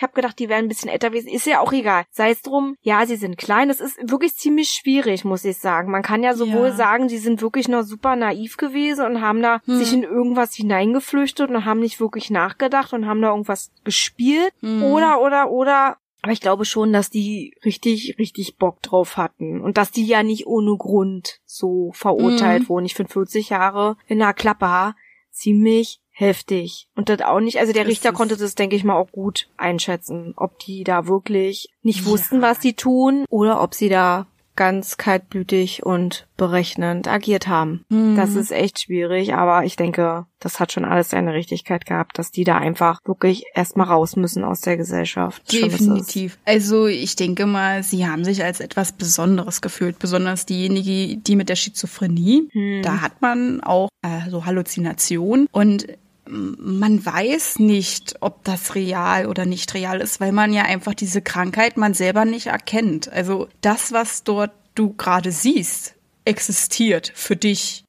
ich 0.01 0.03
habe 0.03 0.13
gedacht, 0.13 0.39
die 0.39 0.49
wären 0.49 0.65
ein 0.65 0.67
bisschen 0.67 0.89
älter 0.89 1.11
gewesen. 1.11 1.27
Ist 1.27 1.45
ja 1.45 1.59
auch 1.59 1.71
egal. 1.71 2.05
Sei 2.09 2.31
es 2.31 2.41
drum, 2.41 2.75
ja, 2.81 3.05
sie 3.05 3.17
sind 3.17 3.37
klein. 3.37 3.67
Das 3.67 3.79
ist 3.79 3.99
wirklich 4.01 4.33
ziemlich 4.33 4.69
schwierig, 4.69 5.25
muss 5.25 5.45
ich 5.45 5.57
sagen. 5.59 5.91
Man 5.91 6.01
kann 6.01 6.23
ja 6.23 6.33
sowohl 6.33 6.69
ja. 6.69 6.75
sagen, 6.75 7.07
die 7.07 7.19
sind 7.19 7.43
wirklich 7.43 7.67
noch 7.67 7.83
super 7.83 8.15
naiv 8.15 8.57
gewesen 8.57 9.05
und 9.05 9.21
haben 9.21 9.43
da 9.43 9.61
hm. 9.65 9.77
sich 9.77 9.93
in 9.93 10.01
irgendwas 10.01 10.55
hineingeflüchtet 10.55 11.51
und 11.51 11.65
haben 11.65 11.81
nicht 11.81 11.99
wirklich 11.99 12.31
nachgedacht 12.31 12.93
und 12.93 13.05
haben 13.05 13.21
da 13.21 13.29
irgendwas 13.29 13.69
gespielt. 13.83 14.51
Hm. 14.61 14.81
Oder, 14.81 15.21
oder, 15.21 15.51
oder 15.51 15.97
aber 16.23 16.31
ich 16.31 16.41
glaube 16.41 16.65
schon, 16.65 16.91
dass 16.93 17.11
die 17.11 17.53
richtig, 17.63 18.15
richtig 18.17 18.57
Bock 18.57 18.81
drauf 18.81 19.17
hatten. 19.17 19.61
Und 19.61 19.77
dass 19.77 19.91
die 19.91 20.05
ja 20.07 20.23
nicht 20.23 20.47
ohne 20.47 20.77
Grund 20.77 21.41
so 21.45 21.91
verurteilt 21.93 22.63
mhm. 22.63 22.69
wurden. 22.69 22.85
Ich 22.85 22.95
finde 22.95 23.13
40 23.13 23.49
Jahre 23.49 23.97
in 24.07 24.17
der 24.17 24.33
Klappe 24.33 24.95
ziemlich 25.29 26.01
heftig. 26.21 26.87
Und 26.95 27.09
das 27.09 27.21
auch 27.21 27.39
nicht, 27.39 27.59
also 27.59 27.73
der 27.73 27.87
Richter 27.87 28.13
konnte 28.13 28.37
das, 28.37 28.55
denke 28.55 28.75
ich 28.75 28.83
mal, 28.83 28.95
auch 28.95 29.11
gut 29.11 29.49
einschätzen, 29.57 30.33
ob 30.37 30.59
die 30.59 30.83
da 30.83 31.07
wirklich 31.07 31.67
nicht 31.81 32.05
wussten, 32.05 32.35
ja. 32.35 32.41
was 32.43 32.61
sie 32.61 32.73
tun 32.73 33.25
oder 33.29 33.61
ob 33.61 33.73
sie 33.73 33.89
da 33.89 34.27
ganz 34.55 34.97
kaltblütig 34.97 35.83
und 35.83 36.27
berechnend 36.37 37.07
agiert 37.07 37.47
haben. 37.47 37.85
Mhm. 37.89 38.15
Das 38.15 38.35
ist 38.35 38.51
echt 38.51 38.81
schwierig, 38.81 39.33
aber 39.33 39.65
ich 39.65 39.75
denke, 39.75 40.25
das 40.39 40.59
hat 40.59 40.71
schon 40.71 40.85
alles 40.85 41.09
seine 41.09 41.33
Richtigkeit 41.33 41.85
gehabt, 41.85 42.19
dass 42.19 42.31
die 42.31 42.43
da 42.43 42.57
einfach 42.57 42.99
wirklich 43.05 43.45
erstmal 43.53 43.87
raus 43.87 44.15
müssen 44.15 44.43
aus 44.43 44.61
der 44.61 44.77
Gesellschaft. 44.77 45.51
Definitiv. 45.51 46.37
Also 46.45 46.87
ich 46.87 47.15
denke 47.15 47.45
mal, 47.45 47.83
sie 47.83 48.05
haben 48.05 48.25
sich 48.25 48.43
als 48.43 48.59
etwas 48.59 48.91
Besonderes 48.91 49.61
gefühlt, 49.61 49.99
besonders 49.99 50.45
diejenige, 50.45 51.17
die 51.17 51.35
mit 51.35 51.49
der 51.49 51.55
Schizophrenie. 51.55 52.49
Mhm. 52.53 52.81
Da 52.83 53.01
hat 53.01 53.21
man 53.21 53.61
auch 53.61 53.89
äh, 54.01 54.29
so 54.29 54.45
Halluzinationen 54.45 55.47
und 55.51 55.87
man 56.27 57.05
weiß 57.05 57.59
nicht, 57.59 58.15
ob 58.21 58.43
das 58.43 58.75
real 58.75 59.25
oder 59.25 59.45
nicht 59.45 59.73
real 59.73 60.01
ist, 60.01 60.19
weil 60.19 60.31
man 60.31 60.53
ja 60.53 60.63
einfach 60.63 60.93
diese 60.93 61.21
Krankheit 61.21 61.77
man 61.77 61.93
selber 61.93 62.25
nicht 62.25 62.47
erkennt. 62.47 63.11
Also 63.11 63.47
das, 63.61 63.91
was 63.91 64.23
dort 64.23 64.51
du 64.75 64.93
gerade 64.93 65.31
siehst, 65.31 65.95
existiert 66.25 67.11
für 67.15 67.35
dich. 67.35 67.83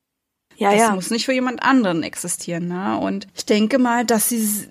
Ja, 0.57 0.71
das 0.71 0.81
ja. 0.81 0.95
muss 0.95 1.11
nicht 1.11 1.27
für 1.27 1.33
jemand 1.33 1.63
anderen 1.63 2.03
existieren. 2.03 2.69
Ne? 2.69 2.99
Und 2.99 3.27
ich 3.35 3.47
denke 3.47 3.79
mal, 3.79 4.05
dass 4.05 4.29
sie 4.29 4.69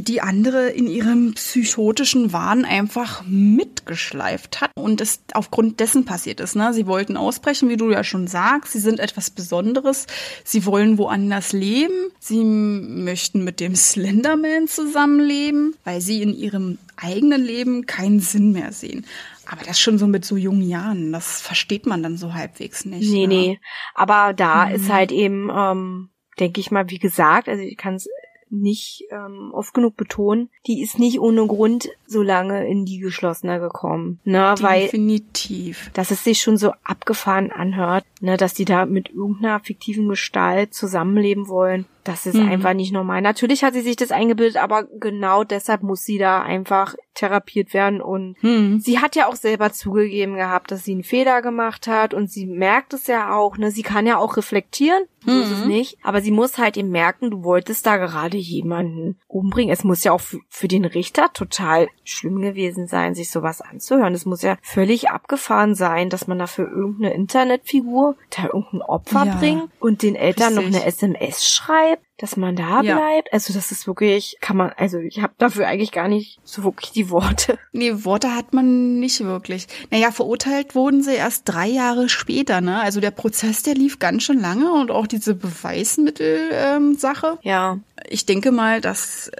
die 0.00 0.20
andere 0.22 0.68
in 0.70 0.86
ihrem 0.86 1.34
psychotischen 1.34 2.32
Wahn 2.32 2.64
einfach 2.64 3.22
mitgeschleift 3.26 4.60
hat 4.60 4.70
und 4.74 5.00
es 5.00 5.20
aufgrund 5.34 5.80
dessen 5.80 6.04
passiert 6.04 6.40
ist. 6.40 6.56
Ne? 6.56 6.72
Sie 6.72 6.86
wollten 6.86 7.16
ausbrechen, 7.16 7.68
wie 7.68 7.76
du 7.76 7.90
ja 7.90 8.02
schon 8.04 8.26
sagst. 8.26 8.72
Sie 8.72 8.78
sind 8.80 9.00
etwas 9.00 9.30
Besonderes. 9.30 10.06
Sie 10.44 10.64
wollen 10.64 10.96
woanders 10.98 11.52
leben. 11.52 12.10
Sie 12.18 12.42
möchten 12.42 13.44
mit 13.44 13.60
dem 13.60 13.74
Slenderman 13.74 14.66
zusammenleben, 14.68 15.74
weil 15.84 16.00
sie 16.00 16.22
in 16.22 16.34
ihrem 16.34 16.78
eigenen 16.96 17.42
Leben 17.44 17.86
keinen 17.86 18.20
Sinn 18.20 18.52
mehr 18.52 18.72
sehen. 18.72 19.04
Aber 19.50 19.64
das 19.64 19.78
schon 19.78 19.98
so 19.98 20.06
mit 20.06 20.24
so 20.24 20.36
jungen 20.36 20.62
Jahren, 20.66 21.12
das 21.12 21.40
versteht 21.42 21.84
man 21.86 22.02
dann 22.02 22.16
so 22.16 22.32
halbwegs 22.32 22.84
nicht. 22.84 23.10
Nee, 23.10 23.26
ne? 23.26 23.34
nee. 23.34 23.60
Aber 23.94 24.32
da 24.32 24.66
Mhm. 24.66 24.74
ist 24.76 24.88
halt 24.88 25.12
eben, 25.12 25.50
ähm, 25.54 26.08
denke 26.38 26.60
ich 26.60 26.70
mal, 26.70 26.88
wie 26.88 26.98
gesagt, 26.98 27.48
also 27.48 27.62
ich 27.62 27.76
kann 27.76 27.96
es 27.96 28.06
nicht 28.52 29.04
ähm, 29.10 29.50
oft 29.52 29.74
genug 29.74 29.96
betonen, 29.96 30.50
die 30.66 30.82
ist 30.82 30.98
nicht 30.98 31.18
ohne 31.20 31.46
Grund 31.46 31.88
so 32.12 32.22
lange 32.22 32.68
in 32.68 32.84
die 32.84 32.98
geschlossener 33.00 33.58
gekommen. 33.58 34.20
Ne, 34.24 34.54
weil 34.60 34.82
Definitiv. 34.82 35.90
dass 35.94 36.10
es 36.10 36.22
sich 36.22 36.40
schon 36.40 36.56
so 36.56 36.72
abgefahren 36.84 37.50
anhört, 37.50 38.04
ne, 38.20 38.36
dass 38.36 38.54
die 38.54 38.64
da 38.64 38.86
mit 38.86 39.10
irgendeiner 39.10 39.58
fiktiven 39.60 40.08
Gestalt 40.08 40.74
zusammenleben 40.74 41.48
wollen. 41.48 41.86
Das 42.04 42.26
ist 42.26 42.34
Mhm. 42.34 42.48
einfach 42.48 42.74
nicht 42.74 42.92
normal. 42.92 43.20
Natürlich 43.22 43.62
hat 43.62 43.74
sie 43.74 43.80
sich 43.80 43.94
das 43.94 44.10
eingebildet, 44.10 44.56
aber 44.60 44.84
genau 44.98 45.44
deshalb 45.44 45.84
muss 45.84 46.02
sie 46.04 46.18
da 46.18 46.42
einfach 46.42 46.96
therapiert 47.14 47.74
werden 47.74 48.00
und 48.00 48.36
Hm. 48.40 48.80
Sie 48.80 48.98
hat 48.98 49.14
ja 49.14 49.28
auch 49.28 49.36
selber 49.36 49.70
zugegeben 49.72 50.34
gehabt, 50.34 50.72
dass 50.72 50.82
sie 50.84 50.92
einen 50.92 51.04
Fehler 51.04 51.42
gemacht 51.42 51.86
hat 51.86 52.12
und 52.12 52.28
sie 52.28 52.46
merkt 52.46 52.92
es 52.94 53.06
ja 53.06 53.32
auch, 53.36 53.56
ne? 53.56 53.70
Sie 53.70 53.82
kann 53.82 54.04
ja 54.06 54.16
auch 54.18 54.36
reflektieren, 54.36 55.04
so 55.24 55.30
ist 55.42 55.50
es 55.52 55.60
Mhm. 55.62 55.68
nicht. 55.68 55.98
Aber 56.02 56.20
sie 56.22 56.32
muss 56.32 56.58
halt 56.58 56.76
eben 56.76 56.88
merken, 56.88 57.30
du 57.30 57.44
wolltest 57.44 57.86
da 57.86 57.98
gerade 57.98 58.36
jemanden 58.38 59.20
umbringen. 59.28 59.72
Es 59.72 59.84
muss 59.84 60.02
ja 60.02 60.10
auch 60.10 60.22
für 60.48 60.68
den 60.68 60.84
Richter 60.84 61.32
total 61.32 61.86
schlimm 62.04 62.40
gewesen 62.40 62.86
sein, 62.86 63.14
sich 63.14 63.30
sowas 63.30 63.60
anzuhören. 63.60 64.14
Es 64.14 64.26
muss 64.26 64.42
ja 64.42 64.56
völlig 64.62 65.10
abgefahren 65.10 65.74
sein, 65.74 66.10
dass 66.10 66.26
man 66.26 66.38
da 66.38 66.46
für 66.46 66.62
irgendeine 66.64 67.14
Internetfigur 67.14 68.16
da 68.36 68.44
irgendein 68.44 68.82
Opfer 68.82 69.24
Ja, 69.26 69.36
bringt 69.36 69.70
und 69.80 70.02
den 70.02 70.14
Eltern 70.16 70.54
noch 70.54 70.62
richtig. 70.62 70.80
eine 70.82 70.86
SMS 70.86 71.46
schreibt, 71.46 72.02
dass 72.18 72.36
man 72.36 72.56
da 72.56 72.82
Ja. 72.82 72.96
bleibt. 72.96 73.32
Also 73.32 73.52
das 73.52 73.72
ist 73.72 73.86
wirklich, 73.86 74.36
kann 74.40 74.56
man, 74.56 74.70
also 74.76 74.98
ich 74.98 75.20
habe 75.22 75.32
dafür 75.38 75.66
eigentlich 75.66 75.92
gar 75.92 76.08
nicht 76.08 76.38
so 76.44 76.62
wirklich 76.64 76.92
die 76.92 77.10
Worte. 77.10 77.58
Nee, 77.72 78.04
Worte 78.04 78.34
hat 78.34 78.52
man 78.52 79.00
nicht 79.00 79.20
wirklich. 79.24 79.66
Naja, 79.90 80.10
verurteilt 80.12 80.74
wurden 80.74 81.02
sie 81.02 81.14
erst 81.14 81.42
drei 81.46 81.68
Jahre 81.68 82.08
später, 82.08 82.60
ne? 82.60 82.80
Also 82.80 83.00
der 83.00 83.10
Prozess, 83.10 83.62
der 83.62 83.74
lief 83.74 83.98
ganz 83.98 84.22
schön 84.24 84.40
lange 84.40 84.72
und 84.72 84.90
auch 84.90 85.06
diese 85.06 85.34
Beweismittel-Sache. 85.34 87.38
Ja. 87.42 87.78
ich 88.08 88.26
denke 88.26 88.52
mal, 88.52 88.80
dass 88.80 89.30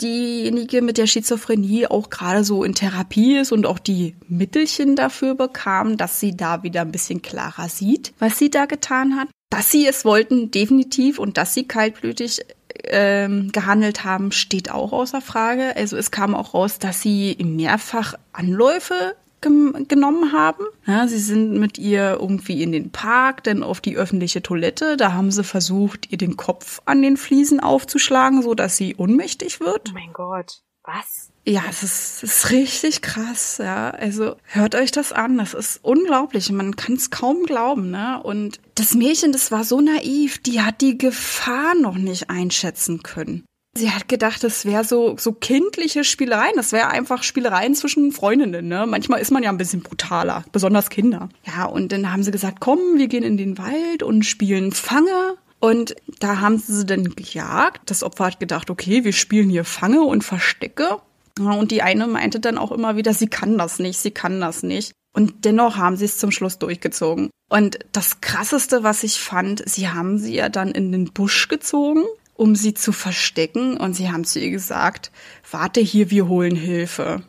diejenige 0.00 0.82
mit 0.82 0.98
der 0.98 1.06
Schizophrenie 1.06 1.86
auch 1.86 2.10
gerade 2.10 2.44
so 2.44 2.64
in 2.64 2.74
Therapie 2.74 3.38
ist 3.38 3.52
und 3.52 3.66
auch 3.66 3.78
die 3.78 4.16
Mittelchen 4.28 4.96
dafür 4.96 5.34
bekam, 5.34 5.96
dass 5.96 6.20
sie 6.20 6.36
da 6.36 6.62
wieder 6.62 6.82
ein 6.82 6.92
bisschen 6.92 7.22
klarer 7.22 7.68
sieht, 7.68 8.12
was 8.18 8.38
sie 8.38 8.50
da 8.50 8.66
getan 8.66 9.16
hat. 9.16 9.28
Dass 9.50 9.70
sie 9.70 9.86
es 9.86 10.04
wollten, 10.04 10.50
definitiv, 10.50 11.18
und 11.18 11.38
dass 11.38 11.54
sie 11.54 11.66
kaltblütig 11.66 12.42
ähm, 12.84 13.50
gehandelt 13.50 14.04
haben, 14.04 14.30
steht 14.30 14.70
auch 14.70 14.92
außer 14.92 15.22
Frage. 15.22 15.74
Also 15.74 15.96
es 15.96 16.10
kam 16.10 16.34
auch 16.34 16.52
raus, 16.54 16.78
dass 16.78 17.00
sie 17.00 17.36
mehrfach 17.42 18.14
Anläufe 18.32 19.16
genommen 19.40 20.32
haben. 20.32 20.64
Ja, 20.86 21.06
sie 21.06 21.18
sind 21.18 21.58
mit 21.58 21.78
ihr 21.78 22.18
irgendwie 22.20 22.62
in 22.62 22.72
den 22.72 22.90
Park, 22.90 23.44
dann 23.44 23.62
auf 23.62 23.80
die 23.80 23.96
öffentliche 23.96 24.42
Toilette. 24.42 24.96
Da 24.96 25.12
haben 25.12 25.30
sie 25.30 25.44
versucht, 25.44 26.10
ihr 26.10 26.18
den 26.18 26.36
Kopf 26.36 26.80
an 26.84 27.02
den 27.02 27.16
Fliesen 27.16 27.60
aufzuschlagen, 27.60 28.42
so 28.42 28.54
dass 28.54 28.76
sie 28.76 28.96
ohnmächtig 28.96 29.60
wird. 29.60 29.90
Oh 29.90 29.94
mein 29.94 30.12
Gott. 30.12 30.62
Was? 30.84 31.30
Ja, 31.44 31.62
es 31.68 31.82
ist, 31.82 32.22
es 32.22 32.44
ist 32.44 32.50
richtig 32.50 33.02
krass, 33.02 33.58
ja. 33.58 33.90
Also 33.90 34.36
hört 34.44 34.74
euch 34.74 34.90
das 34.90 35.12
an, 35.12 35.38
das 35.38 35.54
ist 35.54 35.80
unglaublich. 35.82 36.50
Man 36.50 36.76
kann 36.76 36.94
es 36.94 37.10
kaum 37.10 37.44
glauben, 37.44 37.90
ne? 37.90 38.22
Und 38.22 38.60
das 38.74 38.94
Mädchen, 38.94 39.32
das 39.32 39.50
war 39.50 39.64
so 39.64 39.80
naiv, 39.80 40.38
die 40.38 40.60
hat 40.60 40.80
die 40.80 40.98
Gefahr 40.98 41.74
noch 41.74 41.96
nicht 41.96 42.30
einschätzen 42.30 43.02
können. 43.02 43.44
Sie 43.78 43.92
hat 43.92 44.08
gedacht, 44.08 44.42
das 44.42 44.64
wäre 44.64 44.82
so, 44.82 45.16
so 45.18 45.32
kindliche 45.32 46.02
Spielereien. 46.02 46.56
Das 46.56 46.72
wäre 46.72 46.88
einfach 46.88 47.22
Spielereien 47.22 47.76
zwischen 47.76 48.10
Freundinnen. 48.10 48.66
Ne? 48.66 48.86
Manchmal 48.88 49.20
ist 49.20 49.30
man 49.30 49.44
ja 49.44 49.50
ein 49.50 49.56
bisschen 49.56 49.82
brutaler, 49.82 50.44
besonders 50.50 50.90
Kinder. 50.90 51.28
Ja, 51.46 51.64
und 51.64 51.92
dann 51.92 52.12
haben 52.12 52.24
sie 52.24 52.32
gesagt, 52.32 52.58
komm, 52.58 52.78
wir 52.96 53.06
gehen 53.06 53.22
in 53.22 53.36
den 53.36 53.56
Wald 53.56 54.02
und 54.02 54.24
spielen 54.24 54.72
Fange. 54.72 55.36
Und 55.60 55.94
da 56.18 56.40
haben 56.40 56.58
sie 56.58 56.86
dann 56.86 57.14
gejagt. 57.14 57.82
Das 57.86 58.02
Opfer 58.02 58.26
hat 58.26 58.40
gedacht, 58.40 58.68
okay, 58.68 59.04
wir 59.04 59.12
spielen 59.12 59.48
hier 59.48 59.64
Fange 59.64 60.02
und 60.02 60.24
Verstecke. 60.24 60.98
Und 61.38 61.70
die 61.70 61.82
eine 61.82 62.08
meinte 62.08 62.40
dann 62.40 62.58
auch 62.58 62.72
immer 62.72 62.96
wieder, 62.96 63.14
sie 63.14 63.28
kann 63.28 63.58
das 63.58 63.78
nicht, 63.78 63.98
sie 63.98 64.10
kann 64.10 64.40
das 64.40 64.64
nicht. 64.64 64.92
Und 65.14 65.44
dennoch 65.44 65.76
haben 65.76 65.96
sie 65.96 66.04
es 66.04 66.18
zum 66.18 66.32
Schluss 66.32 66.58
durchgezogen. 66.58 67.30
Und 67.48 67.78
das 67.92 68.20
Krasseste, 68.20 68.82
was 68.82 69.04
ich 69.04 69.20
fand, 69.20 69.62
sie 69.68 69.88
haben 69.88 70.18
sie 70.18 70.34
ja 70.34 70.48
dann 70.48 70.72
in 70.72 70.90
den 70.90 71.12
Busch 71.12 71.48
gezogen, 71.48 72.04
um 72.38 72.54
sie 72.54 72.72
zu 72.72 72.92
verstecken. 72.92 73.76
Und 73.76 73.94
sie 73.94 74.10
haben 74.10 74.24
zu 74.24 74.38
ihr 74.38 74.50
gesagt, 74.50 75.10
warte 75.50 75.80
hier, 75.80 76.10
wir 76.10 76.28
holen 76.28 76.56
Hilfe. 76.56 77.22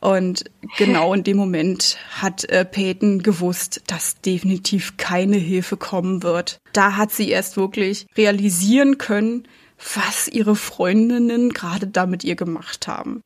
Und 0.00 0.44
genau 0.76 1.14
in 1.14 1.24
dem 1.24 1.36
Moment 1.36 1.96
hat 2.20 2.44
äh, 2.44 2.64
Peyton 2.64 3.22
gewusst, 3.22 3.82
dass 3.86 4.20
definitiv 4.20 4.96
keine 4.96 5.36
Hilfe 5.36 5.76
kommen 5.76 6.22
wird. 6.22 6.58
Da 6.72 6.96
hat 6.96 7.12
sie 7.12 7.30
erst 7.30 7.56
wirklich 7.56 8.06
realisieren 8.16 8.98
können, 8.98 9.48
was 9.94 10.28
ihre 10.28 10.54
Freundinnen 10.54 11.52
gerade 11.52 11.86
da 11.86 12.06
mit 12.06 12.24
ihr 12.24 12.36
gemacht 12.36 12.88
haben. 12.88 13.22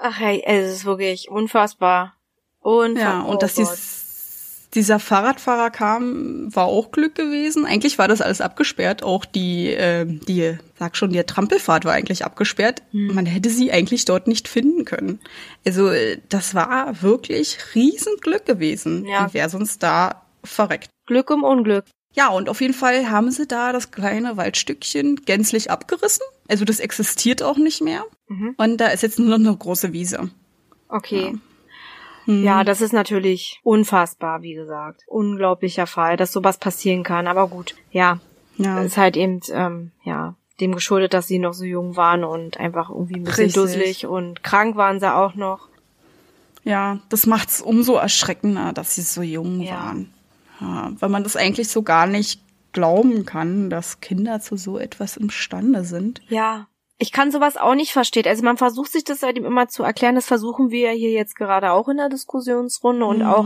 Ach 0.00 0.18
hey, 0.18 0.42
es 0.46 0.76
ist 0.76 0.84
wirklich 0.84 1.28
unfassbar. 1.28 2.14
Unfassbar. 2.60 3.14
Ja, 3.14 3.20
und 3.22 3.42
dass 3.42 3.58
oh 3.58 3.64
Gott. 3.64 3.72
dies, 3.72 4.01
dieser 4.74 4.98
Fahrradfahrer 4.98 5.70
kam, 5.70 6.54
war 6.54 6.64
auch 6.64 6.92
Glück 6.92 7.14
gewesen. 7.14 7.66
Eigentlich 7.66 7.98
war 7.98 8.08
das 8.08 8.22
alles 8.22 8.40
abgesperrt. 8.40 9.02
Auch 9.02 9.24
die, 9.24 9.68
äh, 9.68 10.06
die, 10.06 10.56
sag 10.78 10.96
schon, 10.96 11.10
die 11.10 11.22
Trampelfahrt 11.22 11.84
war 11.84 11.92
eigentlich 11.92 12.24
abgesperrt. 12.24 12.82
Hm. 12.92 13.14
Man 13.14 13.26
hätte 13.26 13.50
sie 13.50 13.70
eigentlich 13.70 14.04
dort 14.06 14.28
nicht 14.28 14.48
finden 14.48 14.84
können. 14.84 15.20
Also 15.66 15.88
äh, 15.88 16.18
das 16.28 16.54
war 16.54 17.02
wirklich 17.02 17.58
Riesenglück 17.74 18.46
gewesen. 18.46 19.06
Ja. 19.06 19.26
Die 19.26 19.34
wäre 19.34 19.50
sonst 19.50 19.82
da 19.82 20.22
verreckt. 20.42 20.88
Glück 21.06 21.30
im 21.30 21.44
Unglück. 21.44 21.84
Ja, 22.14 22.28
und 22.28 22.48
auf 22.48 22.60
jeden 22.60 22.74
Fall 22.74 23.10
haben 23.10 23.30
sie 23.30 23.46
da 23.46 23.72
das 23.72 23.90
kleine 23.90 24.36
Waldstückchen 24.36 25.16
gänzlich 25.24 25.70
abgerissen. 25.70 26.24
Also 26.48 26.64
das 26.64 26.80
existiert 26.80 27.42
auch 27.42 27.56
nicht 27.56 27.82
mehr. 27.82 28.04
Mhm. 28.28 28.54
Und 28.56 28.78
da 28.78 28.88
ist 28.88 29.02
jetzt 29.02 29.18
nur 29.18 29.28
noch 29.28 29.46
eine 29.46 29.56
große 29.56 29.92
Wiese. 29.92 30.30
Okay. 30.88 31.34
Hm. 32.24 32.44
Ja, 32.44 32.64
das 32.64 32.80
ist 32.80 32.92
natürlich 32.92 33.60
unfassbar, 33.62 34.42
wie 34.42 34.54
gesagt. 34.54 35.02
Unglaublicher 35.06 35.86
Fall, 35.86 36.16
dass 36.16 36.32
sowas 36.32 36.58
passieren 36.58 37.02
kann. 37.02 37.26
Aber 37.26 37.48
gut, 37.48 37.74
ja, 37.90 38.18
ja. 38.56 38.80
ist 38.82 38.96
halt 38.96 39.16
eben, 39.16 39.40
ähm, 39.50 39.90
ja, 40.04 40.34
dem 40.60 40.74
geschuldet, 40.74 41.14
dass 41.14 41.26
sie 41.26 41.38
noch 41.38 41.54
so 41.54 41.64
jung 41.64 41.96
waren 41.96 42.24
und 42.24 42.58
einfach 42.58 42.90
irgendwie 42.90 43.16
ein 43.16 43.24
bisschen 43.24 43.44
Richtig. 43.46 43.62
dusselig 43.62 44.06
und 44.06 44.42
krank 44.44 44.76
waren 44.76 45.00
sie 45.00 45.12
auch 45.12 45.34
noch. 45.34 45.68
Ja, 46.64 47.00
das 47.08 47.26
macht's 47.26 47.60
umso 47.60 47.94
erschreckender, 47.96 48.72
dass 48.72 48.94
sie 48.94 49.02
so 49.02 49.22
jung 49.22 49.60
Ja. 49.60 49.74
waren. 49.74 50.12
Ja, 50.60 50.92
weil 51.00 51.08
man 51.08 51.24
das 51.24 51.34
eigentlich 51.36 51.68
so 51.68 51.82
gar 51.82 52.06
nicht 52.06 52.40
glauben 52.72 53.26
kann, 53.26 53.68
dass 53.68 54.00
Kinder 54.00 54.40
zu 54.40 54.56
so 54.56 54.78
etwas 54.78 55.16
imstande 55.16 55.84
sind. 55.84 56.22
Ja. 56.28 56.68
Ich 57.02 57.10
kann 57.10 57.32
sowas 57.32 57.56
auch 57.56 57.74
nicht 57.74 57.92
verstehen. 57.92 58.28
Also 58.28 58.44
man 58.44 58.56
versucht 58.56 58.92
sich 58.92 59.02
das 59.02 59.18
seitdem 59.18 59.44
immer 59.44 59.66
zu 59.66 59.82
erklären. 59.82 60.14
Das 60.14 60.26
versuchen 60.28 60.70
wir 60.70 60.92
ja 60.92 60.96
hier 60.96 61.10
jetzt 61.10 61.34
gerade 61.34 61.72
auch 61.72 61.88
in 61.88 61.96
der 61.96 62.08
Diskussionsrunde. 62.08 63.04
Und 63.04 63.18
Mhm. 63.18 63.26
auch 63.26 63.44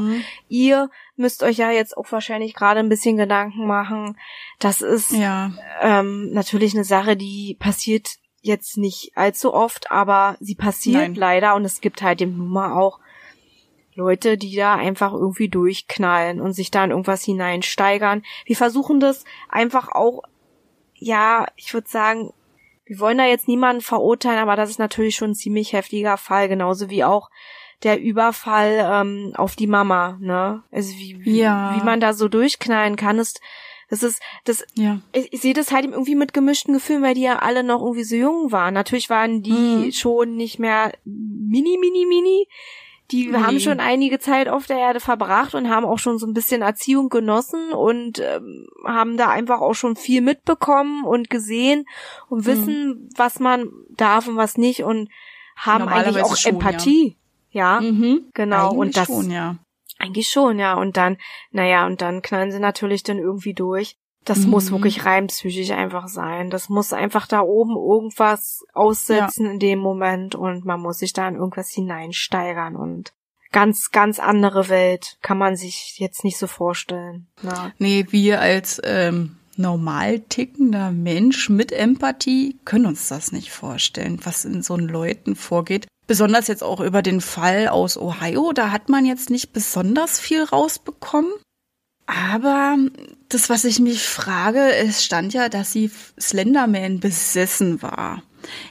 ihr 0.49 0.91
müsst 1.17 1.43
euch 1.43 1.57
ja 1.57 1.71
jetzt 1.71 1.97
auch 1.97 2.13
wahrscheinlich 2.13 2.53
gerade 2.53 2.81
ein 2.81 2.91
bisschen 2.91 3.17
Gedanken 3.17 3.67
machen. 3.67 4.19
Das 4.59 4.83
ist 4.83 5.11
Ja, 5.13 5.53
ähm, 5.81 6.33
natürlich 6.35 6.75
eine 6.75 6.85
Sache, 6.85 7.17
die 7.17 7.57
passiert 7.59 8.17
jetzt 8.43 8.77
nicht 8.77 9.13
allzu 9.17 9.55
oft, 9.55 9.91
aber 9.91 10.37
sie 10.39 10.55
passiert 10.55 11.01
Nein. 11.01 11.15
leider. 11.15 11.55
Und 11.55 11.65
es 11.65 11.81
gibt 11.81 12.03
halt 12.03 12.21
im 12.21 12.37
Nummer 12.37 12.77
auch 12.77 13.01
Leute, 13.95 14.37
die 14.37 14.55
da 14.55 14.75
einfach 14.75 15.15
irgendwie 15.15 15.49
durchknallen 15.49 16.43
und 16.43 16.53
sich 16.53 16.71
da 16.71 16.85
in 16.85 16.91
irgendwas 16.91 17.25
hineinsteigern. 17.25 18.23
Wir 18.45 18.57
versuchen 18.57 19.01
das 19.01 19.25
einfach 19.49 19.89
auch, 19.89 20.25
ja, 20.97 21.47
ich 21.57 21.73
würde 21.73 21.89
sagen, 21.89 22.35
wir 22.87 22.99
wollen 23.01 23.19
da 23.19 23.27
jetzt 23.27 23.49
niemanden 23.49 23.83
verurteilen, 23.83 24.39
aber 24.39 24.57
das 24.57 24.71
ist 24.71 24.79
natürlich 24.79 25.17
schon 25.17 25.31
ein 25.31 25.35
ziemlich 25.35 25.73
heftiger 25.73 26.17
Fall, 26.17 26.49
genauso 26.49 26.89
wie 26.89 27.05
auch 27.05 27.29
der 27.83 28.01
Überfall 28.01 28.89
ähm, 28.91 29.33
auf 29.37 29.55
die 29.57 29.67
Mama, 29.67 30.17
ne? 30.21 30.63
Also 30.73 30.93
wie, 30.95 31.23
wie, 31.25 31.39
Ja. 31.41 31.73
wie 31.75 31.83
man 31.83 32.01
da 32.01 32.15
so 32.15 32.29
durchknallen 32.29 32.97
kann, 32.97 33.19
ist, 33.19 33.41
das 33.91 34.03
ist, 34.03 34.23
das, 34.45 34.65
ja, 34.75 35.01
ich, 35.13 35.33
ich 35.33 35.41
sehe 35.43 35.53
das 35.53 35.73
halt 35.73 35.85
irgendwie 35.85 36.15
mit 36.15 36.33
gemischten 36.33 36.73
Gefühlen, 36.75 37.03
weil 37.03 37.15
die 37.15 37.23
ja 37.23 37.41
alle 37.41 37.63
noch 37.63 37.81
irgendwie 37.83 38.05
so 38.05 38.17
jung 38.17 38.51
waren. 38.51 38.73
Natürlich 38.75 39.11
waren 39.11 39.43
die 39.43 39.87
Mhm. 39.87 39.93
schon 39.93 40.37
nicht 40.37 40.59
mehr 40.59 40.93
mini, 41.05 41.77
mini, 41.79 42.07
mini. 42.07 42.49
Die 43.13 43.29
Nee. 43.29 43.39
haben 43.39 43.61
schon 43.61 43.79
einige 43.79 44.19
Zeit 44.19 44.49
auf 44.49 44.67
der 44.67 44.79
Erde 44.79 44.99
verbracht 45.01 45.55
und 45.55 45.71
haben 45.71 45.87
auch 45.87 45.99
schon 45.99 46.19
so 46.19 46.27
ein 46.27 46.35
bisschen 46.35 46.63
Erziehung 46.63 47.09
genossen 47.09 47.73
und 47.73 48.19
ähm, 48.19 48.67
haben 48.85 49.17
da 49.17 49.29
einfach 49.31 49.61
auch 49.61 49.75
schon 49.75 49.95
viel 49.97 50.21
mitbekommen 50.23 51.05
und 51.05 51.31
gesehen 51.31 51.85
und 52.29 52.39
Mhm. 52.41 52.47
wissen, 52.47 53.11
was 53.17 53.39
man 53.39 53.71
darf 53.91 54.27
und 54.27 54.37
was 54.37 54.57
nicht 54.59 54.83
und 54.83 55.09
haben 55.57 55.89
eigentlich 55.89 56.23
auch 56.25 56.37
schon, 56.37 56.55
Empathie. 56.55 57.17
Ja, 57.51 57.81
Mhm. 57.81 58.27
genau. 58.35 58.71
Eigentlich 58.71 58.79
und 58.79 58.97
das 58.97 59.07
schon, 59.07 59.31
ja. 59.31 59.57
eigentlich 59.99 60.29
schon, 60.29 60.59
ja. 60.59 60.75
Und 60.75 60.97
dann, 60.97 61.17
naja, 61.53 61.87
und 61.87 62.03
dann 62.03 62.23
knallen 62.23 62.51
sie 62.51 62.59
natürlich 62.61 63.03
dann 63.05 63.19
irgendwie 63.19 63.55
durch. 63.55 63.97
Das 64.27 64.41
Mhm. 64.41 64.51
muss 64.51 64.71
wirklich 64.71 65.05
rein 65.07 65.29
psychisch 65.29 65.71
einfach 65.71 66.09
sein. 66.09 66.51
Das 66.51 66.69
muss 66.69 66.93
einfach 66.93 67.27
da 67.27 67.41
oben 67.41 67.77
irgendwas 67.77 68.65
aussetzen 68.75 69.47
in 69.47 69.59
dem 69.59 69.79
Moment 69.79 70.35
und 70.35 70.65
man 70.65 70.81
muss 70.81 70.99
sich 70.99 71.13
da 71.13 71.27
in 71.29 71.37
irgendwas 71.37 71.71
hineinsteigern 71.71 72.77
und 72.77 73.13
ganz, 73.53 73.91
ganz 73.91 74.19
andere 74.19 74.69
Welt 74.69 75.17
kann 75.23 75.39
man 75.39 75.57
sich 75.57 75.95
jetzt 75.99 76.25
nicht 76.25 76.39
so 76.39 76.47
vorstellen. 76.47 77.29
Ja. 77.43 77.73
Nee, 77.79 78.07
wir 78.11 78.41
als 78.41 78.81
ähm, 78.85 79.37
normal 79.57 80.21
tickender 80.21 80.91
Mensch 80.91 81.49
mit 81.49 81.73
Empathie 81.73 82.59
können 82.65 82.87
uns 82.87 83.09
das 83.09 83.33
nicht 83.33 83.51
vorstellen, 83.53 84.21
was 84.25 84.45
in 84.45 84.63
so 84.63 84.77
Leuten 84.77 85.37
vorgeht. 85.37 85.87
Besonders 86.09 86.47
jetzt 86.49 86.63
auch 86.63 86.81
über 86.81 87.03
den 87.03 87.21
Fall 87.21 87.69
aus 87.69 87.97
Ohio, 87.97 88.53
da 88.53 88.71
hat 88.71 88.89
man 88.89 89.07
jetzt 89.07 89.31
nicht 89.31 89.53
besonders 89.53 90.21
viel 90.21 90.43
rausbekommen. 90.45 91.33
Aber 92.07 92.77
das, 93.29 93.51
was 93.51 93.65
ich 93.65 93.81
mich 93.81 94.07
frage, 94.07 94.73
es 94.75 95.05
stand 95.05 95.35
ja, 95.35 95.49
dass 95.49 95.73
sie 95.73 95.91
Slenderman 96.21 97.01
besessen 97.01 97.83
war. 97.83 98.23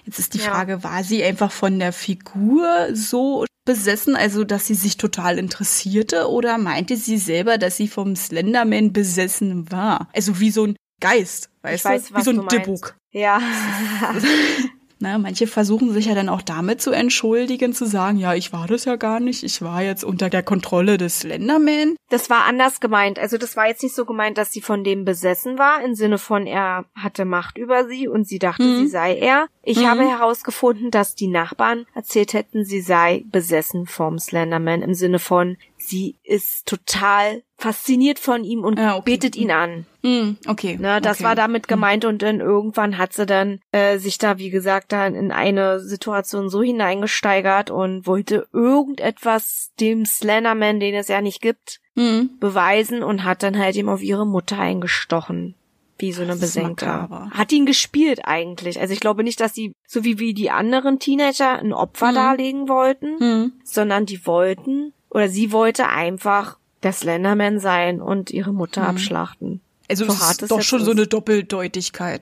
Jetzt 0.06 0.20
ist 0.20 0.34
die 0.34 0.38
Ja. 0.38 0.52
Frage, 0.52 0.84
war 0.84 1.04
sie 1.04 1.22
einfach 1.24 1.52
von 1.52 1.78
der 1.80 1.92
Figur 1.92 2.88
so 2.94 3.46
besessen, 3.66 4.16
also 4.16 4.44
dass 4.46 4.68
sie 4.68 4.76
sich 4.76 4.96
total 4.98 5.38
interessierte, 5.38 6.30
oder 6.30 6.58
meinte 6.58 6.96
sie 6.96 7.18
selber, 7.18 7.58
dass 7.58 7.76
sie 7.78 7.88
vom 7.90 8.16
Slenderman 8.16 8.94
besessen 8.94 9.70
war? 9.72 10.08
Also 10.14 10.40
wie 10.40 10.52
so 10.52 10.66
ein 10.68 10.76
Geist, 11.02 11.50
weißt 11.64 11.80
Ich 11.80 11.86
weiß, 11.86 12.04
du? 12.04 12.10
Wie 12.10 12.14
was 12.14 12.24
so 12.26 12.32
ein. 12.32 12.48
Dibbuk. 12.48 12.96
Ja. 13.12 13.42
Na, 15.00 15.18
manche 15.18 15.46
versuchen 15.48 15.92
sich 15.92 16.06
ja 16.06 16.16
dann 16.16 16.30
auch 16.30 16.42
damit 16.42 16.82
zu 16.82 16.92
entschuldigen, 16.92 17.74
zu 17.74 17.86
sagen, 17.86 18.18
ja, 18.18 18.34
ich 18.34 18.54
war 18.54 18.66
das 18.68 18.86
ja 18.86 18.96
gar 18.96 19.20
nicht, 19.20 19.44
ich 19.44 19.62
war 19.62 19.82
jetzt 19.82 20.04
unter 20.04 20.30
der 20.30 20.42
Kontrolle 20.42 20.98
des 20.98 21.20
Slenderman. 21.20 21.96
Das 22.10 22.30
war 22.30 22.46
anders 22.46 22.80
gemeint. 22.80 23.20
Also 23.20 23.38
das 23.38 23.58
war 23.58 23.68
jetzt 23.68 23.84
nicht 23.84 23.94
so 23.96 24.06
gemeint, 24.06 24.38
dass 24.38 24.52
sie 24.52 24.62
von 24.62 24.84
dem 24.84 25.04
besessen 25.04 25.58
war, 25.58 25.84
im 25.84 25.96
Sinne 25.96 26.18
von 26.18 26.48
er 26.48 26.86
hatte 26.96 27.26
Macht 27.26 27.58
über 27.58 27.88
sie 27.88 28.08
und 28.08 28.28
sie 28.28 28.40
dachte, 28.40 28.64
Mhm. 28.64 28.78
sie 28.84 28.88
sei 28.88 29.18
er. 29.18 29.48
Ich 29.64 29.80
Mhm. 29.80 29.88
habe 29.88 30.08
herausgefunden, 30.10 30.92
dass 30.92 31.16
die 31.16 31.28
Nachbarn 31.28 31.86
erzählt 31.94 32.34
hätten, 32.34 32.64
sie 32.64 32.82
sei 32.82 33.24
besessen 33.32 33.88
vom 33.88 34.18
Slenderman, 34.20 34.82
im 34.82 34.94
Sinne 34.94 35.20
von 35.20 35.58
sie 35.88 36.18
ist 36.24 36.66
total 36.66 37.44
fasziniert 37.58 38.20
von 38.20 38.44
ihm 38.44 38.64
und 38.64 38.78
Ja, 38.80 38.96
okay. 38.98 39.12
betet 39.12 39.36
ihn 39.36 39.52
an. 39.52 39.86
Hm, 40.04 40.38
okay. 40.48 40.78
Ne, 40.80 41.00
das 41.02 41.18
okay. 41.18 41.24
war 41.26 41.36
damit 41.36 41.68
gemeint 41.68 42.04
und 42.06 42.22
dann 42.22 42.40
irgendwann 42.42 42.98
hat 42.98 43.14
sie 43.14 43.26
dann 43.26 43.60
äh, 43.72 43.98
sich 43.98 44.18
da, 44.18 44.38
wie 44.38 44.50
gesagt, 44.50 44.92
dann 44.92 45.16
in 45.16 45.32
eine 45.32 45.80
Situation 45.80 46.50
so 46.50 46.62
hineingesteigert 46.62 47.72
und 47.72 48.06
wollte 48.08 48.48
irgendetwas 48.52 49.72
dem 49.80 50.06
Slenderman, 50.06 50.80
den 50.80 50.96
es 50.96 51.08
ja 51.08 51.22
nicht 51.22 51.42
gibt, 51.42 51.80
Hm. 51.98 52.32
beweisen 52.42 53.04
und 53.04 53.24
hat 53.24 53.42
dann 53.42 53.58
halt 53.58 53.78
ihm 53.78 53.88
auf 53.88 54.02
ihre 54.04 54.28
Mutter 54.28 54.60
eingestochen. 54.60 55.56
Wie 55.98 56.12
so 56.12 56.24
eine 56.24 56.36
Besenkte. 56.36 56.86
makaber. 56.88 57.30
Hat 57.32 57.54
ihn 57.54 57.66
gespielt 57.66 58.20
eigentlich. 58.26 58.82
Also 58.82 58.94
ich 58.94 59.00
glaube 59.00 59.24
nicht, 59.24 59.40
dass 59.40 59.54
sie, 59.54 59.72
so 59.88 60.04
wie, 60.04 60.20
wie 60.20 60.34
die 60.34 60.52
anderen 60.52 61.00
Teenager, 61.00 61.58
ein 61.58 61.72
Opfer 61.72 62.12
Mhm. 62.12 62.16
darlegen 62.16 62.68
wollten, 62.68 63.18
Hm. 63.20 63.54
sondern 63.64 64.06
die 64.06 64.26
wollten, 64.28 64.92
oder 65.16 65.30
sie 65.30 65.52
wollte 65.54 65.88
einfach 65.88 66.58
der 66.84 66.92
Slenderman 66.92 67.60
sein 67.60 68.02
und 68.02 68.32
ihre 68.32 68.52
Mutter 68.54 68.82
Mhm. 68.82 68.88
abschlachten. 68.90 69.62
Also 69.90 70.06
So 70.06 70.12
es 70.14 70.32
ist 70.32 70.42
es 70.44 70.50
doch 70.50 70.62
schon 70.62 70.84
so 70.84 70.92
ist. 70.92 70.98
eine 70.98 71.08
Doppeldeutigkeit. 71.08 72.22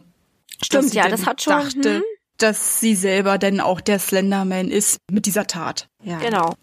Stimmt, 0.61 0.93
ja, 0.93 1.09
das 1.09 1.25
hat 1.25 1.41
schon. 1.41 1.53
dachte, 1.53 1.95
hm, 1.95 2.03
dass 2.37 2.79
sie 2.79 2.95
selber 2.95 3.37
denn 3.37 3.59
auch 3.59 3.81
der 3.81 3.99
Slenderman 3.99 4.69
ist 4.69 4.99
mit 5.11 5.25
dieser 5.25 5.47
Tat. 5.47 5.87
Ja. 6.03 6.19
Genau. 6.19 6.53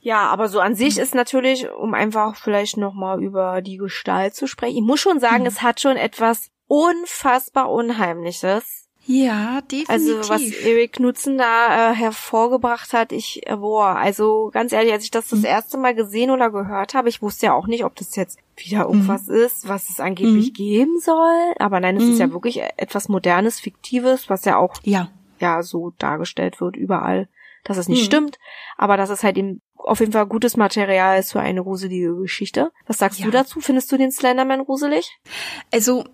Ja, 0.00 0.28
aber 0.28 0.48
so 0.48 0.60
an 0.60 0.74
sich 0.74 0.98
ist 0.98 1.14
natürlich, 1.14 1.68
um 1.70 1.94
einfach 1.94 2.36
vielleicht 2.36 2.76
nochmal 2.76 3.22
über 3.22 3.62
die 3.62 3.76
Gestalt 3.76 4.34
zu 4.34 4.46
sprechen, 4.46 4.76
ich 4.78 4.82
muss 4.82 5.00
schon 5.00 5.20
sagen, 5.20 5.40
Mhm. 5.42 5.46
es 5.48 5.62
hat 5.62 5.80
schon 5.80 5.96
etwas 5.96 6.48
unfassbar 6.66 7.70
Unheimliches. 7.70 8.83
Ja, 9.06 9.60
definitiv. 9.60 9.88
Also 9.88 10.28
was 10.30 10.42
Erik 10.42 10.94
Knutzen 10.94 11.36
da 11.36 11.92
äh, 11.92 11.94
hervorgebracht 11.94 12.92
hat, 12.92 13.12
ich, 13.12 13.46
äh, 13.46 13.56
boah, 13.56 13.96
also 13.96 14.50
ganz 14.52 14.72
ehrlich, 14.72 14.92
als 14.92 15.04
ich 15.04 15.10
das 15.10 15.28
das 15.28 15.40
Mhm. 15.40 15.44
erste 15.44 15.78
Mal 15.78 15.94
gesehen 15.94 16.30
oder 16.30 16.50
gehört 16.50 16.94
habe, 16.94 17.08
ich 17.08 17.20
wusste 17.20 17.46
ja 17.46 17.54
auch 17.54 17.66
nicht, 17.66 17.84
ob 17.84 17.94
das 17.96 18.16
jetzt 18.16 18.38
wieder 18.56 18.84
irgendwas 18.84 19.28
ist, 19.28 19.68
was 19.68 19.90
es 19.90 20.00
angeblich 20.00 20.50
Mhm. 20.50 20.54
geben 20.54 20.98
soll. 21.00 21.54
Aber 21.58 21.80
nein, 21.80 21.96
es 21.96 22.04
ist 22.04 22.14
Mhm. 22.14 22.20
ja 22.20 22.32
wirklich 22.32 22.62
etwas 22.76 23.08
Modernes, 23.08 23.60
Fiktives, 23.60 24.30
was 24.30 24.44
ja 24.46 24.56
auch 24.56 24.74
ja. 24.84 25.10
ja 25.38 25.62
so 25.62 25.92
dargestellt 25.98 26.60
wird 26.62 26.76
überall, 26.76 27.28
dass 27.64 27.76
es 27.76 27.88
nicht 27.88 28.02
Mhm. 28.02 28.06
stimmt, 28.06 28.38
aber 28.78 28.96
dass 28.96 29.10
es 29.10 29.22
halt 29.22 29.36
eben 29.36 29.60
auf 29.76 30.00
jeden 30.00 30.12
Fall 30.12 30.24
gutes 30.26 30.56
Material 30.56 31.18
ist 31.18 31.32
für 31.32 31.40
eine 31.40 31.62
gruselige 31.62 32.16
Geschichte. 32.16 32.72
Was 32.86 32.96
sagst 32.98 33.18
Ja. 33.18 33.26
du 33.26 33.30
dazu? 33.32 33.60
Findest 33.60 33.92
du 33.92 33.98
den 33.98 34.10
Slenderman 34.12 34.64
gruselig? 34.64 35.18
Also 35.70 36.04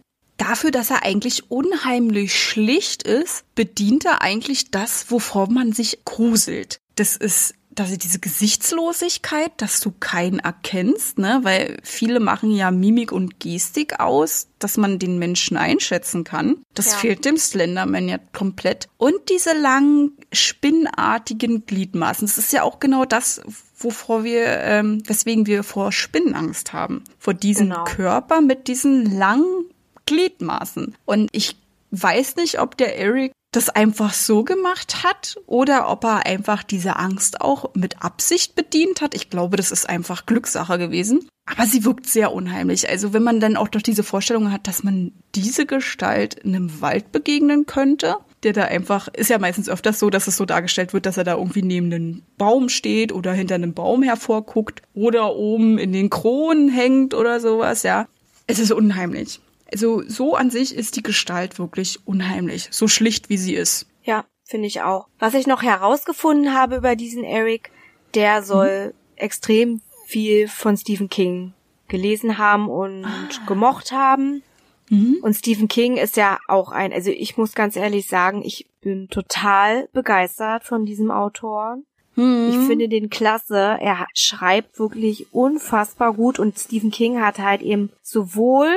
dafür, 0.40 0.70
dass 0.70 0.90
er 0.90 1.04
eigentlich 1.04 1.50
unheimlich 1.50 2.38
schlicht 2.38 3.02
ist, 3.02 3.44
bedient 3.54 4.04
er 4.04 4.22
eigentlich 4.22 4.70
das, 4.70 5.10
wovor 5.10 5.50
man 5.50 5.72
sich 5.72 6.04
gruselt. 6.04 6.80
Das 6.96 7.16
ist 7.16 7.54
dass 7.72 7.96
diese 7.96 8.18
Gesichtslosigkeit, 8.18 9.52
dass 9.58 9.80
du 9.80 9.92
keinen 9.92 10.40
erkennst, 10.40 11.18
ne, 11.18 11.38
weil 11.42 11.78
viele 11.82 12.20
machen 12.20 12.50
ja 12.50 12.70
Mimik 12.70 13.12
und 13.12 13.38
Gestik 13.38 14.00
aus, 14.00 14.48
dass 14.58 14.76
man 14.76 14.98
den 14.98 15.18
Menschen 15.18 15.56
einschätzen 15.56 16.24
kann. 16.24 16.56
Das 16.74 16.86
Ja. 16.86 16.96
fehlt 16.98 17.24
dem 17.24 17.36
Slenderman 17.36 18.08
ja 18.08 18.18
komplett. 18.32 18.88
Und 18.98 19.14
diese 19.30 19.52
langen, 19.56 20.12
spinnartigen 20.32 21.64
Gliedmaßen. 21.64 22.26
Das 22.26 22.38
ist 22.38 22.52
ja 22.52 22.62
auch 22.64 22.80
genau 22.80 23.04
das, 23.04 23.40
wovor 23.78 24.24
wir, 24.24 24.44
ähm, 24.46 25.02
weswegen 25.06 25.46
wir 25.46 25.62
vor 25.62 25.92
Spinnenangst 25.92 26.72
haben. 26.72 27.04
Vor 27.18 27.34
diesem 27.34 27.70
Genau. 27.70 27.84
Körper 27.84 28.40
mit 28.40 28.68
diesen 28.68 29.16
langen 29.16 29.64
Gliedmaßen. 30.10 30.96
Und 31.04 31.28
ich 31.30 31.56
weiß 31.92 32.34
nicht, 32.34 32.60
ob 32.60 32.76
der 32.76 32.98
Eric 32.98 33.30
das 33.52 33.68
einfach 33.68 34.12
so 34.12 34.42
gemacht 34.42 35.04
hat 35.04 35.36
oder 35.46 35.88
ob 35.88 36.04
er 36.04 36.26
einfach 36.26 36.64
diese 36.64 36.96
Angst 36.96 37.40
auch 37.40 37.74
mit 37.74 38.02
Absicht 38.02 38.56
bedient 38.56 39.00
hat. 39.00 39.14
Ich 39.14 39.30
glaube, 39.30 39.56
das 39.56 39.70
ist 39.70 39.88
einfach 39.88 40.26
Glückssache 40.26 40.78
gewesen. 40.78 41.28
Aber 41.46 41.66
sie 41.66 41.84
wirkt 41.84 42.06
sehr 42.06 42.32
unheimlich. 42.32 42.88
Also 42.88 43.12
wenn 43.12 43.22
man 43.22 43.40
dann 43.40 43.56
auch 43.56 43.68
doch 43.68 43.82
diese 43.82 44.02
Vorstellung 44.02 44.52
hat, 44.52 44.66
dass 44.66 44.82
man 44.82 45.12
diese 45.34 45.66
Gestalt 45.66 46.34
in 46.34 46.54
einem 46.54 46.80
Wald 46.80 47.12
begegnen 47.12 47.66
könnte, 47.66 48.16
der 48.42 48.52
da 48.52 48.64
einfach, 48.64 49.08
ist 49.08 49.30
ja 49.30 49.38
meistens 49.38 49.68
öfters 49.68 49.98
so, 49.98 50.10
dass 50.10 50.26
es 50.26 50.36
so 50.36 50.44
dargestellt 50.44 50.92
wird, 50.92 51.06
dass 51.06 51.18
er 51.18 51.24
da 51.24 51.36
irgendwie 51.36 51.62
neben 51.62 51.86
einem 51.86 52.22
Baum 52.38 52.68
steht 52.68 53.12
oder 53.12 53.32
hinter 53.32 53.56
einem 53.56 53.74
Baum 53.74 54.02
hervorguckt 54.02 54.82
oder 54.94 55.34
oben 55.36 55.78
in 55.78 55.92
den 55.92 56.10
Kronen 56.10 56.68
hängt 56.68 57.14
oder 57.14 57.40
sowas, 57.40 57.82
ja. 57.82 58.06
Es 58.46 58.58
ist 58.58 58.72
unheimlich. 58.72 59.40
Also 59.72 60.02
so 60.06 60.34
an 60.34 60.50
sich 60.50 60.74
ist 60.74 60.96
die 60.96 61.02
Gestalt 61.02 61.58
wirklich 61.58 62.00
unheimlich, 62.06 62.68
so 62.70 62.88
schlicht 62.88 63.28
wie 63.28 63.36
sie 63.36 63.54
ist. 63.54 63.86
Ja, 64.02 64.24
finde 64.44 64.66
ich 64.66 64.82
auch. 64.82 65.06
Was 65.18 65.34
ich 65.34 65.46
noch 65.46 65.62
herausgefunden 65.62 66.54
habe 66.54 66.76
über 66.76 66.96
diesen 66.96 67.24
Eric, 67.24 67.70
der 68.14 68.42
soll 68.42 68.94
extrem 69.16 69.80
viel 70.06 70.48
von 70.48 70.76
Stephen 70.76 71.08
King 71.08 71.52
gelesen 71.88 72.38
haben 72.38 72.68
und 72.68 73.06
gemocht 73.46 73.92
haben. 73.92 74.42
Mhm. 74.88 75.18
Und 75.22 75.34
Stephen 75.34 75.68
King 75.68 75.96
ist 75.96 76.16
ja 76.16 76.38
auch 76.48 76.72
ein, 76.72 76.92
also 76.92 77.10
ich 77.10 77.36
muss 77.36 77.54
ganz 77.54 77.76
ehrlich 77.76 78.08
sagen, 78.08 78.42
ich 78.44 78.68
bin 78.80 79.08
total 79.08 79.88
begeistert 79.92 80.64
von 80.64 80.84
diesem 80.84 81.10
Autor. 81.10 81.78
Mhm. 82.16 82.48
Ich 82.50 82.66
finde 82.66 82.88
den 82.88 83.08
klasse. 83.08 83.76
Er 83.80 84.06
schreibt 84.14 84.78
wirklich 84.78 85.32
unfassbar 85.32 86.12
gut 86.14 86.38
und 86.38 86.58
Stephen 86.58 86.90
King 86.90 87.20
hat 87.20 87.38
halt 87.38 87.62
eben 87.62 87.90
sowohl 88.02 88.76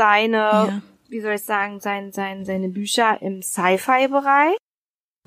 seine, 0.00 0.36
Ja. 0.38 0.82
wie 1.10 1.20
soll 1.20 1.34
ich 1.34 1.44
sagen, 1.44 1.78
sein, 1.80 2.10
sein, 2.10 2.46
seine 2.46 2.70
Bücher 2.70 3.20
im 3.20 3.42
Sci-Fi-Bereich 3.42 4.56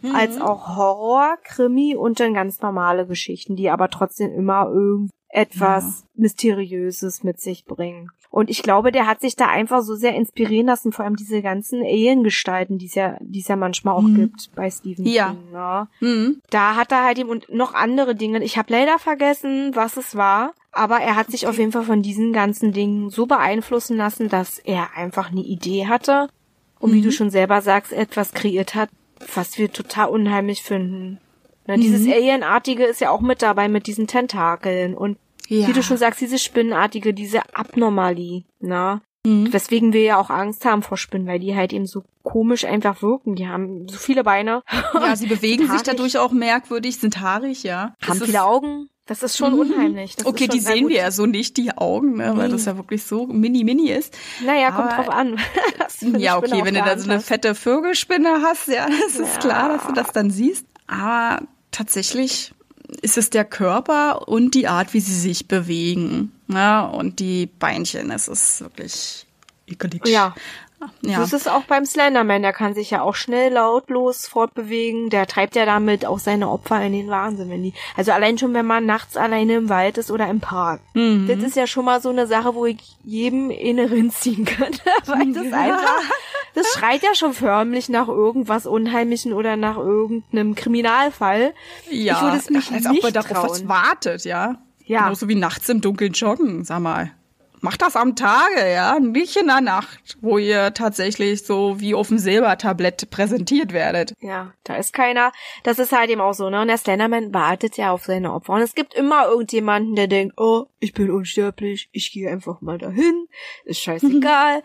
Mhm. 0.01 0.15
als 0.15 0.41
auch 0.41 0.75
Horror, 0.75 1.37
Krimi 1.43 1.95
und 1.95 2.19
dann 2.19 2.33
ganz 2.33 2.59
normale 2.61 3.05
Geschichten, 3.05 3.55
die 3.55 3.69
aber 3.69 3.89
trotzdem 3.89 4.33
immer 4.33 4.67
irgendetwas 5.33 6.05
Mysteriöses 6.15 7.23
mit 7.23 7.39
sich 7.41 7.65
bringen. 7.65 8.11
Und 8.29 8.49
ich 8.49 8.63
glaube, 8.63 8.91
der 8.91 9.05
hat 9.05 9.21
sich 9.21 9.35
da 9.35 9.45
einfach 9.47 9.81
so 9.83 9.93
sehr 9.93 10.15
inspirieren 10.15 10.65
lassen, 10.65 10.91
vor 10.91 11.05
allem 11.05 11.15
diese 11.15 11.43
ganzen 11.43 11.81
Alien-Gestalten, 11.83 12.79
die 12.79 12.87
es 12.87 12.95
ja, 12.95 13.17
die 13.19 13.41
es 13.41 13.47
ja 13.47 13.55
manchmal 13.55 13.93
auch 13.93 14.01
Mhm. 14.01 14.15
gibt 14.15 14.49
bei 14.55 14.71
Stephen 14.71 15.05
Ja. 15.05 15.31
King. 15.31 15.51
Ne? 15.51 15.87
Mhm. 15.99 16.41
Da 16.49 16.75
hat 16.75 16.91
er 16.91 17.03
halt 17.03 17.19
eben 17.19 17.29
und 17.29 17.53
noch 17.53 17.75
andere 17.75 18.15
Dinge. 18.15 18.43
Ich 18.43 18.57
habe 18.57 18.73
leider 18.73 18.97
vergessen, 18.97 19.75
was 19.75 19.97
es 19.97 20.15
war, 20.15 20.53
aber 20.71 20.97
er 20.97 21.15
hat 21.15 21.29
sich 21.29 21.45
auf 21.45 21.59
jeden 21.59 21.71
Fall 21.71 21.83
von 21.83 22.01
diesen 22.01 22.33
ganzen 22.33 22.71
Dingen 22.71 23.11
so 23.11 23.27
beeinflussen 23.27 23.97
lassen, 23.97 24.29
dass 24.29 24.57
er 24.57 24.95
einfach 24.97 25.31
eine 25.31 25.41
Idee 25.41 25.85
hatte 25.85 26.27
und 26.79 26.91
wie 26.91 26.99
Mhm. 27.01 27.03
du 27.03 27.11
schon 27.11 27.29
selber 27.29 27.61
sagst, 27.61 27.93
etwas 27.93 28.31
kreiert 28.33 28.73
hat, 28.73 28.89
was 29.35 29.59
wir 29.59 29.71
total 29.71 30.09
unheimlich 30.09 30.63
finden. 30.63 31.19
Na, 31.65 31.75
dieses 31.77 32.05
Alienartige 32.07 32.83
ist 32.85 32.99
ja 33.01 33.09
auch 33.09 33.21
mit 33.21 33.41
dabei 33.41 33.69
mit 33.69 33.87
diesen 33.87 34.07
Tentakeln 34.07 34.95
und 34.95 35.17
Ja. 35.47 35.67
wie 35.67 35.73
du 35.73 35.81
schon 35.83 35.97
sagst, 35.97 36.19
diese 36.21 36.37
Spinnenartige, 36.39 37.13
diese 37.13 37.41
Abnormalie, 37.53 38.43
na. 38.59 39.01
Weswegen 39.25 39.93
wir 39.93 40.01
ja 40.01 40.17
auch 40.17 40.29
Angst 40.29 40.65
haben 40.65 40.81
vor 40.83 40.97
Spinnen, 40.97 41.27
weil 41.27 41.39
die 41.39 41.55
halt 41.55 41.71
eben 41.71 41.85
so 41.85 42.03
komisch 42.23 42.65
einfach 42.65 43.01
wirken. 43.01 43.35
Die 43.35 43.47
haben 43.47 43.87
so 43.87 43.97
viele 43.97 44.21
Beine, 44.25 44.63
Ja, 44.93 45.15
sie 45.15 45.27
bewegen 45.27 45.69
sich 45.71 45.81
dadurch 45.81 46.17
auch 46.17 46.33
merkwürdig, 46.33 46.97
sind 46.97 47.21
haarig, 47.21 47.63
ja. 47.63 47.81
haben 47.81 47.95
Das 48.05 48.17
ist- 48.17 48.25
viele 48.25 48.43
Augen. 48.43 48.89
Das 49.05 49.21
ist 49.23 49.37
schon 49.37 49.53
unheimlich. 49.53 50.15
Das 50.17 50.25
okay, 50.25 50.45
ist 50.45 50.53
die 50.53 50.57
schon, 50.59 50.65
na 50.67 50.71
sehen 50.73 50.81
gut. 50.83 50.91
wir 50.91 50.97
ja 50.97 51.11
so 51.11 51.25
nicht, 51.25 51.55
die 51.57 51.71
Augen, 51.77 52.17
ne, 52.17 52.33
weil 52.37 52.47
Nee. 52.47 52.53
das 52.53 52.65
ja 52.65 52.75
wirklich 52.77 53.03
so 53.03 53.27
mini-mini 53.27 53.91
ist. 53.91 54.17
Naja, 54.45 54.71
kommt 54.71 54.91
Aber- 54.91 55.03
drauf 55.03 55.09
an. 55.13 55.39
Ja, 56.19 56.37
okay, 56.37 56.61
wenn 56.65 56.73
du 56.73 56.81
da 56.81 56.97
so 56.97 57.09
eine 57.09 57.19
fette 57.21 57.55
Vögelspinne 57.55 58.41
hast, 58.41 58.67
ja, 58.67 58.87
das 59.05 59.15
ist 59.19 59.35
Ja. 59.35 59.39
klar, 59.39 59.69
dass 59.69 59.87
du 59.87 59.93
das 59.93 60.11
dann 60.11 60.31
siehst. 60.31 60.65
Aber 60.87 61.41
tatsächlich 61.71 62.53
ist 63.01 63.17
es 63.17 63.29
der 63.29 63.45
Körper 63.45 64.27
und 64.27 64.55
die 64.55 64.67
Art, 64.67 64.93
wie 64.93 64.99
sie 64.99 65.19
sich 65.19 65.47
bewegen. 65.47 66.31
Ja, 66.47 66.85
und 66.85 67.19
die 67.19 67.47
Beinchen, 67.47 68.11
es 68.11 68.27
ist 68.27 68.61
wirklich 68.61 69.25
ekelig. 69.67 70.05
Ja. 70.07 70.35
Ja. 71.01 71.19
Das 71.19 71.33
ist 71.33 71.49
auch 71.49 71.63
beim 71.63 71.85
Slenderman, 71.85 72.41
der 72.41 72.53
kann 72.53 72.73
sich 72.73 72.91
ja 72.91 73.01
auch 73.01 73.15
schnell 73.15 73.53
lautlos 73.53 74.27
fortbewegen. 74.27 75.09
Der 75.09 75.27
treibt 75.27 75.55
ja 75.55 75.65
damit 75.65 76.05
auch 76.05 76.19
seine 76.19 76.49
Opfer 76.49 76.81
in 76.81 76.93
den 76.93 77.09
Wahnsinn, 77.09 77.49
wenn 77.49 77.63
die. 77.63 77.73
Also 77.95 78.11
allein 78.11 78.37
schon, 78.37 78.53
wenn 78.53 78.65
man 78.65 78.85
nachts 78.85 79.17
alleine 79.17 79.55
im 79.55 79.69
Wald 79.69 79.97
ist 79.97 80.11
oder 80.11 80.27
im 80.27 80.39
Park. 80.39 80.81
Mhm. 80.93 81.27
Das 81.27 81.39
ist 81.39 81.55
ja 81.55 81.67
schon 81.67 81.85
mal 81.85 82.01
so 82.01 82.09
eine 82.09 82.27
Sache, 82.27 82.55
wo 82.55 82.65
ich 82.65 82.77
jedem 83.03 83.49
Inneren 83.49 84.11
ziehen 84.11 84.45
könnte. 84.45 84.81
Weil 85.05 85.33
das 85.33 85.51
einfach, 85.51 86.01
das 86.55 86.67
schreit 86.73 87.03
ja 87.03 87.15
schon 87.15 87.33
förmlich 87.33 87.89
nach 87.89 88.07
irgendwas 88.07 88.65
Unheimlichen 88.65 89.33
oder 89.33 89.55
nach 89.55 89.77
irgendeinem 89.77 90.55
Kriminalfall. 90.55 91.53
ja, 91.89 92.15
ich 92.15 92.21
würde 92.21 92.37
es 92.37 92.49
mich 92.49 92.71
als 92.71 92.87
nicht 92.87 93.03
ob 93.03 93.13
man 93.13 93.13
darauf 93.13 93.49
was 93.49 93.67
wartet, 93.67 94.25
ja. 94.25 94.57
Ja. 94.85 95.03
Genauso 95.03 95.29
wie 95.29 95.35
nachts 95.35 95.69
im 95.69 95.81
Dunkeln 95.81 96.13
joggen, 96.13 96.65
sag 96.65 96.79
mal. 96.81 97.11
Macht 97.63 97.81
das 97.81 97.95
am 97.95 98.17
Tage, 98.17 98.69
ja, 98.73 98.99
nicht 98.99 99.37
in 99.37 99.47
der 99.47 99.61
Nacht, 99.61 100.17
wo 100.19 100.37
ihr 100.37 100.73
tatsächlich 100.73 101.45
so 101.45 101.79
wie 101.79 101.95
auf 101.95 102.09
dem 102.09 102.17
Silbertablett 102.17 103.09
präsentiert 103.09 103.71
werdet. 103.71 104.13
Ja, 104.19 104.51
da 104.65 104.75
ist 104.75 104.91
keiner. 104.91 105.31
Das 105.63 105.79
ist 105.79 105.93
halt 105.93 106.09
eben 106.09 106.19
auch 106.19 106.33
so, 106.33 106.49
ne? 106.49 106.59
Und 106.59 106.67
der 106.67 106.77
Slenderman 106.77 107.33
wartet 107.33 107.77
ja 107.77 107.93
auf 107.93 108.03
seine 108.03 108.33
Opfer. 108.33 108.51
Und 108.51 108.63
es 108.63 108.75
gibt 108.75 108.93
immer 108.93 109.27
irgendjemanden, 109.27 109.95
der 109.95 110.07
denkt, 110.07 110.37
oh, 110.37 110.65
ich 110.81 110.91
bin 110.91 111.09
unsterblich, 111.09 111.87
ich 111.93 112.11
gehe 112.11 112.29
einfach 112.29 112.59
mal 112.59 112.77
dahin, 112.77 113.29
ist 113.63 113.79
scheißegal. 113.81 114.61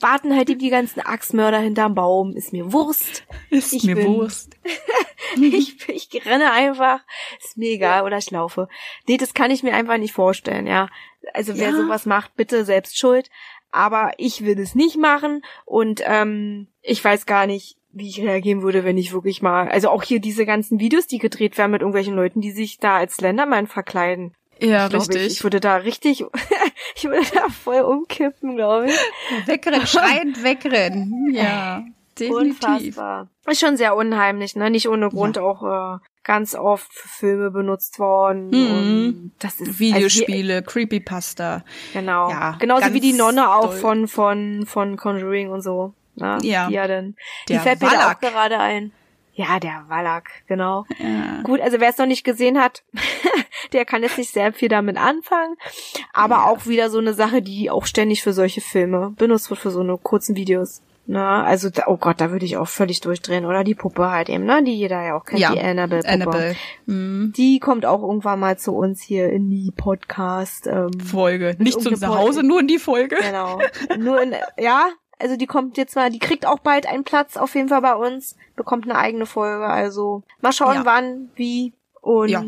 Warten 0.00 0.34
halt 0.36 0.50
eben 0.50 0.58
die 0.60 0.70
ganzen 0.70 1.00
Axtmörder 1.00 1.58
hinterm 1.58 1.94
Baum, 1.94 2.36
ist 2.36 2.52
mir 2.52 2.72
Wurst. 2.72 3.26
Ist 3.50 3.72
Ich 3.72 3.84
mir 3.84 3.96
bin- 3.96 4.06
Wurst. 4.08 4.56
Ich, 5.40 5.88
ich 5.88 6.24
renne 6.24 6.52
einfach, 6.52 7.00
ist 7.42 7.56
mir 7.56 7.70
egal, 7.70 8.04
oder 8.04 8.16
ich 8.16 8.30
laufe. 8.30 8.68
Nee, 9.08 9.16
das 9.16 9.34
kann 9.34 9.50
ich 9.50 9.62
mir 9.64 9.74
einfach 9.74 9.98
nicht 9.98 10.12
vorstellen, 10.12 10.66
ja. 10.68 10.88
Also 11.34 11.58
wer 11.58 11.70
Ja. 11.70 11.76
sowas 11.76 12.06
macht, 12.06 12.36
bitte 12.36 12.64
selbst 12.64 12.96
schuld. 12.96 13.28
Aber 13.72 14.12
ich 14.18 14.44
will 14.44 14.58
es 14.60 14.74
nicht 14.76 14.96
machen 14.96 15.42
und 15.64 16.00
ähm, 16.06 16.68
ich 16.80 17.04
weiß 17.04 17.26
gar 17.26 17.46
nicht, 17.46 17.76
wie 17.92 18.08
ich 18.08 18.20
reagieren 18.20 18.62
würde, 18.62 18.84
wenn 18.84 18.96
ich 18.96 19.12
wirklich 19.12 19.42
mal, 19.42 19.68
also 19.68 19.90
auch 19.90 20.04
hier 20.04 20.20
diese 20.20 20.46
ganzen 20.46 20.78
Videos, 20.78 21.06
die 21.08 21.18
gedreht 21.18 21.58
werden 21.58 21.72
mit 21.72 21.80
irgendwelchen 21.80 22.14
Leuten, 22.14 22.40
die 22.40 22.52
sich 22.52 22.78
da 22.78 22.96
als 22.96 23.14
Slenderman 23.16 23.66
verkleiden. 23.66 24.34
Ja, 24.60 24.88
Glaub 24.88 25.02
richtig. 25.02 25.26
Ich, 25.26 25.32
ich 25.34 25.42
würde 25.42 25.60
da 25.60 25.76
richtig, 25.76 26.24
ich 26.96 27.04
würde 27.04 27.26
da 27.34 27.48
voll 27.48 27.80
umkippen, 27.80 28.56
glaube 28.56 28.86
ich. 28.88 29.46
Wegrennen, 29.46 29.86
schreiend 29.86 30.42
wegrennen. 30.42 31.30
Ja, 31.32 31.84
definitiv. 32.18 32.62
Unfassbar. 32.62 33.28
Ist 33.46 33.60
schon 33.60 33.76
sehr 33.76 33.94
unheimlich, 33.96 34.56
ne? 34.56 34.70
Nicht 34.70 34.88
ohne 34.88 35.10
Grund 35.10 35.38
auch 35.38 35.62
äh, 35.62 35.98
ganz 36.24 36.54
oft 36.54 36.92
für 36.92 37.08
Filme 37.08 37.50
benutzt 37.50 37.98
worden. 37.98 38.50
Mhm. 38.50 39.30
Das 39.38 39.60
ist 39.60 39.78
Videospiele, 39.78 40.62
Creepypasta. 40.62 41.52
Also 41.54 41.64
die, 41.66 41.98
genau. 41.98 42.30
Ja, 42.30 42.56
Genauso 42.58 42.92
wie 42.92 43.00
die 43.00 43.12
Nonne 43.12 43.54
auch 43.54 43.70
doll. 43.70 43.78
von 43.78 44.08
von 44.08 44.64
von 44.66 44.96
Conjuring 44.96 45.50
und 45.50 45.62
so. 45.62 45.94
Ne? 46.16 46.38
Ja. 46.42 46.68
Die 46.68 46.74
ja 46.74 46.88
dann. 46.88 47.14
Die 47.48 47.52
Der 47.52 47.60
fällt 47.62 47.80
mir 47.82 47.90
da 47.90 48.10
auch 48.12 48.20
gerade 48.20 48.58
ein. 48.58 48.92
Ja, 49.36 49.60
der 49.60 49.84
Wallach, 49.88 50.22
genau. 50.48 50.86
Ja. 50.98 51.42
Gut, 51.42 51.60
also 51.60 51.78
wer 51.78 51.90
es 51.90 51.98
noch 51.98 52.06
nicht 52.06 52.24
gesehen 52.24 52.58
hat, 52.58 52.84
der 53.74 53.84
kann 53.84 54.02
jetzt 54.02 54.16
nicht 54.16 54.32
sehr 54.32 54.54
viel 54.54 54.70
damit 54.70 54.96
anfangen. 54.96 55.56
Aber 56.14 56.46
auch 56.46 56.66
wieder 56.66 56.88
so 56.88 56.98
eine 56.98 57.12
Sache, 57.12 57.42
die 57.42 57.70
auch 57.70 57.84
ständig 57.84 58.22
für 58.22 58.32
solche 58.32 58.62
Filme 58.62 59.12
benutzt 59.18 59.50
wird, 59.50 59.60
für 59.60 59.70
so 59.70 59.80
eine 59.80 59.98
kurzen 59.98 60.36
Videos. 60.36 60.80
Na, 61.08 61.44
also, 61.44 61.68
da, 61.70 61.84
oh 61.86 61.98
Gott, 61.98 62.20
da 62.20 62.32
würde 62.32 62.46
ich 62.46 62.56
auch 62.56 62.66
völlig 62.66 63.00
durchdrehen. 63.00 63.44
Oder 63.44 63.62
die 63.62 63.76
Puppe 63.76 64.10
halt 64.10 64.28
eben, 64.28 64.44
ne? 64.44 64.64
Die 64.64 64.74
jeder 64.74 65.04
ja 65.04 65.16
auch 65.16 65.24
kennt, 65.24 65.38
Ja, 65.38 65.52
die 65.52 65.60
Annabelle-Puppe. 65.60 66.08
Annabelle. 66.08 66.56
Mhm. 66.86 67.32
Die 67.36 67.60
kommt 67.60 67.86
auch 67.86 68.02
irgendwann 68.02 68.40
mal 68.40 68.58
zu 68.58 68.74
uns 68.74 69.02
hier 69.02 69.30
in 69.30 69.48
die 69.48 69.70
Podcast. 69.76 70.66
Ähm, 70.66 70.98
Folge. 70.98 71.54
Nicht 71.58 71.80
zu 71.80 71.90
Hause, 72.08 72.42
nur 72.42 72.60
in 72.60 72.66
die 72.66 72.78
Folge. 72.78 73.16
Genau. 73.20 73.60
Nur 73.98 74.20
in, 74.20 74.34
ja, 74.58 74.88
also 75.18 75.36
die 75.36 75.46
kommt 75.46 75.76
jetzt 75.76 75.96
mal, 75.96 76.10
die 76.10 76.18
kriegt 76.18 76.46
auch 76.46 76.58
bald 76.58 76.86
einen 76.86 77.04
Platz 77.04 77.36
auf 77.36 77.54
jeden 77.54 77.68
Fall 77.68 77.82
bei 77.82 77.94
uns, 77.94 78.36
bekommt 78.56 78.84
eine 78.84 78.96
eigene 78.98 79.26
Folge. 79.26 79.66
Also 79.66 80.22
mal 80.40 80.52
schauen, 80.52 80.74
Ja. 80.76 80.84
wann, 80.84 81.30
wie 81.36 81.72
und 82.02 82.28
Ja. 82.28 82.42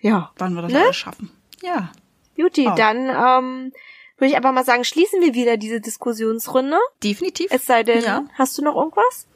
ja. 0.00 0.30
Wann 0.38 0.54
wir 0.54 0.62
das 0.62 0.72
Ne? 0.72 0.80
alles 0.82 0.96
schaffen. 0.96 1.30
Ja. 1.62 1.92
Juti, 2.36 2.66
Oh. 2.68 2.74
dann 2.74 3.08
ähm, 3.08 3.72
würde 4.16 4.30
ich 4.30 4.36
einfach 4.36 4.52
mal 4.52 4.64
sagen, 4.64 4.84
schließen 4.84 5.20
wir 5.20 5.34
wieder 5.34 5.56
diese 5.56 5.80
Diskussionsrunde. 5.80 6.78
Definitiv. 7.02 7.48
Es 7.50 7.66
sei 7.66 7.82
denn, 7.82 8.02
Ja. 8.02 8.24
hast 8.34 8.56
du 8.58 8.62
noch 8.62 8.74
irgendwas? 8.76 9.26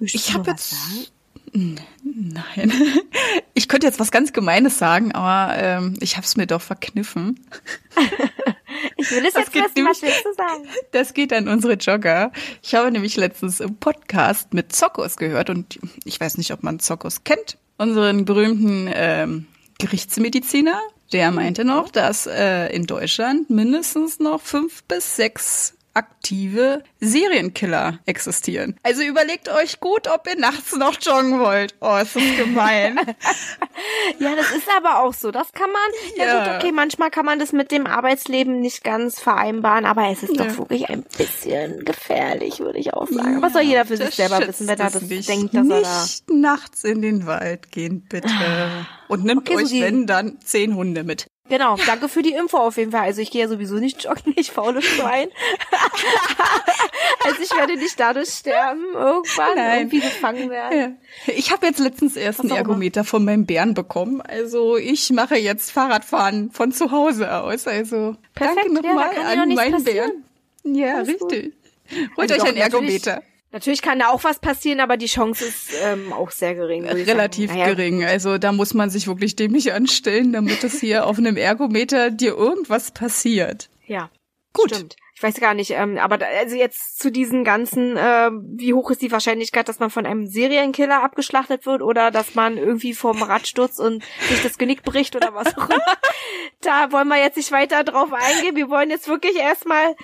Möchtest 0.00 0.28
Ich 0.28 0.34
habe 0.34 0.50
jetzt. 0.50 1.12
Nein. 1.54 2.72
Ich 3.56 3.68
könnte 3.68 3.86
jetzt 3.86 4.00
was 4.00 4.10
ganz 4.10 4.32
Gemeines 4.32 4.78
sagen, 4.78 5.12
aber 5.12 5.56
ähm, 5.56 5.94
ich 6.00 6.16
habe 6.16 6.26
es 6.26 6.36
mir 6.36 6.46
doch 6.46 6.60
verkniffen. 6.60 7.38
Ich 8.96 9.10
will 9.12 9.24
es 9.24 9.34
Das 9.34 9.44
jetzt 9.44 9.54
wissen, 9.54 9.64
was 9.64 9.74
nämlich- 9.76 10.02
willst 10.02 10.24
du 10.24 10.34
sagen? 10.34 10.64
Das 10.90 11.14
geht 11.14 11.32
an 11.32 11.46
unsere 11.48 11.74
Jogger. 11.74 12.32
Ich 12.62 12.74
habe 12.74 12.90
nämlich 12.90 13.16
letztens 13.16 13.60
im 13.60 13.76
Podcast 13.76 14.52
mit 14.52 14.74
Zokos 14.74 15.16
gehört 15.16 15.48
und 15.50 15.78
ich 16.04 16.18
weiß 16.20 16.38
nicht, 16.38 16.52
ob 16.52 16.62
man 16.64 16.80
Zokos 16.80 17.22
kennt. 17.22 17.56
Unseren 17.78 18.24
berühmten 18.24 18.90
ähm, 18.92 19.46
Gerichtsmediziner, 19.78 20.80
der 21.12 21.30
meinte 21.30 21.64
noch, 21.64 21.88
dass 21.90 22.26
äh, 22.26 22.66
in 22.74 22.86
Deutschland 22.86 23.48
mindestens 23.50 24.18
noch 24.18 24.40
fünf 24.40 24.82
bis 24.84 25.14
sechs 25.16 25.74
aktive 25.94 26.82
Serienkiller 27.00 27.98
existieren. 28.06 28.76
Also 28.82 29.02
überlegt 29.02 29.48
euch 29.48 29.80
gut, 29.80 30.08
ob 30.08 30.26
ihr 30.28 30.36
nachts 30.38 30.74
noch 30.76 30.96
joggen 31.00 31.38
wollt. 31.40 31.74
Oh, 31.80 31.96
ist 31.96 32.16
das 32.16 32.22
gemein. 32.36 32.98
Ja, 34.20 34.36
das 34.36 34.52
ist 34.52 34.68
aber 34.76 35.00
auch 35.02 35.12
so. 35.12 35.30
Das 35.32 35.52
kann 35.52 35.70
man, 35.70 35.82
ja, 36.16 36.24
Ja. 36.26 36.44
gut, 36.44 36.54
okay, 36.62 36.72
manchmal 36.72 37.10
kann 37.10 37.26
man 37.26 37.38
das 37.40 37.52
mit 37.52 37.72
dem 37.72 37.86
Arbeitsleben 37.86 38.60
nicht 38.60 38.84
ganz 38.84 39.18
vereinbaren, 39.20 39.84
aber 39.84 40.08
es 40.10 40.22
ist 40.22 40.36
Ja. 40.36 40.44
doch 40.44 40.58
wirklich 40.58 40.88
ein 40.88 41.02
bisschen 41.02 41.84
gefährlich, 41.84 42.60
würde 42.60 42.78
ich 42.78 42.94
auch 42.94 43.08
sagen. 43.08 43.36
aber 43.38 43.50
soll 43.50 43.62
jeder 43.62 43.84
für 43.84 43.96
sich 43.96 44.14
selber 44.14 44.46
wissen, 44.46 44.68
wenn 44.68 44.78
er 44.78 44.90
das 44.90 45.02
nicht. 45.02 45.28
denkt, 45.28 45.54
dass 45.54 45.68
er 45.68 45.80
da. 45.82 46.02
Nicht 46.02 46.30
nachts 46.30 46.84
in 46.84 47.02
den 47.02 47.26
Wald 47.26 47.72
gehen, 47.72 48.06
bitte. 48.08 48.28
Und 49.08 49.24
nimmt 49.24 49.48
Okay, 49.48 49.56
euch, 49.56 49.62
Susi. 49.64 49.80
wenn, 49.82 50.06
dann 50.06 50.38
zehn 50.44 50.74
Hunde 50.76 51.02
mit. 51.02 51.26
Genau, 51.50 51.76
danke 51.86 52.08
für 52.08 52.22
die 52.22 52.32
Info 52.32 52.56
auf 52.56 52.78
jeden 52.78 52.92
Fall. 52.92 53.02
Also 53.02 53.20
ich 53.20 53.30
gehe 53.30 53.42
ja 53.42 53.48
sowieso 53.48 53.74
nicht 53.74 54.02
joggen, 54.02 54.32
ich 54.36 54.50
faule 54.50 54.80
Schwein. 54.80 55.28
also 57.24 57.42
ich 57.42 57.54
werde 57.54 57.76
nicht 57.76 58.00
dadurch 58.00 58.30
sterben, 58.30 58.82
irgendwann 58.94 59.54
Nein. 59.56 59.78
irgendwie 59.80 60.00
gefangen 60.00 60.48
werden. 60.48 60.96
Ja. 61.26 61.34
Ich 61.34 61.52
habe 61.52 61.66
jetzt 61.66 61.80
letztens 61.80 62.16
erst 62.16 62.40
einen 62.40 62.48
immer. 62.48 62.58
Ergometer 62.58 63.04
von 63.04 63.26
meinem 63.26 63.44
Bären 63.44 63.74
bekommen. 63.74 64.22
Also 64.22 64.78
ich 64.78 65.10
mache 65.10 65.36
jetzt 65.36 65.70
Fahrradfahren 65.70 66.50
von 66.50 66.72
zu 66.72 66.90
Hause 66.90 67.34
aus. 67.34 67.66
Also 67.66 68.16
Perfekt, 68.34 68.66
danke 68.72 68.74
ja, 68.76 68.80
da 68.82 68.88
nochmal 68.88 69.14
doch 69.14 69.24
an 69.42 69.54
meinen 69.54 69.72
passieren. 69.84 70.24
Bären. 70.64 70.76
Ja, 70.76 70.96
Alles 70.96 71.18
gut. 71.18 71.30
richtig. 71.30 71.52
Holt 72.16 72.32
Also 72.32 72.42
euch 72.42 72.48
einen 72.48 72.56
Ergometer. 72.56 73.22
Natürlich 73.54 73.82
kann 73.82 74.00
da 74.00 74.08
auch 74.08 74.24
was 74.24 74.40
passieren, 74.40 74.80
aber 74.80 74.96
die 74.96 75.06
Chance 75.06 75.44
ist 75.44 75.70
ähm, 75.84 76.12
auch 76.12 76.32
sehr 76.32 76.56
gering. 76.56 76.86
Relativ. 76.86 77.52
Naja, 77.52 77.66
gering. 77.66 78.04
Also 78.04 78.36
da 78.36 78.50
muss 78.50 78.74
man 78.74 78.90
sich 78.90 79.06
wirklich 79.06 79.36
dämlich 79.36 79.72
anstellen, 79.72 80.32
damit 80.32 80.64
es 80.64 80.80
hier 80.80 81.06
auf 81.06 81.18
einem 81.18 81.36
Ergometer 81.36 82.10
dir 82.10 82.34
irgendwas 82.34 82.90
passiert. 82.90 83.70
Ja, 83.86 84.10
Gut. 84.54 84.72
Stimmt. 84.72 84.96
Ich 85.16 85.22
weiß 85.22 85.34
gar 85.40 85.54
nicht, 85.54 85.70
ähm, 85.70 85.98
aber 85.98 86.18
da, 86.18 86.26
also 86.26 86.56
jetzt 86.56 86.98
zu 86.98 87.10
diesen 87.10 87.44
ganzen, 87.44 87.96
äh, 87.96 88.30
wie 88.32 88.74
hoch 88.74 88.90
ist 88.90 89.02
die 89.02 89.12
Wahrscheinlichkeit, 89.12 89.68
dass 89.68 89.78
man 89.78 89.90
von 89.90 90.06
einem 90.06 90.26
Serienkiller 90.26 91.02
abgeschlachtet 91.02 91.66
wird 91.66 91.82
oder 91.82 92.10
dass 92.10 92.34
man 92.34 92.56
irgendwie 92.56 92.94
vom 92.94 93.22
Rad 93.22 93.46
stürzt 93.46 93.78
und 93.78 94.02
sich 94.28 94.42
das 94.42 94.58
Genick 94.58 94.82
bricht 94.82 95.14
oder 95.14 95.34
was 95.34 95.56
auch 95.56 95.68
immer. 95.68 95.96
da 96.60 96.90
wollen 96.90 97.08
wir 97.08 97.18
jetzt 97.18 97.36
nicht 97.36 97.52
weiter 97.52 97.84
drauf 97.84 98.12
eingehen. 98.12 98.56
Wir 98.56 98.68
wollen 98.68 98.90
jetzt 98.90 99.08
wirklich 99.08 99.36
erstmal 99.36 99.94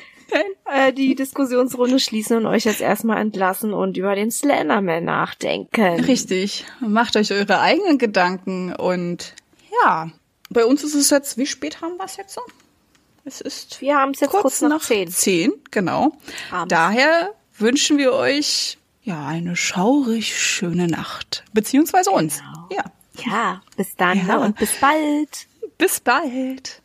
äh, 0.72 0.92
die 0.92 1.14
Diskussionsrunde 1.14 1.98
schließen 1.98 2.36
und 2.38 2.46
euch 2.46 2.64
jetzt 2.64 2.80
erstmal 2.80 3.18
entlassen 3.18 3.72
und 3.72 3.96
über 3.96 4.14
den 4.14 4.30
Slenderman 4.30 5.04
nachdenken. 5.04 6.00
Richtig. 6.04 6.64
Macht 6.80 7.16
euch 7.16 7.32
eure 7.32 7.60
eigenen 7.60 7.98
Gedanken 7.98 8.74
und 8.74 9.34
ja, 9.84 10.10
bei 10.50 10.64
uns 10.64 10.82
ist 10.82 10.94
es 10.94 11.10
jetzt, 11.10 11.38
wie 11.38 11.46
spät 11.46 11.80
haben 11.80 11.96
wir 11.96 12.04
es 12.04 12.16
jetzt 12.16 12.34
so? 12.34 12.40
Es 13.24 13.40
ist 13.40 13.80
Wir 13.80 13.96
haben 13.96 14.12
es 14.12 14.20
jetzt 14.20 14.30
kurz, 14.30 14.60
nach 14.62 14.80
zehn. 14.80 15.08
Zehn, 15.10 15.52
genau. 15.70 16.12
Abends. 16.50 16.68
Daher 16.74 17.34
wünschen 17.58 17.98
wir 17.98 18.12
euch 18.14 18.78
ja 19.02 19.26
eine 19.26 19.56
schaurig 19.56 20.36
schöne 20.38 20.88
Nacht. 20.88 21.44
Beziehungsweise 21.52 22.10
uns. 22.10 22.38
Genau. 22.38 22.68
Ja. 22.70 22.84
Ja, 23.26 23.62
bis 23.76 23.94
dann 23.96 24.26
Ja. 24.26 24.38
ne? 24.38 24.40
und 24.40 24.56
bis 24.58 24.72
bald. 24.80 25.46
Bis 25.78 26.00
bald. 26.00 26.80